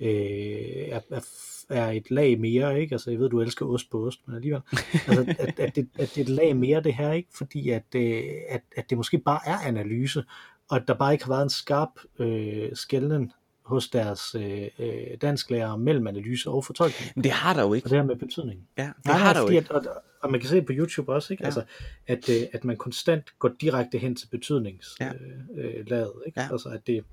øh, 0.00 0.88
er, 0.88 1.00
er, 1.10 1.20
er 1.68 1.90
et 1.90 2.10
lag 2.10 2.40
mere, 2.40 2.80
ikke? 2.80 2.94
Altså, 2.94 3.10
jeg 3.10 3.20
ved, 3.20 3.28
du 3.28 3.40
elsker 3.40 3.66
ost 3.66 3.90
på 3.90 4.06
ost, 4.06 4.20
men 4.26 4.36
alligevel. 4.36 4.60
Altså, 5.08 5.34
at, 5.38 5.60
at, 5.60 5.76
det, 5.76 5.88
at 5.98 6.12
det 6.14 6.18
er 6.18 6.24
et 6.24 6.28
lag 6.28 6.56
mere, 6.56 6.82
det 6.82 6.94
her, 6.94 7.12
ikke? 7.12 7.28
Fordi 7.34 7.70
at, 7.70 7.84
øh, 7.94 8.22
at, 8.48 8.62
at 8.76 8.90
det 8.90 8.98
måske 8.98 9.18
bare 9.18 9.40
er 9.46 9.58
analyse, 9.58 10.24
og 10.68 10.76
at 10.76 10.88
der 10.88 10.94
bare 10.94 11.12
ikke 11.12 11.24
har 11.24 11.32
været 11.32 11.42
en 11.42 11.50
skarp 11.50 11.90
øh, 12.18 12.68
skælden 12.74 13.32
hos 13.62 13.88
deres 13.88 14.34
øh, 14.34 14.68
øh, 14.78 15.16
dansklærer 15.22 15.76
mellem 15.76 16.06
analyse 16.06 16.50
og 16.50 16.64
fortolkning. 16.64 17.12
Men 17.14 17.24
det 17.24 17.32
har 17.32 17.54
der 17.54 17.62
jo 17.62 17.74
ikke. 17.74 17.86
Og 17.86 17.90
det 17.90 17.98
her 17.98 18.04
med 18.04 18.16
betydning. 18.16 18.68
Ja, 18.78 18.82
det 18.82 19.06
Nej, 19.06 19.16
har 19.16 19.32
der 19.32 19.40
jo 19.40 19.48
ikke. 19.48 19.58
At, 19.58 19.86
og, 19.86 20.02
og 20.20 20.30
man 20.30 20.40
kan 20.40 20.48
se 20.48 20.62
på 20.62 20.72
YouTube 20.72 21.12
også, 21.12 21.32
ikke? 21.32 21.42
Ja. 21.42 21.46
Altså, 21.46 21.64
at, 22.06 22.28
øh, 22.28 22.42
at 22.52 22.64
man 22.64 22.76
konstant 22.76 23.38
går 23.38 23.50
direkte 23.60 23.98
hen 23.98 24.16
til 24.16 24.26
betydningslaget. 24.26 25.46
Ja. 25.56 25.62
Øh, 25.62 25.90
ladet, 25.90 26.12
ikke? 26.26 26.40
Ja. 26.40 26.48
Altså 26.52 26.68
at 26.68 26.86
det 26.86 27.04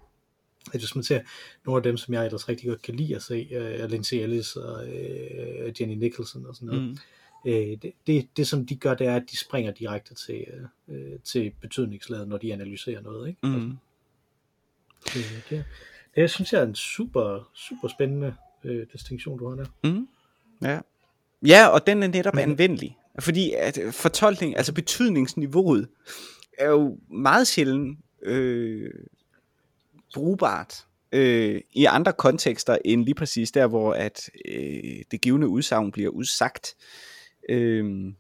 at 0.73 0.79
hvis 0.79 0.95
man 0.95 1.03
ser 1.03 1.21
nogle 1.65 1.77
af 1.77 1.83
dem, 1.83 1.97
som 1.97 2.13
jeg 2.13 2.25
ellers 2.25 2.49
rigtig 2.49 2.69
godt 2.69 2.81
kan 2.81 2.95
lide 2.95 3.15
at 3.15 3.23
se, 3.23 3.47
uh, 3.83 3.89
Lindsay 3.89 4.17
Ellis 4.17 4.55
og 4.55 4.87
uh, 4.87 5.81
Jenny 5.81 5.93
Nicholson 5.93 6.45
og 6.45 6.55
sådan 6.55 6.67
noget, 6.67 6.83
mm 6.83 6.97
øh, 7.45 7.77
det, 7.81 7.91
det, 8.07 8.27
det 8.37 8.47
som 8.47 8.65
de 8.65 8.75
gør, 8.75 8.93
det 8.93 9.07
er, 9.07 9.15
at 9.15 9.23
de 9.31 9.37
springer 9.37 9.71
direkte 9.71 10.13
til, 10.13 10.45
øh, 10.87 11.19
til 11.23 11.51
betydningslaget, 11.61 12.27
når 12.27 12.37
de 12.37 12.53
analyserer 12.53 13.01
noget. 13.01 13.27
Ikke? 13.27 13.39
Mm. 13.43 13.77
Altså, 15.05 15.19
det, 15.19 15.43
det, 15.49 15.65
det 16.15 16.29
synes 16.29 16.53
jeg 16.53 16.61
er 16.61 16.65
en 16.65 16.75
super, 16.75 17.51
super 17.55 17.87
spændende 17.87 18.35
øh, 18.63 18.87
distinktion, 18.93 19.39
du 19.39 19.49
har 19.49 19.55
der. 19.55 19.65
Mm. 19.83 20.07
Ja. 20.61 20.79
ja, 21.45 21.67
og 21.67 21.87
den 21.87 22.03
er 22.03 22.07
netop 22.07 22.33
Men, 22.35 22.49
anvendelig. 22.49 22.97
Fordi 23.19 23.51
at 23.51 23.79
fortolkning, 23.91 24.57
altså 24.57 24.73
betydningsniveauet, 24.73 25.87
er 26.57 26.69
jo 26.69 26.97
meget 27.09 27.47
sjældent 27.47 27.99
øh, 28.21 28.89
brugbart 30.13 30.85
øh, 31.11 31.61
i 31.73 31.85
andre 31.85 32.13
kontekster 32.13 32.77
end 32.85 33.05
lige 33.05 33.15
præcis 33.15 33.51
der, 33.51 33.67
hvor 33.67 33.93
at 33.93 34.29
øh, 34.45 35.03
det 35.11 35.21
givende 35.21 35.47
udsagn 35.47 35.91
bliver 35.91 36.09
udsagt. 36.09 36.75
Øh, 37.49 38.13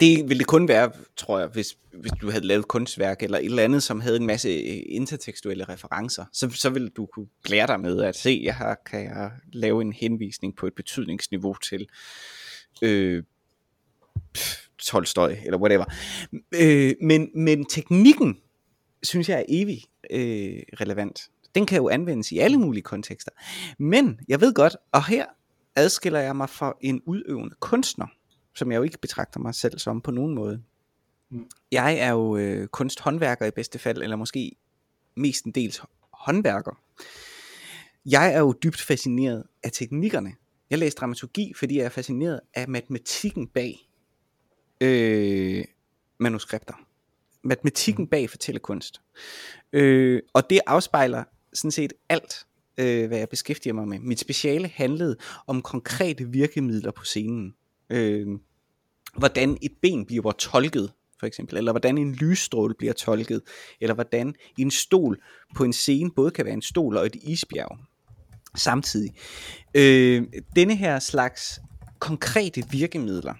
det 0.00 0.28
ville 0.28 0.38
det 0.38 0.46
kun 0.46 0.68
være, 0.68 0.92
tror 1.16 1.38
jeg, 1.38 1.48
hvis, 1.48 1.78
hvis 1.92 2.12
du 2.20 2.30
havde 2.30 2.46
lavet 2.46 2.68
kunstværk 2.68 3.22
eller 3.22 3.38
et 3.38 3.44
eller 3.44 3.62
andet, 3.62 3.82
som 3.82 4.00
havde 4.00 4.16
en 4.16 4.26
masse 4.26 4.48
øh, 4.48 4.82
intertekstuelle 4.86 5.64
referencer. 5.64 6.24
Så, 6.32 6.50
så 6.50 6.70
ville 6.70 6.88
du 6.88 7.06
kunne 7.06 7.26
lære 7.46 7.66
dig 7.66 7.80
med 7.80 8.02
at 8.02 8.16
se, 8.16 8.40
jeg 8.44 8.54
har, 8.54 8.78
kan 8.86 9.04
jeg 9.04 9.30
lave 9.52 9.82
en 9.82 9.92
henvisning 9.92 10.56
på 10.56 10.66
et 10.66 10.74
betydningsniveau 10.74 11.54
til 11.54 11.86
øh, 12.82 13.22
Tolstoy 14.78 15.30
eller 15.44 15.58
whatever. 15.58 15.84
Øh, 16.54 16.94
men, 17.02 17.30
men 17.34 17.64
teknikken, 17.64 18.38
synes 19.02 19.28
jeg 19.28 19.38
er 19.38 19.44
evig 19.48 19.82
øh, 20.10 20.62
relevant. 20.80 21.20
Den 21.54 21.66
kan 21.66 21.76
jo 21.76 21.88
anvendes 21.88 22.32
i 22.32 22.38
alle 22.38 22.56
mulige 22.56 22.82
kontekster. 22.82 23.32
Men 23.78 24.20
jeg 24.28 24.40
ved 24.40 24.54
godt, 24.54 24.76
og 24.92 25.06
her 25.06 25.24
adskiller 25.76 26.20
jeg 26.20 26.36
mig 26.36 26.50
fra 26.50 26.76
en 26.80 27.02
udøvende 27.06 27.54
kunstner, 27.60 28.06
som 28.54 28.72
jeg 28.72 28.78
jo 28.78 28.82
ikke 28.82 28.98
betragter 28.98 29.40
mig 29.40 29.54
selv 29.54 29.78
som 29.78 30.00
på 30.00 30.10
nogen 30.10 30.34
måde. 30.34 30.62
Mm. 31.30 31.50
Jeg 31.72 31.94
er 31.94 32.10
jo 32.10 32.36
øh, 32.36 32.68
kunsthåndværker 32.68 33.46
i 33.46 33.50
bedste 33.50 33.78
fald, 33.78 34.02
eller 34.02 34.16
måske 34.16 34.52
mestendels 35.16 35.80
håndværker. 36.12 36.80
Jeg 38.06 38.34
er 38.34 38.38
jo 38.38 38.54
dybt 38.62 38.80
fascineret 38.80 39.44
af 39.62 39.72
teknikkerne. 39.72 40.32
Jeg 40.70 40.78
læste 40.78 41.00
dramaturgi, 41.00 41.52
fordi 41.56 41.76
jeg 41.78 41.84
er 41.84 41.88
fascineret 41.88 42.40
af 42.54 42.68
matematikken 42.68 43.46
bag 43.46 43.90
øh, 44.80 45.64
manuskripter. 46.18 46.74
Matematikken 47.42 48.04
mm. 48.04 48.08
bag 48.08 48.30
fortællekunst. 48.30 49.00
Øh, 49.72 50.22
og 50.32 50.50
det 50.50 50.60
afspejler 50.66 51.24
sådan 51.52 51.70
set 51.70 51.92
alt, 52.08 52.46
øh, 52.80 53.08
hvad 53.08 53.18
jeg 53.18 53.28
beskæftiger 53.28 53.74
mig 53.74 53.88
med. 53.88 53.98
Mit 53.98 54.20
speciale 54.20 54.68
handlede 54.68 55.16
om 55.46 55.62
konkrete 55.62 56.24
virkemidler 56.24 56.90
på 56.90 57.04
scenen. 57.04 57.54
Øh, 57.90 58.26
hvordan 59.16 59.58
et 59.62 59.72
ben 59.82 60.06
bliver 60.06 60.32
tolket, 60.32 60.92
for 61.20 61.26
eksempel, 61.26 61.56
eller 61.56 61.72
hvordan 61.72 61.98
en 61.98 62.14
lysstråle 62.14 62.74
bliver 62.78 62.92
tolket, 62.92 63.42
eller 63.80 63.94
hvordan 63.94 64.34
en 64.58 64.70
stol 64.70 65.22
på 65.56 65.64
en 65.64 65.72
scene 65.72 66.10
både 66.16 66.30
kan 66.30 66.44
være 66.44 66.54
en 66.54 66.62
stol 66.62 66.96
og 66.96 67.06
et 67.06 67.14
isbjerg 67.14 67.78
samtidig. 68.56 69.10
Øh, 69.74 70.22
denne 70.56 70.76
her 70.76 70.98
slags 70.98 71.60
konkrete 71.98 72.62
virkemidler 72.70 73.34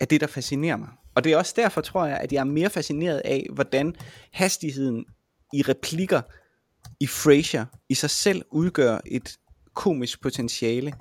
er 0.00 0.04
det, 0.04 0.20
der 0.20 0.26
fascinerer 0.26 0.76
mig. 0.76 0.88
Og 1.14 1.24
det 1.24 1.32
er 1.32 1.36
også 1.36 1.54
derfor, 1.56 1.80
tror 1.80 2.06
jeg, 2.06 2.16
at 2.16 2.32
jeg 2.32 2.40
er 2.40 2.44
mere 2.44 2.70
fascineret 2.70 3.22
af, 3.24 3.46
hvordan 3.52 3.94
hastigheden 4.32 5.04
i 5.52 5.62
replikker 5.62 6.20
i 7.02 7.06
Frasier 7.06 7.66
i 7.88 7.94
sig 7.94 8.10
selv 8.10 8.42
udgør 8.50 8.98
et 9.06 9.38
komisk 9.74 10.20
potentiale 10.20 10.94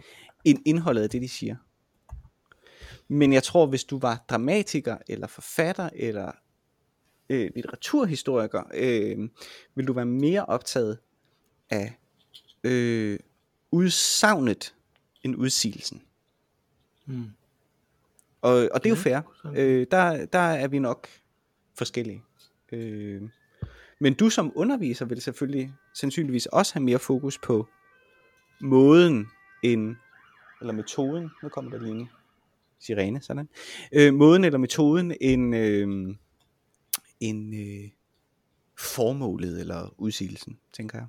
end 0.43 0.59
indholdet 0.65 1.03
af 1.03 1.09
det, 1.09 1.21
de 1.21 1.27
siger. 1.27 1.55
Men 3.07 3.33
jeg 3.33 3.43
tror, 3.43 3.65
hvis 3.65 3.83
du 3.83 3.99
var 3.99 4.25
dramatiker, 4.29 4.97
eller 5.07 5.27
forfatter, 5.27 5.89
eller 5.93 6.31
øh, 7.29 7.51
litteraturhistoriker, 7.55 8.63
øh, 8.73 9.29
vil 9.75 9.87
du 9.87 9.93
være 9.93 10.05
mere 10.05 10.45
optaget 10.45 10.99
af 11.69 11.97
øh, 12.63 13.19
udsagnet 13.71 14.75
end 15.23 15.35
udsigelsen. 15.35 16.01
Mm. 17.05 17.25
Og, 18.41 18.69
og 18.73 18.83
det 18.83 18.85
er 18.85 18.89
jo 18.89 18.95
fair. 18.95 19.21
Øh, 19.55 19.87
der, 19.91 20.25
der 20.25 20.39
er 20.39 20.67
vi 20.67 20.79
nok 20.79 21.07
forskellige. 21.75 22.23
Øh, 22.71 23.21
men 24.01 24.13
du 24.13 24.29
som 24.29 24.51
underviser 24.55 25.05
vil 25.05 25.21
selvfølgelig 25.21 25.73
sandsynligvis 25.93 26.45
også 26.45 26.73
have 26.73 26.83
mere 26.83 26.99
fokus 26.99 27.37
på 27.37 27.67
måden 28.61 29.27
end, 29.63 29.95
eller 30.61 30.73
metoden, 30.73 31.29
nu 31.43 31.49
kommer 31.49 31.71
der 31.71 31.79
lige 31.79 31.91
en 31.91 32.09
sirene, 32.79 33.21
sådan, 33.21 33.49
øh, 33.91 34.13
måden 34.13 34.43
eller 34.43 34.59
metoden 34.59 35.15
end, 35.21 35.55
øh, 35.55 36.15
end 37.19 37.55
øh, 37.55 37.89
formålet 38.79 39.59
eller 39.59 39.93
udsigelsen, 39.97 40.59
tænker 40.73 40.97
jeg. 40.97 41.07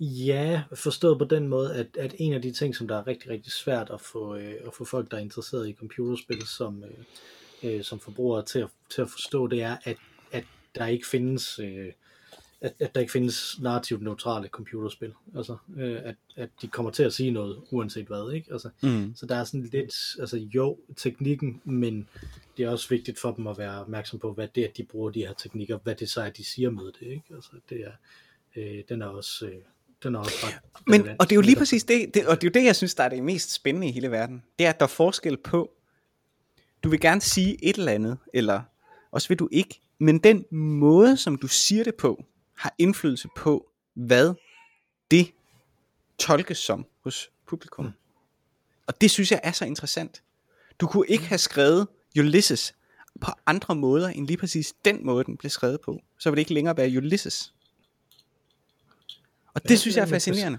Ja, 0.00 0.62
forstået 0.74 1.18
på 1.18 1.24
den 1.24 1.48
måde, 1.48 1.74
at, 1.74 1.96
at 1.96 2.14
en 2.18 2.32
af 2.32 2.42
de 2.42 2.52
ting, 2.52 2.76
som 2.76 2.88
der 2.88 2.96
er 2.96 3.06
rigtig, 3.06 3.30
rigtig 3.30 3.52
svært 3.52 3.90
at 3.90 4.00
få, 4.00 4.36
øh, 4.36 4.54
at 4.66 4.74
få 4.74 4.84
folk, 4.84 5.10
der 5.10 5.16
er 5.16 5.20
interesseret 5.20 5.68
i 5.68 5.72
computerspil 5.72 6.46
som, 6.46 6.84
øh, 6.84 7.04
øh, 7.62 7.84
som 7.84 8.00
forbrugere 8.00 8.44
til 8.44 8.58
at, 8.58 8.68
til 8.90 9.02
at 9.02 9.10
forstå, 9.10 9.46
det 9.46 9.62
er, 9.62 9.76
at, 9.84 9.88
at 9.90 9.96
der 10.78 10.86
ikke 10.86 11.06
findes 11.06 11.58
øh, 11.58 11.92
at, 12.60 12.72
at 12.80 12.94
der 12.94 13.00
ikke 13.00 13.12
findes 13.12 13.60
narrativt 13.60 14.02
neutrale 14.02 14.48
computerspil. 14.48 15.12
Altså, 15.36 15.56
øh, 15.76 16.00
at, 16.04 16.14
at 16.36 16.48
de 16.62 16.68
kommer 16.68 16.90
til 16.90 17.02
at 17.02 17.12
sige 17.12 17.30
noget, 17.30 17.62
uanset 17.70 18.06
hvad, 18.06 18.32
ikke? 18.32 18.52
Altså, 18.52 18.68
Mm. 18.82 19.12
så 19.16 19.26
der 19.26 19.36
er 19.36 19.44
sådan 19.44 19.62
lidt, 19.72 19.94
altså 20.20 20.36
jo, 20.36 20.78
teknikken, 20.96 21.60
men 21.64 22.08
det 22.56 22.64
er 22.64 22.70
også 22.70 22.88
vigtigt 22.88 23.18
for 23.18 23.32
dem 23.32 23.46
at 23.46 23.58
være 23.58 23.80
opmærksom 23.80 24.18
på, 24.18 24.32
hvad 24.32 24.48
det 24.54 24.64
er, 24.64 24.68
de 24.76 24.84
bruger 24.84 25.10
de 25.10 25.20
her 25.20 25.32
teknikker, 25.32 25.78
hvad 25.82 25.94
det 25.94 26.10
så 26.10 26.20
er, 26.22 26.30
de 26.30 26.44
siger 26.44 26.70
med 26.70 26.84
det, 26.84 27.06
ikke? 27.06 27.34
Altså, 27.34 27.50
det 27.70 27.80
er, 27.80 27.92
øh, 28.56 28.82
den 28.88 29.02
er 29.02 29.06
også, 29.06 29.46
øh, 29.46 29.52
den 30.02 30.14
er 30.14 30.18
også 30.18 30.46
ret 30.46 30.54
Men, 30.86 31.00
relevant. 31.00 31.20
og 31.20 31.26
det 31.26 31.32
er 31.32 31.36
jo 31.36 31.42
lige 31.42 31.56
præcis 31.56 31.84
det, 31.84 32.14
det, 32.14 32.26
og 32.26 32.40
det 32.40 32.46
er 32.46 32.50
jo 32.50 32.60
det, 32.60 32.66
jeg 32.66 32.76
synes, 32.76 32.94
der 32.94 33.04
er 33.04 33.08
det 33.08 33.22
mest 33.24 33.52
spændende 33.52 33.88
i 33.88 33.92
hele 33.92 34.10
verden. 34.10 34.42
Det 34.58 34.66
er, 34.66 34.70
at 34.70 34.80
der 34.80 34.84
er 34.86 34.90
forskel 34.90 35.36
på, 35.36 35.70
du 36.84 36.88
vil 36.88 37.00
gerne 37.00 37.20
sige 37.20 37.64
et 37.64 37.76
eller 37.78 37.92
andet, 37.92 38.18
eller 38.34 38.62
også 39.10 39.28
vil 39.28 39.38
du 39.38 39.48
ikke, 39.52 39.80
men 39.98 40.18
den 40.18 40.44
måde, 40.50 41.16
som 41.16 41.36
du 41.36 41.48
siger 41.48 41.84
det 41.84 41.94
på, 41.94 42.24
har 42.54 42.74
indflydelse 42.78 43.28
på, 43.36 43.70
hvad 43.94 44.34
det 45.10 45.32
tolkes 46.18 46.58
som 46.58 46.86
hos 47.04 47.30
publikum. 47.46 47.84
Mm. 47.84 47.90
Og 48.86 49.00
det 49.00 49.10
synes 49.10 49.30
jeg 49.30 49.40
er 49.42 49.52
så 49.52 49.64
interessant. 49.64 50.22
Du 50.80 50.86
kunne 50.86 51.06
ikke 51.08 51.24
have 51.24 51.38
skrevet 51.38 51.88
Ulysses 52.18 52.74
på 53.20 53.30
andre 53.46 53.74
måder, 53.74 54.08
end 54.08 54.26
lige 54.26 54.36
præcis 54.36 54.74
den 54.84 55.06
måde, 55.06 55.24
den 55.24 55.36
blev 55.36 55.50
skrevet 55.50 55.80
på. 55.80 56.00
Så 56.18 56.30
vil 56.30 56.36
det 56.36 56.40
ikke 56.40 56.54
længere 56.54 56.76
være 56.76 56.96
Ulysses. 56.96 57.54
Og 59.54 59.62
det 59.62 59.70
Ja, 59.70 59.76
synes 59.76 59.96
jeg 59.96 60.02
er 60.02 60.06
er 60.06 60.10
fascinerende. 60.10 60.58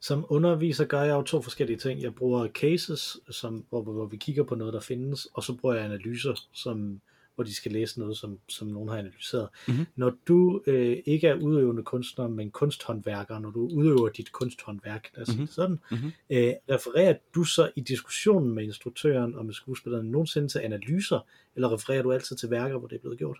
Som 0.00 0.26
underviser 0.28 0.84
gør 0.84 1.02
jeg 1.02 1.12
jo 1.12 1.22
to 1.22 1.42
forskellige 1.42 1.78
ting. 1.78 2.02
Jeg 2.02 2.14
bruger 2.14 2.48
cases, 2.48 3.16
som, 3.30 3.64
hvor, 3.68 3.82
hvor 3.82 4.06
vi 4.06 4.16
kigger 4.16 4.44
på 4.44 4.54
noget, 4.54 4.74
der 4.74 4.80
findes, 4.80 5.26
og 5.34 5.44
så 5.44 5.54
bruger 5.54 5.74
jeg 5.74 5.84
analyser, 5.84 6.34
som, 6.52 7.00
hvor 7.40 7.44
de 7.44 7.54
skal 7.54 7.72
læse 7.72 8.00
noget, 8.00 8.16
som, 8.16 8.38
som 8.48 8.68
nogen 8.68 8.88
har 8.88 8.96
analyseret. 8.96 9.48
Mhm. 9.68 9.86
Når 9.96 10.12
du 10.28 10.62
øh, 10.66 10.96
ikke 11.06 11.26
er 11.28 11.34
udøvende 11.34 11.82
kunstner, 11.82 12.28
men 12.28 12.50
kunsthåndværker, 12.50 13.38
når 13.38 13.50
du 13.50 13.68
udøver 13.72 14.08
dit 14.08 14.32
kunsthåndværk, 14.32 15.10
lad 15.16 15.22
os 15.28 15.36
Mhm. 15.36 15.46
det 15.46 15.54
sådan, 15.54 15.78
Mhm. 15.90 16.10
øh, 16.30 16.52
refererer 16.70 17.14
du 17.34 17.44
så 17.44 17.70
i 17.76 17.80
diskussionen 17.80 18.54
med 18.54 18.64
instruktøren 18.64 19.34
og 19.34 19.46
med 19.46 19.54
skuespilleren 19.54 20.06
nogensinde 20.10 20.48
til 20.48 20.58
analyser, 20.58 21.20
eller 21.56 21.72
refererer 21.72 22.02
du 22.02 22.12
altid 22.12 22.36
til 22.36 22.50
værker, 22.50 22.78
hvor 22.78 22.88
det 22.88 22.96
er 22.96 23.00
blevet 23.00 23.18
gjort? 23.18 23.38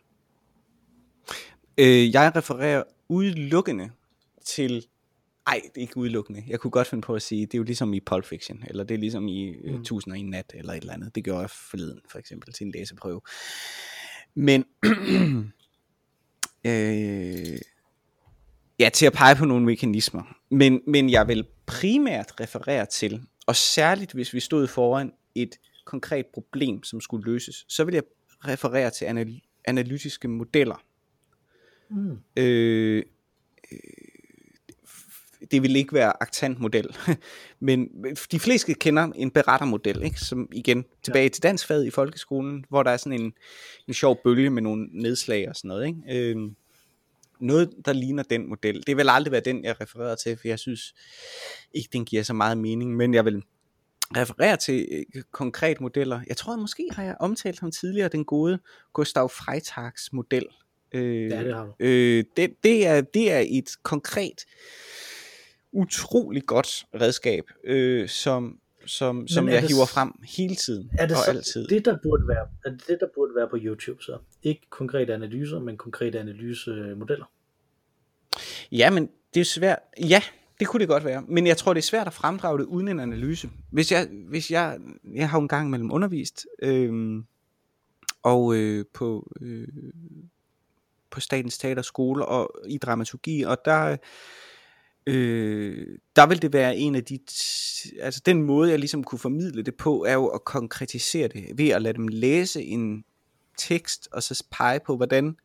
Øh, 1.78 2.12
jeg 2.14 2.32
refererer 2.36 2.82
udelukkende 3.08 3.90
til... 4.44 4.86
Ej, 5.50 5.60
det 5.64 5.76
er 5.76 5.80
ikke 5.80 5.96
udelukkende. 5.96 6.44
Jeg 6.46 6.60
kunne 6.60 6.70
godt 6.70 6.86
finde 6.86 7.02
på 7.02 7.14
at 7.14 7.22
sige, 7.22 7.46
det 7.46 7.54
er 7.54 7.58
jo 7.58 7.64
ligesom 7.64 7.94
i 7.94 8.00
Pulp 8.00 8.24
Fiction, 8.24 8.64
eller 8.66 8.84
det 8.84 8.94
er 8.94 8.98
ligesom 8.98 9.28
i 9.28 9.50
mm. 9.64 9.72
Mm. 9.72 9.80
1001 9.80 10.26
Nat, 10.26 10.52
eller 10.54 10.72
et 10.72 10.80
eller 10.80 10.92
andet. 10.92 11.14
Det 11.14 11.24
gjorde 11.24 11.40
jeg 11.40 11.50
forleden, 11.50 12.00
for 12.10 12.18
eksempel, 12.18 12.52
til 12.52 12.66
en 12.66 12.72
læseprøve. 12.72 13.20
Men... 14.34 14.64
øh, 16.66 17.58
ja, 18.78 18.88
til 18.88 19.06
at 19.06 19.12
pege 19.12 19.36
på 19.36 19.44
nogle 19.44 19.64
mekanismer. 19.64 20.22
Men, 20.50 20.80
men 20.86 21.10
jeg 21.10 21.28
vil 21.28 21.46
primært 21.66 22.40
referere 22.40 22.86
til, 22.86 23.22
og 23.46 23.56
særligt 23.56 24.12
hvis 24.12 24.34
vi 24.34 24.40
stod 24.40 24.66
foran 24.66 25.12
et 25.34 25.56
konkret 25.84 26.26
problem, 26.34 26.82
som 26.82 27.00
skulle 27.00 27.32
løses, 27.32 27.64
så 27.68 27.84
vil 27.84 27.94
jeg 27.94 28.02
referere 28.44 28.90
til 28.90 29.04
anal- 29.04 29.62
analytiske 29.64 30.28
modeller. 30.28 30.84
Mm. 31.90 32.18
Øh, 32.36 32.96
øh, 32.96 33.02
det 35.50 35.62
vil 35.62 35.76
ikke 35.76 35.92
være 35.92 36.22
aktantmodel, 36.22 36.96
men 37.60 37.88
de 38.32 38.40
fleste 38.40 38.74
kender 38.74 39.02
en 39.14 39.30
berettermodel, 39.30 40.02
ikke? 40.02 40.20
som 40.20 40.48
igen 40.52 40.84
tilbage 41.02 41.28
til 41.28 41.42
danskfaget 41.42 41.86
i 41.86 41.90
folkeskolen, 41.90 42.64
hvor 42.68 42.82
der 42.82 42.90
er 42.90 42.96
sådan 42.96 43.20
en, 43.20 43.32
en 43.88 43.94
sjov 43.94 44.18
bølge 44.24 44.50
med 44.50 44.62
nogle 44.62 44.88
nedslag 44.92 45.48
og 45.48 45.56
sådan 45.56 45.68
noget. 45.68 45.86
Ikke? 45.86 46.30
Øh, 46.30 46.50
noget, 47.40 47.70
der 47.84 47.92
ligner 47.92 48.22
den 48.22 48.48
model. 48.48 48.86
Det 48.86 48.96
vil 48.96 49.10
aldrig 49.10 49.32
være 49.32 49.40
den, 49.40 49.64
jeg 49.64 49.80
refererer 49.80 50.14
til, 50.14 50.36
for 50.36 50.48
jeg 50.48 50.58
synes 50.58 50.94
ikke, 51.72 51.88
den 51.92 52.04
giver 52.04 52.22
så 52.22 52.32
meget 52.32 52.58
mening, 52.58 52.96
men 52.96 53.14
jeg 53.14 53.24
vil 53.24 53.42
referere 54.16 54.56
til 54.56 54.88
øh, 54.92 55.22
konkrete 55.32 55.82
modeller. 55.82 56.20
Jeg 56.28 56.36
tror, 56.36 56.52
at 56.52 56.58
måske 56.58 56.88
har 56.92 57.02
jeg 57.02 57.16
omtalt 57.20 57.60
ham 57.60 57.70
tidligere, 57.70 58.08
den 58.08 58.24
gode 58.24 58.58
Gustav 58.92 59.28
Freitags 59.28 60.12
model. 60.12 60.46
Øh, 60.92 61.30
Ja, 61.30 61.44
det 61.44 61.54
har 61.54 61.64
du. 61.64 61.72
Øh, 61.80 62.24
det, 62.36 62.54
det, 62.64 62.86
er, 62.86 63.00
det 63.00 63.32
er 63.32 63.44
et 63.48 63.70
konkret, 63.82 64.44
utrolig 65.72 66.46
godt 66.46 66.86
redskab, 66.94 67.44
øh, 67.64 68.08
som, 68.08 68.58
som, 68.86 69.28
som 69.28 69.48
jeg 69.48 69.62
det 69.62 69.68
hiver 69.68 69.86
frem 69.86 70.12
hele 70.36 70.54
tiden 70.54 70.90
Er 70.98 71.06
det 71.06 71.16
og 71.16 71.22
så 71.24 71.30
altid. 71.30 71.68
det, 71.68 71.84
der 71.84 71.96
burde 72.02 72.28
være, 72.28 72.48
er 72.64 72.70
det 72.70 72.82
det, 72.88 72.96
der 73.00 73.06
burde 73.14 73.34
være 73.34 73.48
på 73.48 73.56
YouTube 73.60 74.02
så? 74.02 74.18
Ikke 74.42 74.62
konkrete 74.70 75.14
analyser, 75.14 75.58
men 75.58 75.76
konkrete 75.76 76.20
analysemodeller. 76.20 77.24
Ja, 78.72 78.90
men 78.90 79.08
det 79.34 79.40
er 79.40 79.44
svært. 79.44 79.78
Ja, 80.00 80.22
det 80.60 80.68
kunne 80.68 80.80
det 80.80 80.88
godt 80.88 81.04
være. 81.04 81.22
Men 81.28 81.46
jeg 81.46 81.56
tror, 81.56 81.74
det 81.74 81.80
er 81.80 81.86
svært 81.86 82.06
at 82.06 82.12
fremdrage 82.12 82.58
det 82.58 82.64
uden 82.64 82.88
en 82.88 83.00
analyse. 83.00 83.50
Hvis 83.72 83.92
jeg, 83.92 84.08
hvis 84.28 84.50
jeg, 84.50 84.78
jeg 85.14 85.30
har 85.30 85.38
jo 85.38 85.42
en 85.42 85.48
gang 85.48 85.70
mellem 85.70 85.92
undervist, 85.92 86.46
øh, 86.62 87.22
og 88.22 88.54
øh, 88.54 88.84
på, 88.94 89.32
øh, 89.40 89.68
på 91.10 91.20
Statens 91.20 91.58
Teaterskole 91.58 92.26
og 92.26 92.50
i 92.68 92.78
dramaturgi, 92.78 93.42
og 93.42 93.58
der, 93.64 93.96
øh, 95.06 95.98
der 96.16 96.26
vil 96.26 96.42
det 96.42 96.52
være 96.52 96.76
en 96.76 96.94
af 96.94 97.04
de, 97.04 97.18
t- 97.30 98.00
altså 98.00 98.22
den 98.26 98.42
måde, 98.42 98.70
jeg 98.70 98.78
ligesom 98.78 99.04
kunne 99.04 99.18
formidle 99.18 99.62
det 99.62 99.74
på, 99.74 100.04
er 100.04 100.14
jo 100.14 100.26
at 100.26 100.44
konkretisere 100.44 101.28
det, 101.28 101.58
ved 101.58 101.68
at 101.68 101.82
lade 101.82 101.94
dem 101.94 102.08
læse 102.08 102.62
en 102.62 103.04
tekst, 103.58 104.08
og 104.12 104.22
så 104.22 104.44
pege 104.50 104.80
på, 104.86 104.96
hvordan 104.96 105.36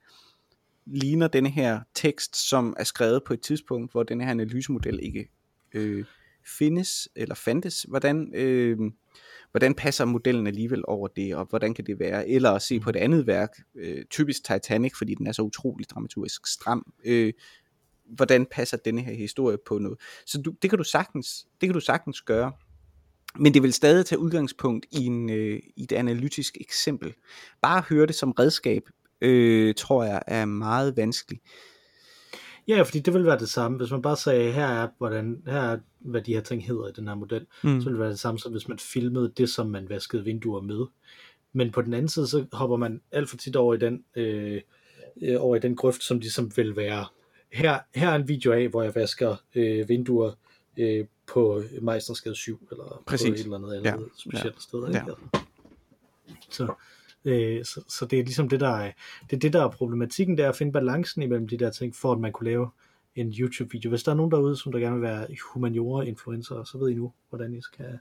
ligner 0.85 1.27
denne 1.27 1.49
her 1.49 1.79
tekst, 1.93 2.49
som 2.49 2.75
er 2.79 2.83
skrevet 2.83 3.23
på 3.23 3.33
et 3.33 3.41
tidspunkt, 3.41 3.91
hvor 3.91 4.03
denne 4.03 4.23
her 4.23 4.31
analysemodel 4.31 4.99
ikke 5.03 5.29
øh, 5.73 6.05
findes 6.57 7.09
eller 7.15 7.35
fandtes. 7.35 7.85
Hvordan, 7.89 8.31
øh, 8.35 8.77
hvordan 9.51 9.75
passer 9.75 10.05
modellen 10.05 10.47
alligevel 10.47 10.83
over 10.87 11.07
det, 11.07 11.35
og 11.35 11.45
hvordan 11.45 11.73
kan 11.73 11.85
det 11.85 11.99
være? 11.99 12.29
Eller 12.29 12.51
at 12.51 12.61
se 12.61 12.79
på 12.79 12.89
et 12.89 12.95
andet 12.95 13.27
værk, 13.27 13.49
øh, 13.75 14.05
typisk 14.05 14.43
Titanic, 14.43 14.97
fordi 14.97 15.15
den 15.15 15.27
er 15.27 15.31
så 15.31 15.41
utrolig 15.41 15.89
dramaturgisk 15.89 16.47
stram. 16.47 16.93
Øh, 17.05 17.33
hvordan 18.09 18.45
passer 18.51 18.77
denne 18.77 19.01
her 19.01 19.13
historie 19.13 19.57
på 19.67 19.77
noget? 19.77 19.99
Så 20.25 20.41
du, 20.41 20.53
det 20.61 20.69
kan 20.69 20.77
du 20.77 20.83
sagtens, 20.83 21.45
det 21.61 21.67
kan 21.69 21.73
du 21.73 21.79
sagtens 21.79 22.21
gøre. 22.21 22.51
Men 23.39 23.53
det 23.53 23.63
vil 23.63 23.73
stadig 23.73 24.05
tage 24.05 24.19
udgangspunkt 24.19 24.85
i, 24.91 25.05
en, 25.05 25.29
øh, 25.29 25.59
i 25.75 25.83
et 25.83 25.91
analytisk 25.91 26.57
eksempel. 26.61 27.13
Bare 27.61 27.83
høre 27.89 28.05
det 28.05 28.15
som 28.15 28.31
redskab, 28.31 28.83
øh, 29.21 29.75
tror 29.75 30.03
jeg 30.03 30.21
er 30.27 30.45
meget 30.45 30.97
vanskeligt. 30.97 31.43
Ja, 32.67 32.81
fordi 32.81 32.99
det 32.99 33.13
vil 33.13 33.25
være 33.25 33.39
det 33.39 33.49
samme. 33.49 33.77
Hvis 33.77 33.91
man 33.91 34.01
bare 34.01 34.15
sagde, 34.17 34.51
her 34.51 34.67
er, 34.67 34.87
hvordan, 34.97 35.41
her 35.47 35.61
er 35.61 35.77
hvad 35.99 36.21
de 36.21 36.33
her 36.33 36.41
ting 36.41 36.65
hedder 36.65 36.87
i 36.87 36.91
den 36.95 37.07
her 37.07 37.15
model, 37.15 37.45
Mm. 37.63 37.81
så 37.81 37.85
ville 37.85 37.89
det 37.91 37.99
være 37.99 38.09
det 38.09 38.19
samme, 38.19 38.39
som 38.39 38.51
hvis 38.51 38.67
man 38.67 38.79
filmede 38.79 39.33
det, 39.37 39.49
som 39.49 39.67
man 39.67 39.89
vaskede 39.89 40.23
vinduer 40.23 40.61
med. 40.61 40.85
Men 41.53 41.71
på 41.71 41.81
den 41.81 41.93
anden 41.93 42.09
side, 42.09 42.27
så 42.27 42.45
hopper 42.51 42.77
man 42.77 43.01
alt 43.11 43.29
for 43.29 43.37
tit 43.37 43.55
over 43.55 43.73
i 43.73 43.77
den, 43.77 44.03
øh, 44.15 44.61
øh, 45.21 45.35
over 45.39 45.55
i 45.55 45.59
den 45.59 45.75
grøft, 45.75 46.03
som 46.03 46.19
ligesom 46.19 46.51
vil 46.57 46.75
være, 46.75 47.05
her, 47.55 47.79
her 47.95 48.09
er 48.09 48.15
en 48.15 48.27
video 48.27 48.51
af, 48.51 48.67
hvor 48.67 48.83
jeg 48.83 48.95
vasker 48.95 49.35
øh, 49.55 49.89
vinduer 49.89 50.31
øh, 50.77 51.05
på 51.27 51.63
Mejsterskade 51.81 52.35
7, 52.35 52.67
eller 52.71 53.03
Præcis. 53.05 53.29
på 53.29 53.33
et 53.33 53.39
eller 53.39 53.57
andet 53.57 53.73
andet 53.73 53.85
Ja, 53.85 53.95
specielt 54.17 54.61
sted. 54.61 54.87
Ikke? 54.87 54.97
ja. 54.97 55.05
Altså. 55.07 55.15
Så, 56.49 56.73
Øh, 57.27 57.65
så, 57.65 57.81
så 57.87 58.05
det 58.05 58.19
er 58.19 58.23
ligesom 58.23 58.49
det, 58.49 58.59
der 58.59 58.69
er, 58.69 58.91
det 59.29 59.35
er 59.35 59.39
det, 59.39 59.53
der 59.53 59.63
er 59.63 59.69
problematikken, 59.69 60.37
det 60.37 60.45
er 60.45 60.49
at 60.49 60.55
finde 60.55 60.71
balancen 60.71 61.21
imellem 61.21 61.47
de 61.47 61.57
der 61.57 61.69
ting, 61.69 61.95
for 61.95 62.11
at 62.11 62.19
man 62.19 62.31
kunne 62.31 62.49
lave 62.49 62.69
en 63.15 63.33
YouTube-video. 63.39 63.89
Hvis 63.89 64.03
der 64.03 64.11
er 64.11 64.15
nogen 64.15 64.31
derude, 64.31 64.57
som 64.57 64.71
der 64.71 64.79
gerne 64.79 64.95
vil 64.95 65.01
være 65.01 65.27
humaniora-influencer, 65.53 66.63
så 66.63 66.77
ved 66.77 66.89
I 66.89 66.93
nu, 66.93 67.13
hvordan 67.29 67.53
I 67.53 67.61
skal, 67.61 67.99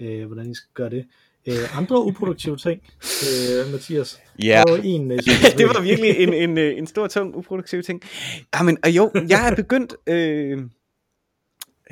øh, 0.00 0.26
hvordan 0.26 0.50
I 0.50 0.54
skal 0.54 0.70
gøre 0.74 0.90
det. 0.90 1.06
Øh, 1.46 1.78
andre 1.78 2.04
uproduktive 2.04 2.56
ting, 2.56 2.82
øh, 3.02 3.72
Mathias? 3.72 4.20
Ja, 4.42 4.62
var 4.68 4.76
en, 4.84 5.10
øh, 5.10 5.18
det 5.58 5.66
var 5.66 5.82
virkelig 5.82 6.10
en, 6.16 6.32
en, 6.32 6.58
øh, 6.58 6.78
en 6.78 6.86
stor, 6.86 7.06
tung, 7.06 7.36
uproduktiv 7.36 7.82
ting. 7.82 8.02
Jamen, 8.54 8.78
og 8.84 8.90
jo, 8.90 9.10
jeg 9.28 9.48
er 9.50 9.54
begyndt 9.56 9.94
øh, 10.06 10.58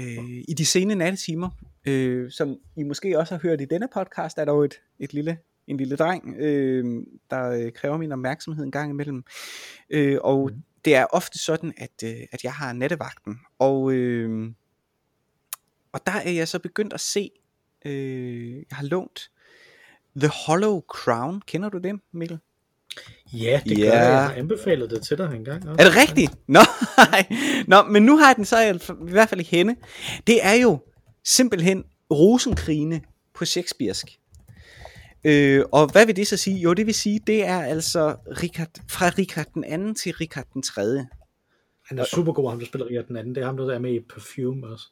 øh, 0.00 0.42
i 0.48 0.54
de 0.58 0.64
sene 0.66 0.94
nattetimer, 0.94 1.50
øh, 1.86 2.30
som 2.30 2.56
I 2.76 2.82
måske 2.82 3.18
også 3.18 3.34
har 3.34 3.40
hørt 3.42 3.60
i 3.60 3.64
denne 3.64 3.88
podcast, 3.94 4.38
er 4.38 4.44
der 4.44 4.52
jo 4.52 4.62
et, 4.62 4.80
et 5.00 5.12
lille, 5.12 5.38
en 5.66 5.76
lille 5.76 5.96
dreng, 5.96 6.36
øh, 6.38 6.84
der 7.30 7.50
øh, 7.50 7.72
kræver 7.72 7.96
min 7.96 8.12
opmærksomhed 8.12 8.64
en 8.64 8.70
gang 8.70 8.90
imellem. 8.90 9.24
Øh, 9.90 10.18
og 10.20 10.50
Mhm. 10.52 10.62
det 10.84 10.94
er 10.94 11.06
ofte 11.10 11.38
sådan, 11.38 11.72
at, 11.76 12.02
øh, 12.04 12.20
at 12.32 12.44
jeg 12.44 12.52
har 12.52 12.72
nattevagten. 12.72 13.40
Og, 13.58 13.92
øh, 13.92 14.50
og 15.92 16.00
der 16.06 16.12
er 16.12 16.30
jeg 16.30 16.48
så 16.48 16.58
begyndt 16.58 16.92
at 16.92 17.00
se, 17.00 17.30
øh, 17.84 18.56
jeg 18.56 18.64
har 18.72 18.84
lånt 18.84 19.30
The 20.20 20.28
Hollow 20.46 20.80
Crown. 20.80 21.42
Kender 21.46 21.68
du 21.68 21.78
det, 21.78 22.00
Mikkel? 22.12 22.38
Ja, 23.32 23.60
det 23.64 23.78
Ja. 23.78 23.84
gør 23.84 23.92
jeg. 23.92 24.02
Jeg 24.02 24.22
har 24.26 24.32
anbefalet 24.34 24.90
det 24.90 25.02
til 25.02 25.18
dig 25.18 25.32
engang. 25.36 25.68
Også. 25.68 25.84
Er 25.86 25.90
det 25.90 25.96
rigtigt? 25.96 26.32
Nå, 26.48 26.60
nej. 26.96 27.26
Nå, 27.66 27.82
men 27.82 28.02
nu 28.02 28.16
har 28.16 28.26
jeg 28.26 28.36
den 28.36 28.44
så 28.44 28.60
i 28.60 28.70
i 29.08 29.10
hvert 29.10 29.28
fald 29.28 29.40
i 29.40 29.44
hende. 29.44 29.76
Det 30.26 30.44
er 30.46 30.52
jo 30.54 30.78
simpelthen 31.24 31.84
rosenkrigene 32.12 33.00
på 33.34 33.44
Shakespearesk. 33.44 34.06
Øh, 35.24 35.64
og 35.72 35.92
hvad 35.92 36.06
vil 36.06 36.16
det 36.16 36.26
så 36.26 36.36
sige? 36.36 36.56
Jo, 36.56 36.74
det 36.74 36.86
vil 36.86 36.94
sige, 36.94 37.20
det 37.26 37.44
er 37.46 37.62
altså 37.62 38.16
Richard, 38.42 38.68
fra 38.90 39.08
Richard 39.08 39.46
den 39.54 39.64
anden 39.64 39.94
til 39.94 40.12
Richard 40.14 40.46
den 40.54 40.62
tredje. 40.62 41.08
Han 41.86 41.98
er 41.98 42.04
super 42.04 42.32
god, 42.32 42.50
ham 42.50 42.58
der 42.58 42.66
spiller 42.66 42.86
Richard 42.86 43.04
den 43.06 43.16
anden. 43.16 43.34
Det 43.34 43.40
er 43.40 43.46
ham, 43.46 43.56
der 43.56 43.74
er 43.74 43.78
med 43.78 43.92
i 43.92 44.00
Perfume 44.00 44.66
også. 44.66 44.86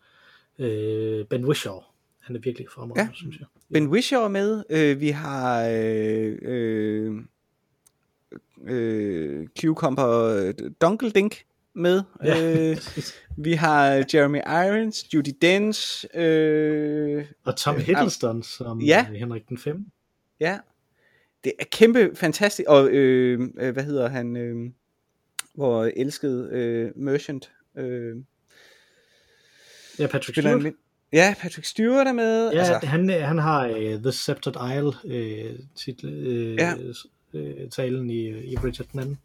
Øh, 0.59 1.25
ben 1.27 1.45
Whishaw. 1.45 1.81
Han 2.27 2.37
er 2.37 2.41
virkelig 2.41 2.67
fremragende, 2.71 3.01
Ja. 3.01 3.07
ja. 3.07 3.15
synes 3.15 3.39
jeg. 3.39 3.47
Ben 3.73 3.89
Whishaw 3.89 4.23
er 4.23 4.29
med. 4.29 4.65
Øh, 4.71 5.01
vi 5.01 5.09
har 5.09 5.69
øh, 5.71 6.39
øh, 6.43 7.15
øh, 8.67 9.47
Cucumber 9.61 10.53
Dunkeldink 10.81 11.45
med. 11.75 12.03
Ja. 12.25 12.71
Øh, 12.71 12.77
vi 13.37 13.53
har 13.53 14.05
Jeremy 14.15 14.39
Irons, 14.39 15.15
Judy 15.15 15.31
Dench, 15.43 16.05
øh, 16.15 17.25
Og 17.45 17.57
Tom 17.57 17.75
Øh, 17.77 17.81
Hiddleston 17.83 18.43
som 18.43 18.81
ja. 18.81 19.07
ja. 19.13 19.19
Henrik 19.19 19.49
den 19.49 19.59
5. 19.59 19.87
Ja, 20.41 20.59
det 21.45 21.53
er 21.59 21.65
kæmpe 21.73 22.11
fantastisk, 22.15 22.69
og 22.69 22.89
øh, 22.89 23.41
øh, 23.59 23.73
hvad 23.73 23.85
hedder 23.85 24.09
han, 24.09 24.37
øh, 24.37 24.71
hvor 25.55 25.85
elskede 25.97 26.49
øh, 26.53 26.91
Merchant, 26.97 27.53
øh, 27.77 28.17
Ja, 29.99 30.07
Patrick 30.07 30.41
Stewart. 30.41 30.73
Ja, 31.13 31.35
Patrick 31.41 31.67
Stewart 31.67 32.07
er 32.07 32.13
med. 32.13 32.51
Ja, 32.53 32.59
altså, 32.59 32.87
han, 32.87 33.09
han 33.11 33.39
har 33.39 33.69
uh, 33.69 34.03
The 34.03 34.13
Sceptred 34.13 34.55
Isle 34.77 34.87
uh, 35.05 35.59
titel, 35.77 36.27
uh, 36.27 36.55
Ja. 36.55 36.75
ja. 37.35 37.41
uh, 37.41 37.71
talen 37.71 38.11
i, 38.11 38.29
i 38.29 38.57
Richard 38.57 38.87
den 38.93 39.01
anden. 39.01 39.19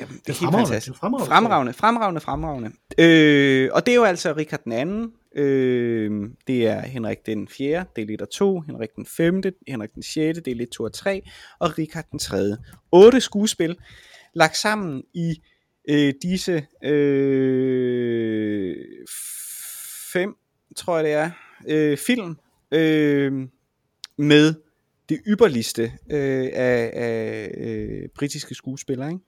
jamen, 0.00 0.14
det 0.14 0.26
Det 0.26 0.28
er 0.28 0.32
helt 0.32 0.38
fremragende. 0.38 0.66
fantastisk. 0.66 0.92
Det 0.92 0.96
er 0.96 1.00
fremragende. 1.00 1.26
Fremragende, 1.72 1.72
fremragende, 1.72 2.20
fremragende. 2.20 2.70
Øh, 2.98 3.70
og 3.72 3.86
det 3.86 3.92
er 3.92 3.96
jo 3.96 4.04
altså 4.04 4.32
Richard 4.36 4.60
den 4.64 4.72
anden. 4.72 5.12
Øh, 5.36 6.30
det 6.46 6.66
er 6.66 6.80
Henrik 6.80 7.26
den 7.26 7.48
4., 7.48 7.84
del 7.96 8.10
1 8.10 8.22
og 8.22 8.30
2, 8.30 8.60
Henrik 8.60 8.88
den 8.96 9.06
5., 9.06 9.42
Henrik 9.68 9.94
den 9.94 10.02
6., 10.02 10.38
del 10.44 10.60
1, 10.60 10.68
2 10.68 10.84
og 10.84 10.92
3, 10.92 11.22
og 11.58 11.78
Richard 11.78 12.04
den 12.10 12.18
3. 12.18 12.56
Otte 12.92 13.20
skuespil 13.20 13.76
lagt 14.34 14.56
sammen 14.56 15.02
i 15.14 15.42
øh, 15.90 16.14
disse 16.22 16.66
øh, 16.84 18.76
tror 20.76 20.96
jeg 20.96 21.04
det 21.04 21.12
er, 21.12 21.30
øh, 21.68 21.98
film 21.98 22.36
øh, 22.72 23.48
med 24.18 24.54
det 25.08 25.20
ypperligste 25.26 25.82
øh, 26.10 26.50
af, 26.52 26.90
af 26.94 27.50
øh, 27.56 28.08
britiske 28.14 28.54
skuespillere. 28.54 29.08
Ikke? 29.08 29.24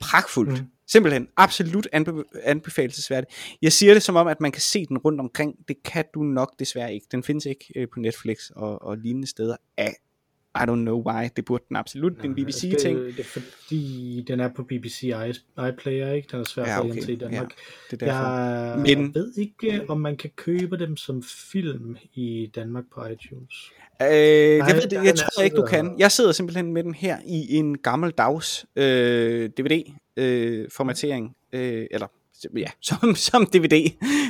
Pragtfuldt. 0.00 0.60
Mm. 0.60 0.66
Simpelthen 0.86 1.28
absolut 1.36 1.88
anbe- 1.94 2.40
anbefalesværdigt. 2.42 3.56
Jeg 3.62 3.72
siger 3.72 3.94
det 3.94 4.02
som 4.02 4.16
om, 4.16 4.26
at 4.26 4.40
man 4.40 4.52
kan 4.52 4.62
se 4.62 4.86
den 4.86 4.98
rundt 4.98 5.20
omkring. 5.20 5.54
Det 5.68 5.82
kan 5.82 6.04
du 6.14 6.22
nok 6.22 6.58
desværre 6.58 6.94
ikke. 6.94 7.06
Den 7.12 7.22
findes 7.22 7.46
ikke 7.46 7.64
øh, 7.76 7.88
på 7.94 8.00
Netflix 8.00 8.50
og, 8.50 8.82
og 8.82 8.98
lignende 8.98 9.26
steder. 9.26 9.56
Af, 9.76 9.94
I 10.56 10.62
don't 10.62 10.74
know 10.84 11.02
why. 11.10 11.28
Det 11.36 11.44
burde 11.44 11.64
den 11.68 11.76
absolut. 11.76 12.24
En 12.24 12.34
BBC-ting. 12.34 12.98
Det, 12.98 13.16
det 13.16 13.20
er 13.20 13.24
fordi, 13.40 14.24
den 14.28 14.40
er 14.40 14.48
på 14.56 14.62
BBC 14.62 15.02
i- 15.02 15.62
iPlayer, 15.68 16.12
ikke? 16.12 16.28
Den 16.30 16.40
er 16.40 16.44
svær 16.44 16.62
Ja, 16.64 16.70
ja, 16.70 16.78
for 16.78 16.84
okay. 16.84 17.02
okay. 17.02 17.12
i 17.12 17.16
Danmark. 17.16 17.50
Det 17.90 18.02
er 18.02 18.06
derfor. 18.06 18.86
Jeg 18.88 18.98
Men- 18.98 19.14
ved 19.14 19.32
ikke, 19.36 19.84
om 19.88 20.00
man 20.00 20.16
kan 20.16 20.30
købe 20.36 20.78
dem 20.78 20.96
som 20.96 21.22
film 21.52 21.96
i 22.14 22.50
Danmark 22.54 22.84
på 22.94 23.06
iTunes. 23.06 23.54
Øh, 24.02 24.08
jeg, 24.08 24.58
Nej, 24.58 24.72
ved 24.72 24.82
det, 24.82 24.90
der 24.90 25.02
jeg 25.02 25.10
er 25.10 25.14
tror 25.14 25.42
ikke, 25.42 25.56
du 25.56 25.66
kan. 25.66 25.94
Jeg 25.98 26.12
sidder 26.12 26.32
simpelthen 26.32 26.72
med 26.72 26.84
den 26.84 26.94
her 26.94 27.18
i 27.26 27.54
en 27.56 27.78
gammel 27.78 28.10
dags 28.10 28.66
øh, 28.76 29.50
DVD-formatering. 29.58 31.36
Øh, 31.52 31.86
eller, 31.90 32.06
ja, 32.56 32.66
som, 32.88 33.14
som 33.14 33.46
DVD. 33.46 33.70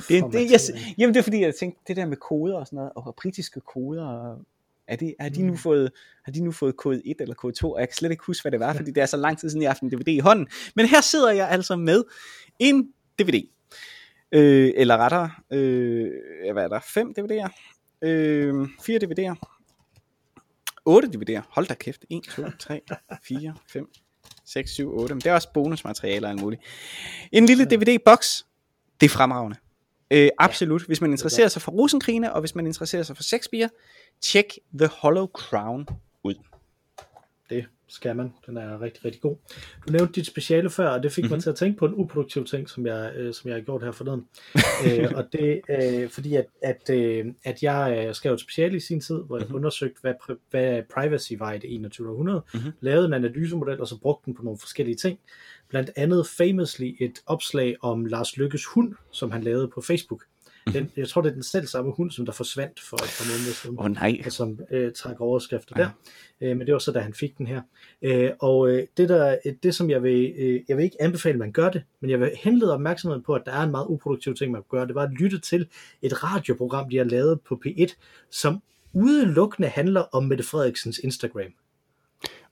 Det, 0.08 0.24
det, 0.32 0.50
jeg, 0.50 0.60
jamen, 0.98 1.14
det 1.14 1.20
er 1.20 1.24
fordi, 1.24 1.40
jeg 1.40 1.54
tænkte, 1.54 1.80
det 1.88 1.96
der 1.96 2.06
med 2.06 2.16
koder 2.16 2.56
og 2.56 2.66
sådan 2.66 2.76
noget, 2.76 2.92
og 2.96 3.14
britiske 3.22 3.60
koder, 3.60 4.06
og 4.06 4.38
er 4.88 4.96
det, 4.96 5.14
er 5.18 5.28
de 5.28 5.42
nu 5.42 5.52
Mm. 5.52 5.58
fået, 5.58 5.90
har 6.24 6.32
de 6.32 6.40
nu 6.44 6.52
fået 6.52 6.76
kode 6.76 7.02
1 7.06 7.16
eller 7.20 7.34
kode 7.34 7.52
2? 7.52 7.72
Og 7.72 7.80
jeg 7.80 7.88
kan 7.88 7.94
slet 7.96 8.10
ikke 8.10 8.24
huske, 8.26 8.42
hvad 8.42 8.52
det 8.52 8.60
var, 8.60 8.72
fordi 8.74 8.90
det 8.90 9.02
er 9.02 9.06
så 9.06 9.16
lang 9.16 9.38
tid 9.38 9.50
siden, 9.50 9.62
jeg 9.62 9.68
har 9.68 9.74
haft 9.74 9.82
en 9.82 9.90
DVD 9.90 10.08
i 10.08 10.18
hånden. 10.18 10.46
Men 10.76 10.86
her 10.86 11.00
sidder 11.00 11.32
jeg 11.32 11.48
altså 11.48 11.76
med 11.76 12.04
en 12.58 12.88
DVD. 13.18 13.48
Øh, 14.32 14.72
eller 14.76 14.96
rettere, 14.96 15.30
øh, 15.52 16.10
hvad 16.52 16.64
er 16.64 16.68
der? 16.68 16.80
Fem 16.94 17.14
DVD'er? 17.18 17.48
Øh, 18.02 18.68
fire 18.82 19.00
DVD'er? 19.04 19.50
8 20.84 21.08
DVD'er. 21.08 21.42
Hold 21.48 21.66
da 21.66 21.74
kæft. 21.74 22.04
1, 22.10 22.22
2, 22.36 22.42
3, 22.58 22.80
4, 23.22 23.54
5, 23.68 23.86
6, 24.46 24.70
7, 24.70 24.98
8. 24.98 25.14
Men 25.14 25.20
det 25.20 25.26
er 25.30 25.34
også 25.34 25.48
bonusmateriale 25.54 26.26
og 26.26 26.30
alt 26.30 26.40
muligt. 26.40 26.62
En 27.32 27.46
lille 27.46 27.64
DVD-boks. 27.64 28.46
Det 29.00 29.06
er 29.06 29.10
fremragende. 29.10 29.56
Øh, 30.14 30.28
absolut. 30.38 30.82
Hvis 30.82 31.00
man 31.00 31.10
interesserer 31.10 31.48
sig 31.48 31.62
for 31.62 31.72
Rosenkrigene, 31.72 32.32
og 32.32 32.40
hvis 32.40 32.54
man 32.54 32.66
interesserer 32.66 33.02
sig 33.02 33.16
for 33.16 33.22
Shakespeare, 33.22 33.68
tjek 34.20 34.58
The 34.78 34.86
Hollow 34.86 35.26
Crown. 35.26 35.86
Det 37.50 37.64
skal 37.88 38.16
man. 38.16 38.32
Den 38.46 38.56
er 38.56 38.80
rigtig, 38.80 39.04
rigtig 39.04 39.20
god. 39.22 39.36
Du 39.88 39.92
nævnte 39.92 40.12
dit 40.12 40.26
speciale 40.26 40.70
før, 40.70 40.88
og 40.88 41.02
det 41.02 41.12
fik 41.12 41.24
mm-hmm. 41.24 41.28
Mhm. 41.30 41.36
mig 41.36 41.42
til 41.42 41.50
at 41.50 41.56
tænke 41.56 41.78
på 41.78 41.86
en 41.86 41.94
uproduktiv 41.94 42.44
ting, 42.44 42.70
som 42.70 42.86
jeg, 42.86 43.12
øh, 43.16 43.34
som 43.34 43.48
jeg 43.48 43.56
har 43.56 43.62
gjort 43.62 43.82
her 43.82 43.92
forleden. 43.92 44.26
øh, 44.86 45.10
og 45.14 45.24
det 45.32 45.60
øh, 45.68 46.08
fordi, 46.10 46.34
at, 46.36 46.46
at, 46.62 46.90
øh, 46.90 47.26
at 47.44 47.62
jeg 47.62 48.04
øh, 48.08 48.14
skrev 48.14 48.32
et 48.32 48.40
speciale 48.40 48.76
i 48.76 48.80
sin 48.80 49.00
tid, 49.00 49.22
hvor 49.26 49.38
jeg 49.38 49.46
Mhm. 49.46 49.56
undersøgte, 49.56 50.00
hvad, 50.00 50.14
pri- 50.22 50.40
hvad 50.50 50.82
privacy 50.94 51.32
var 51.38 51.52
i 51.52 51.58
det 51.58 51.74
21. 51.74 52.10
århundrede, 52.10 52.42
Mhm. 52.54 52.70
lavede 52.80 53.06
en 53.06 53.12
analysemodel, 53.12 53.80
og 53.80 53.88
så 53.88 53.98
brugte 54.00 54.26
den 54.26 54.34
på 54.34 54.42
nogle 54.42 54.58
forskellige 54.58 54.96
ting. 54.96 55.18
Blandt 55.68 55.90
andet 55.96 56.26
famously 56.26 56.92
et 57.00 57.18
opslag 57.26 57.76
om 57.82 58.04
Lars 58.04 58.36
Lykkes 58.36 58.64
hund, 58.66 58.94
som 59.12 59.30
han 59.30 59.42
lavede 59.42 59.68
på 59.68 59.80
Facebook. 59.80 60.24
Den, 60.72 60.90
jeg 60.96 61.08
tror, 61.08 61.22
det 61.22 61.28
er 61.30 61.34
den 61.34 61.42
selv 61.42 61.66
samme 61.66 61.92
hund, 61.92 62.10
som 62.10 62.26
der 62.26 62.32
forsvandt 62.32 62.80
for 62.80 62.96
et 62.96 63.00
par 63.18 63.32
måneder 63.32 63.54
siden 63.54 63.78
Åh 63.78 63.84
oh, 63.84 63.90
nej. 63.90 64.22
som 64.28 64.60
øh, 64.70 64.92
trækker 64.92 65.24
overskrifter 65.24 65.74
Ja. 65.78 65.82
ja. 65.82 65.88
der. 66.46 66.50
Øh, 66.50 66.56
men 66.56 66.66
det 66.66 66.72
var 66.72 66.78
så, 66.78 66.92
da 66.92 66.98
han 66.98 67.14
fik 67.14 67.38
den 67.38 67.46
her. 67.46 67.62
Øh, 68.02 68.30
og 68.40 68.68
øh, 68.70 68.86
det, 68.96 69.08
der, 69.08 69.36
øh, 69.46 69.52
det, 69.62 69.74
som 69.74 69.90
jeg 69.90 70.02
vil, 70.02 70.34
øh, 70.36 70.60
jeg 70.68 70.76
vil 70.76 70.84
ikke 70.84 71.02
anbefale, 71.02 71.32
at 71.32 71.38
man 71.38 71.52
gør 71.52 71.70
det, 71.70 71.82
men 72.00 72.10
jeg 72.10 72.20
vil 72.20 72.30
henlede 72.42 72.74
opmærksomheden 72.74 73.22
på, 73.22 73.34
at 73.34 73.42
der 73.46 73.52
er 73.52 73.62
en 73.62 73.70
meget 73.70 73.86
uproduktiv 73.88 74.34
ting, 74.34 74.52
man 74.52 74.62
kan 74.62 74.68
gøre. 74.70 74.86
Det 74.86 74.94
var 74.94 75.02
at 75.02 75.10
lytte 75.12 75.38
til 75.40 75.68
et 76.02 76.24
radioprogram, 76.24 76.90
de 76.90 76.96
har 76.96 77.04
lavet 77.04 77.40
på 77.40 77.60
P1, 77.66 77.94
som 78.30 78.62
udelukkende 78.92 79.68
handler 79.68 80.00
om 80.00 80.24
Mette 80.24 80.44
Frederiksens 80.44 80.98
Instagram, 80.98 81.52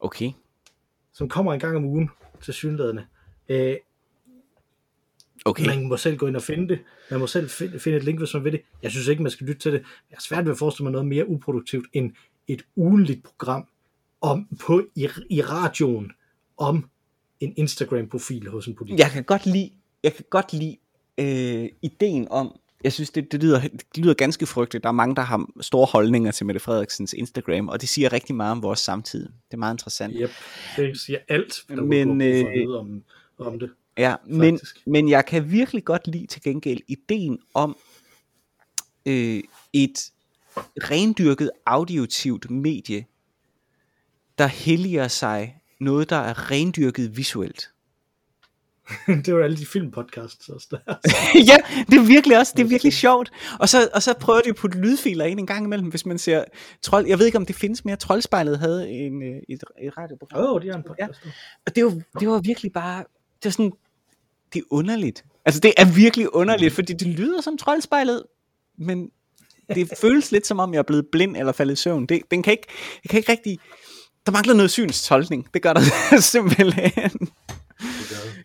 Okay. 0.00 0.30
som 1.12 1.28
kommer 1.28 1.52
en 1.54 1.60
gang 1.60 1.76
om 1.76 1.84
ugen 1.84 2.10
til 2.42 2.54
synlædende. 2.54 3.04
Øh, 3.48 3.76
Okay. 5.44 5.66
Man 5.66 5.88
må 5.88 5.96
selv 5.96 6.16
gå 6.16 6.26
ind 6.26 6.36
og 6.36 6.42
finde 6.42 6.68
det. 6.68 6.78
Man 7.10 7.20
må 7.20 7.26
selv 7.26 7.50
finde, 7.50 7.96
et 7.96 8.04
link, 8.04 8.18
hvis 8.18 8.34
man 8.34 8.44
vil 8.44 8.52
det. 8.52 8.62
Jeg 8.82 8.90
synes 8.90 9.08
ikke, 9.08 9.22
man 9.22 9.32
skal 9.32 9.46
lytte 9.46 9.60
til 9.60 9.72
det. 9.72 9.80
Jeg 9.80 10.16
har 10.16 10.20
svært 10.20 10.44
ved 10.44 10.52
at 10.52 10.58
forestille 10.58 10.84
mig 10.84 10.92
noget 10.92 11.06
mere 11.06 11.28
uproduktivt 11.28 11.86
end 11.92 12.12
et 12.48 12.62
ugenligt 12.76 13.22
program 13.22 13.66
om, 14.20 14.48
på, 14.60 14.82
i, 14.94 15.08
i 15.30 15.42
radioen 15.42 16.12
om 16.56 16.90
en 17.40 17.54
Instagram-profil 17.56 18.48
hos 18.48 18.66
en 18.66 18.74
politiker. 18.74 19.04
Jeg 19.04 19.12
kan 19.12 19.24
godt 19.24 19.46
lide, 19.46 19.70
jeg 20.02 20.14
kan 20.14 20.24
godt 20.30 20.52
lide 20.52 20.76
øh, 21.18 21.68
ideen 21.82 22.28
om, 22.30 22.58
jeg 22.84 22.92
synes, 22.92 23.10
det, 23.10 23.32
det, 23.32 23.42
lyder, 23.42 23.60
det 23.60 24.04
lyder 24.04 24.14
ganske 24.14 24.46
frygteligt. 24.46 24.82
Der 24.82 24.88
er 24.88 24.92
mange, 24.92 25.16
der 25.16 25.22
har 25.22 25.46
store 25.60 25.86
holdninger 25.86 26.30
til 26.30 26.46
Mette 26.46 26.60
Frederiksens 26.60 27.12
Instagram, 27.12 27.68
og 27.68 27.80
det 27.80 27.88
siger 27.88 28.12
rigtig 28.12 28.34
meget 28.34 28.52
om 28.52 28.62
vores 28.62 28.80
samtid. 28.80 29.22
Det 29.22 29.54
er 29.54 29.56
meget 29.56 29.74
interessant. 29.74 30.14
Yep, 30.20 30.30
det 30.76 31.00
siger 31.00 31.18
alt, 31.28 31.64
hvad 31.66 31.76
Men, 31.76 32.20
øh, 32.20 32.78
om, 32.78 33.02
om 33.38 33.58
det. 33.58 33.70
Ja, 33.98 34.14
men, 34.26 34.58
Faktisk. 34.58 34.86
men 34.86 35.08
jeg 35.08 35.26
kan 35.26 35.50
virkelig 35.50 35.84
godt 35.84 36.06
lide 36.06 36.26
til 36.26 36.42
gengæld 36.42 36.80
ideen 36.88 37.38
om 37.54 37.76
øh, 39.06 39.42
et 39.72 40.12
rendyrket 40.90 41.50
auditivt 41.66 42.50
medie, 42.50 43.06
der 44.38 44.46
helliger 44.46 45.08
sig 45.08 45.62
noget, 45.80 46.10
der 46.10 46.16
er 46.16 46.50
rendyrket 46.50 47.16
visuelt. 47.16 47.72
det 49.24 49.34
var 49.34 49.44
alle 49.44 49.56
de 49.56 49.66
filmpodcasts 49.66 50.48
også 50.48 50.68
der. 50.70 50.78
ja, 51.50 51.56
det 51.90 51.98
er 51.98 52.06
virkelig 52.06 52.38
også, 52.38 52.52
det 52.56 52.62
er 52.62 52.68
virkelig 52.68 52.92
sjovt. 52.92 53.32
Og 53.60 53.68
så, 53.68 53.88
og 53.94 54.02
så 54.02 54.14
prøver 54.20 54.40
de 54.40 54.48
at 54.48 54.56
putte 54.56 54.78
lydfiler 54.78 55.24
ind 55.24 55.40
en 55.40 55.46
gang 55.46 55.64
imellem, 55.64 55.88
hvis 55.88 56.06
man 56.06 56.18
ser 56.18 56.44
trold. 56.82 57.06
Jeg 57.06 57.18
ved 57.18 57.26
ikke, 57.26 57.38
om 57.38 57.46
det 57.46 57.56
findes 57.56 57.84
mere. 57.84 57.96
Troldspejlet 57.96 58.58
havde 58.58 58.90
en, 58.90 59.22
øh, 59.22 59.36
et, 59.48 59.64
et 59.82 59.98
radioprogram. 59.98 60.40
Åh, 60.40 60.52
oh, 60.52 60.62
det 60.62 60.70
er 60.70 60.76
en 60.76 60.82
podcast. 60.82 61.24
Ja. 61.24 61.30
Og 61.66 61.76
det 61.76 61.84
var, 61.84 62.00
det 62.20 62.28
var 62.28 62.40
virkelig 62.40 62.72
bare, 62.72 63.04
det 63.42 63.44
var 63.44 63.50
sådan, 63.50 63.72
det 64.52 64.58
er 64.58 64.64
underligt. 64.70 65.24
Altså 65.44 65.60
det 65.60 65.72
er 65.76 65.94
virkelig 65.94 66.34
underligt, 66.34 66.74
fordi 66.74 66.92
det 66.92 67.06
lyder 67.06 67.40
som 67.40 67.56
troldspejlet, 67.56 68.22
men 68.78 69.10
det 69.74 69.92
føles 70.02 70.32
lidt 70.32 70.46
som 70.46 70.58
om 70.58 70.72
jeg 70.72 70.78
er 70.78 70.82
blevet 70.82 71.06
blind 71.12 71.36
eller 71.36 71.52
faldet 71.52 71.72
i 71.72 71.76
søvn. 71.76 72.06
Det, 72.06 72.22
den 72.30 72.42
kan 72.42 72.50
ikke, 72.50 72.66
jeg 73.04 73.10
kan 73.10 73.18
ikke 73.18 73.32
rigtig, 73.32 73.58
der 74.26 74.32
mangler 74.32 74.54
noget 74.54 74.70
synstolkning. 74.70 75.54
Det 75.54 75.62
gør 75.62 75.72
der 75.72 75.80
simpelthen. 76.32 77.28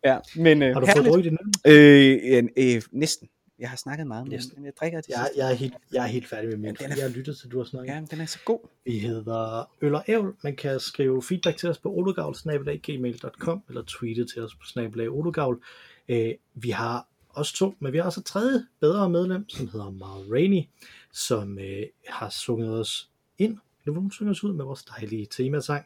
Ja, 0.06 0.18
men, 0.36 0.64
øh, 0.64 0.74
har 0.74 0.80
du 0.80 0.88
fået 0.95 1.06
drukket 1.06 1.38
det 1.66 1.72
øh, 1.72 2.43
øh, 2.58 2.82
næsten. 2.91 3.28
Jeg 3.60 3.70
har 3.70 3.78
snakket 3.78 4.08
meget 4.08 4.22
om 4.22 4.30
den, 4.30 4.41
men 4.55 4.66
jeg 4.66 4.74
drikker 4.80 5.01
det. 5.01 5.10
Jeg, 5.10 5.30
jeg, 5.38 5.51
er 5.51 5.55
helt, 5.55 5.74
jeg 5.93 6.03
er 6.03 6.08
helt 6.08 6.28
færdig 6.28 6.49
med 6.49 6.58
min, 6.58 6.78
ja, 6.80 6.86
er, 6.86 6.95
jeg 6.95 7.03
har 7.03 7.10
lyttet 7.10 7.38
til, 7.38 7.51
du 7.51 7.58
har 7.58 7.66
snakket. 7.66 7.93
Ja, 7.93 8.01
den 8.12 8.22
er 8.22 8.26
så 8.26 8.39
god. 8.45 8.60
Vi 8.86 8.99
hedder 8.99 9.70
Øl 9.82 9.95
og 9.95 10.03
Ævl. 10.08 10.36
Man 10.43 10.55
kan 10.55 10.80
skrive 10.80 11.24
feedback 11.24 11.58
til 11.58 11.70
os 11.70 11.78
på 11.78 11.89
olugavl.gmail.com 11.89 13.64
eller 13.68 13.84
tweete 13.88 14.26
til 14.26 14.41
os 14.43 14.55
på 14.55 14.66
snabelag 14.66 15.10
olugavl. 15.10 15.64
Øh, 16.10 16.34
vi 16.53 16.70
har 16.70 17.08
også 17.30 17.53
to, 17.53 17.76
men 17.80 17.93
vi 17.93 17.97
har 17.97 18.05
også 18.05 18.20
et 18.20 18.26
tredje 18.26 18.66
bedre 18.80 19.10
medlem, 19.10 19.49
som 19.49 19.68
hedder 19.68 19.89
Mar 19.89 20.32
Rainey, 20.32 20.64
som 21.12 21.60
øh, 21.60 21.84
har 22.08 22.30
sunget 22.30 22.80
os 22.80 23.10
ind. 23.38 23.58
Vil 23.86 23.93
hun 23.93 24.12
synge 24.12 24.32
os 24.32 24.43
ud 24.43 24.53
med 24.53 24.66
vores 24.66 24.84
dejlige 24.84 25.26
temasang. 25.26 25.86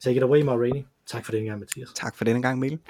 Take 0.00 0.16
it 0.16 0.22
away, 0.22 0.42
Mar 0.42 0.56
Rainey. 0.56 0.82
Tak 1.06 1.24
for 1.24 1.32
denne 1.32 1.48
gang, 1.48 1.60
Mathias. 1.60 1.88
Tak 1.94 2.16
for 2.16 2.24
denne 2.24 2.42
gang, 2.42 2.58
Mikkel. 2.58 2.80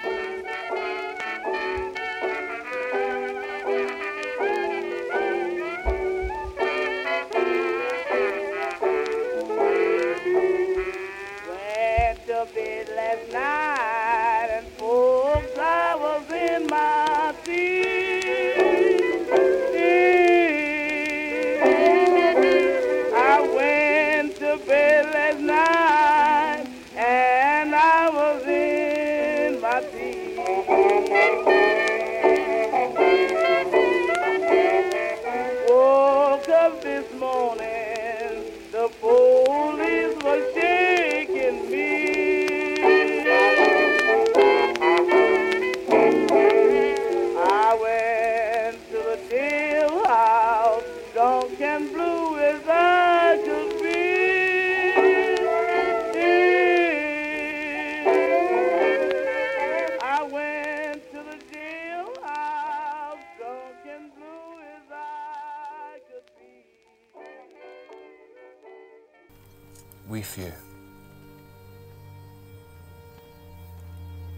Few. 70.31 70.53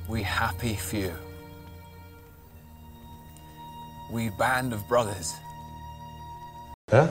We 0.10 0.24
happy 0.24 0.74
few. 0.74 1.14
We 4.12 4.30
band 4.30 4.74
of 4.74 4.88
brothers. 4.88 5.32
Huh? 6.90 7.10